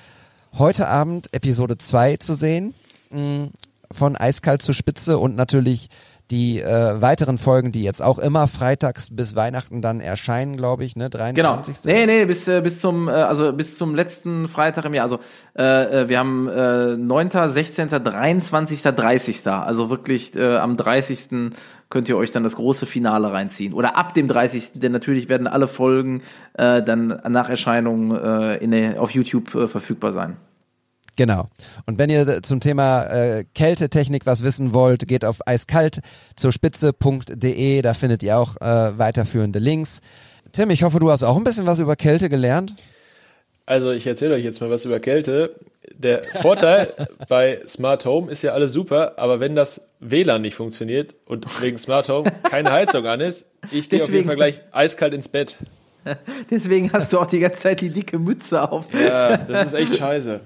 [0.59, 2.75] heute Abend Episode 2 zu sehen.
[3.11, 3.49] mh,
[3.91, 5.89] Von Eiskalt zur Spitze und natürlich
[6.33, 10.97] die äh, weiteren Folgen, die jetzt auch immer freitags bis Weihnachten dann erscheinen, glaube ich,
[10.97, 11.11] ne?
[11.11, 11.57] Genau.
[11.57, 11.85] 23.
[11.85, 15.05] Nee, nee, bis, äh, bis zum, äh, also bis zum letzten Freitag im Jahr.
[15.05, 15.21] Also
[15.57, 19.47] äh, äh, wir haben äh, 9., 16., 23., 30.
[19.47, 21.53] Also wirklich äh, am 30.
[21.91, 23.75] könnt ihr euch dann das große Finale reinziehen.
[23.75, 24.73] Oder ab dem 30.
[24.75, 26.23] Denn natürlich werden alle Folgen
[26.55, 30.39] äh, dann nach Erscheinung äh, in auf YouTube äh, verfügbar sein.
[31.17, 31.49] Genau.
[31.87, 36.01] Und wenn ihr zum Thema äh, Kältetechnik was wissen wollt, geht auf eiskalt
[36.37, 40.01] zur Spitze.de, da findet ihr auch äh, weiterführende Links.
[40.53, 42.75] Tim, ich hoffe, du hast auch ein bisschen was über Kälte gelernt.
[43.67, 45.55] Also ich erzähle euch jetzt mal was über Kälte.
[45.97, 46.89] Der Vorteil
[47.29, 51.79] bei Smart Home ist ja alles super, aber wenn das WLAN nicht funktioniert und wegen
[51.79, 55.59] Smart Home keine Heizung an ist, ich gehe auf jeden Fall gleich eiskalt ins Bett.
[56.51, 58.87] Deswegen hast du auch die ganze Zeit die dicke Mütze auf.
[58.93, 60.41] Ja, das ist echt scheiße.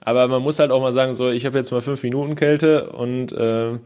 [0.00, 2.90] Aber man muss halt auch mal sagen, so, ich habe jetzt mal fünf Minuten Kälte
[2.90, 3.80] und ähm,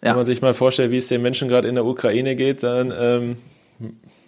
[0.00, 0.14] wenn Ja.
[0.14, 3.36] man sich mal vorstellt, wie es den Menschen gerade in der Ukraine geht, dann ähm,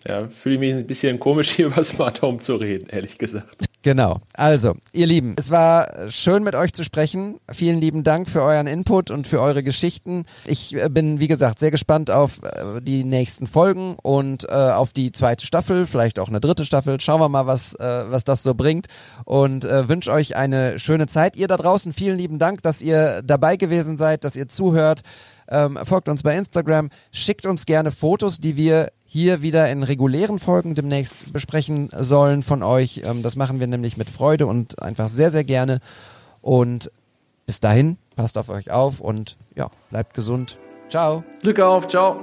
[0.07, 3.65] ja, fühle ich mich ein bisschen komisch, hier über Smart Home zu reden, ehrlich gesagt.
[3.85, 4.23] Genau.
[4.33, 7.39] Also, ihr Lieben, es war schön mit euch zu sprechen.
[7.53, 10.25] Vielen lieben Dank für euren Input und für eure Geschichten.
[10.47, 14.95] Ich äh, bin, wie gesagt, sehr gespannt auf äh, die nächsten Folgen und äh, auf
[14.95, 16.99] die zweite Staffel, vielleicht auch eine dritte Staffel.
[16.99, 18.87] Schauen wir mal, was, äh, was das so bringt
[19.27, 21.37] und äh, wünsche euch eine schöne Zeit.
[21.37, 25.03] Ihr da draußen, vielen lieben Dank, dass ihr dabei gewesen seid, dass ihr zuhört.
[25.49, 30.39] Ähm, folgt uns bei Instagram, schickt uns gerne Fotos, die wir hier wieder in regulären
[30.39, 33.03] Folgen demnächst besprechen sollen von euch.
[33.05, 35.81] Ähm, das machen wir nämlich mit Freude und einfach sehr, sehr gerne.
[36.43, 36.91] Und
[37.47, 40.59] bis dahin, passt auf euch auf und ja, bleibt gesund.
[40.89, 41.25] Ciao.
[41.43, 42.21] Glück auf, ciao.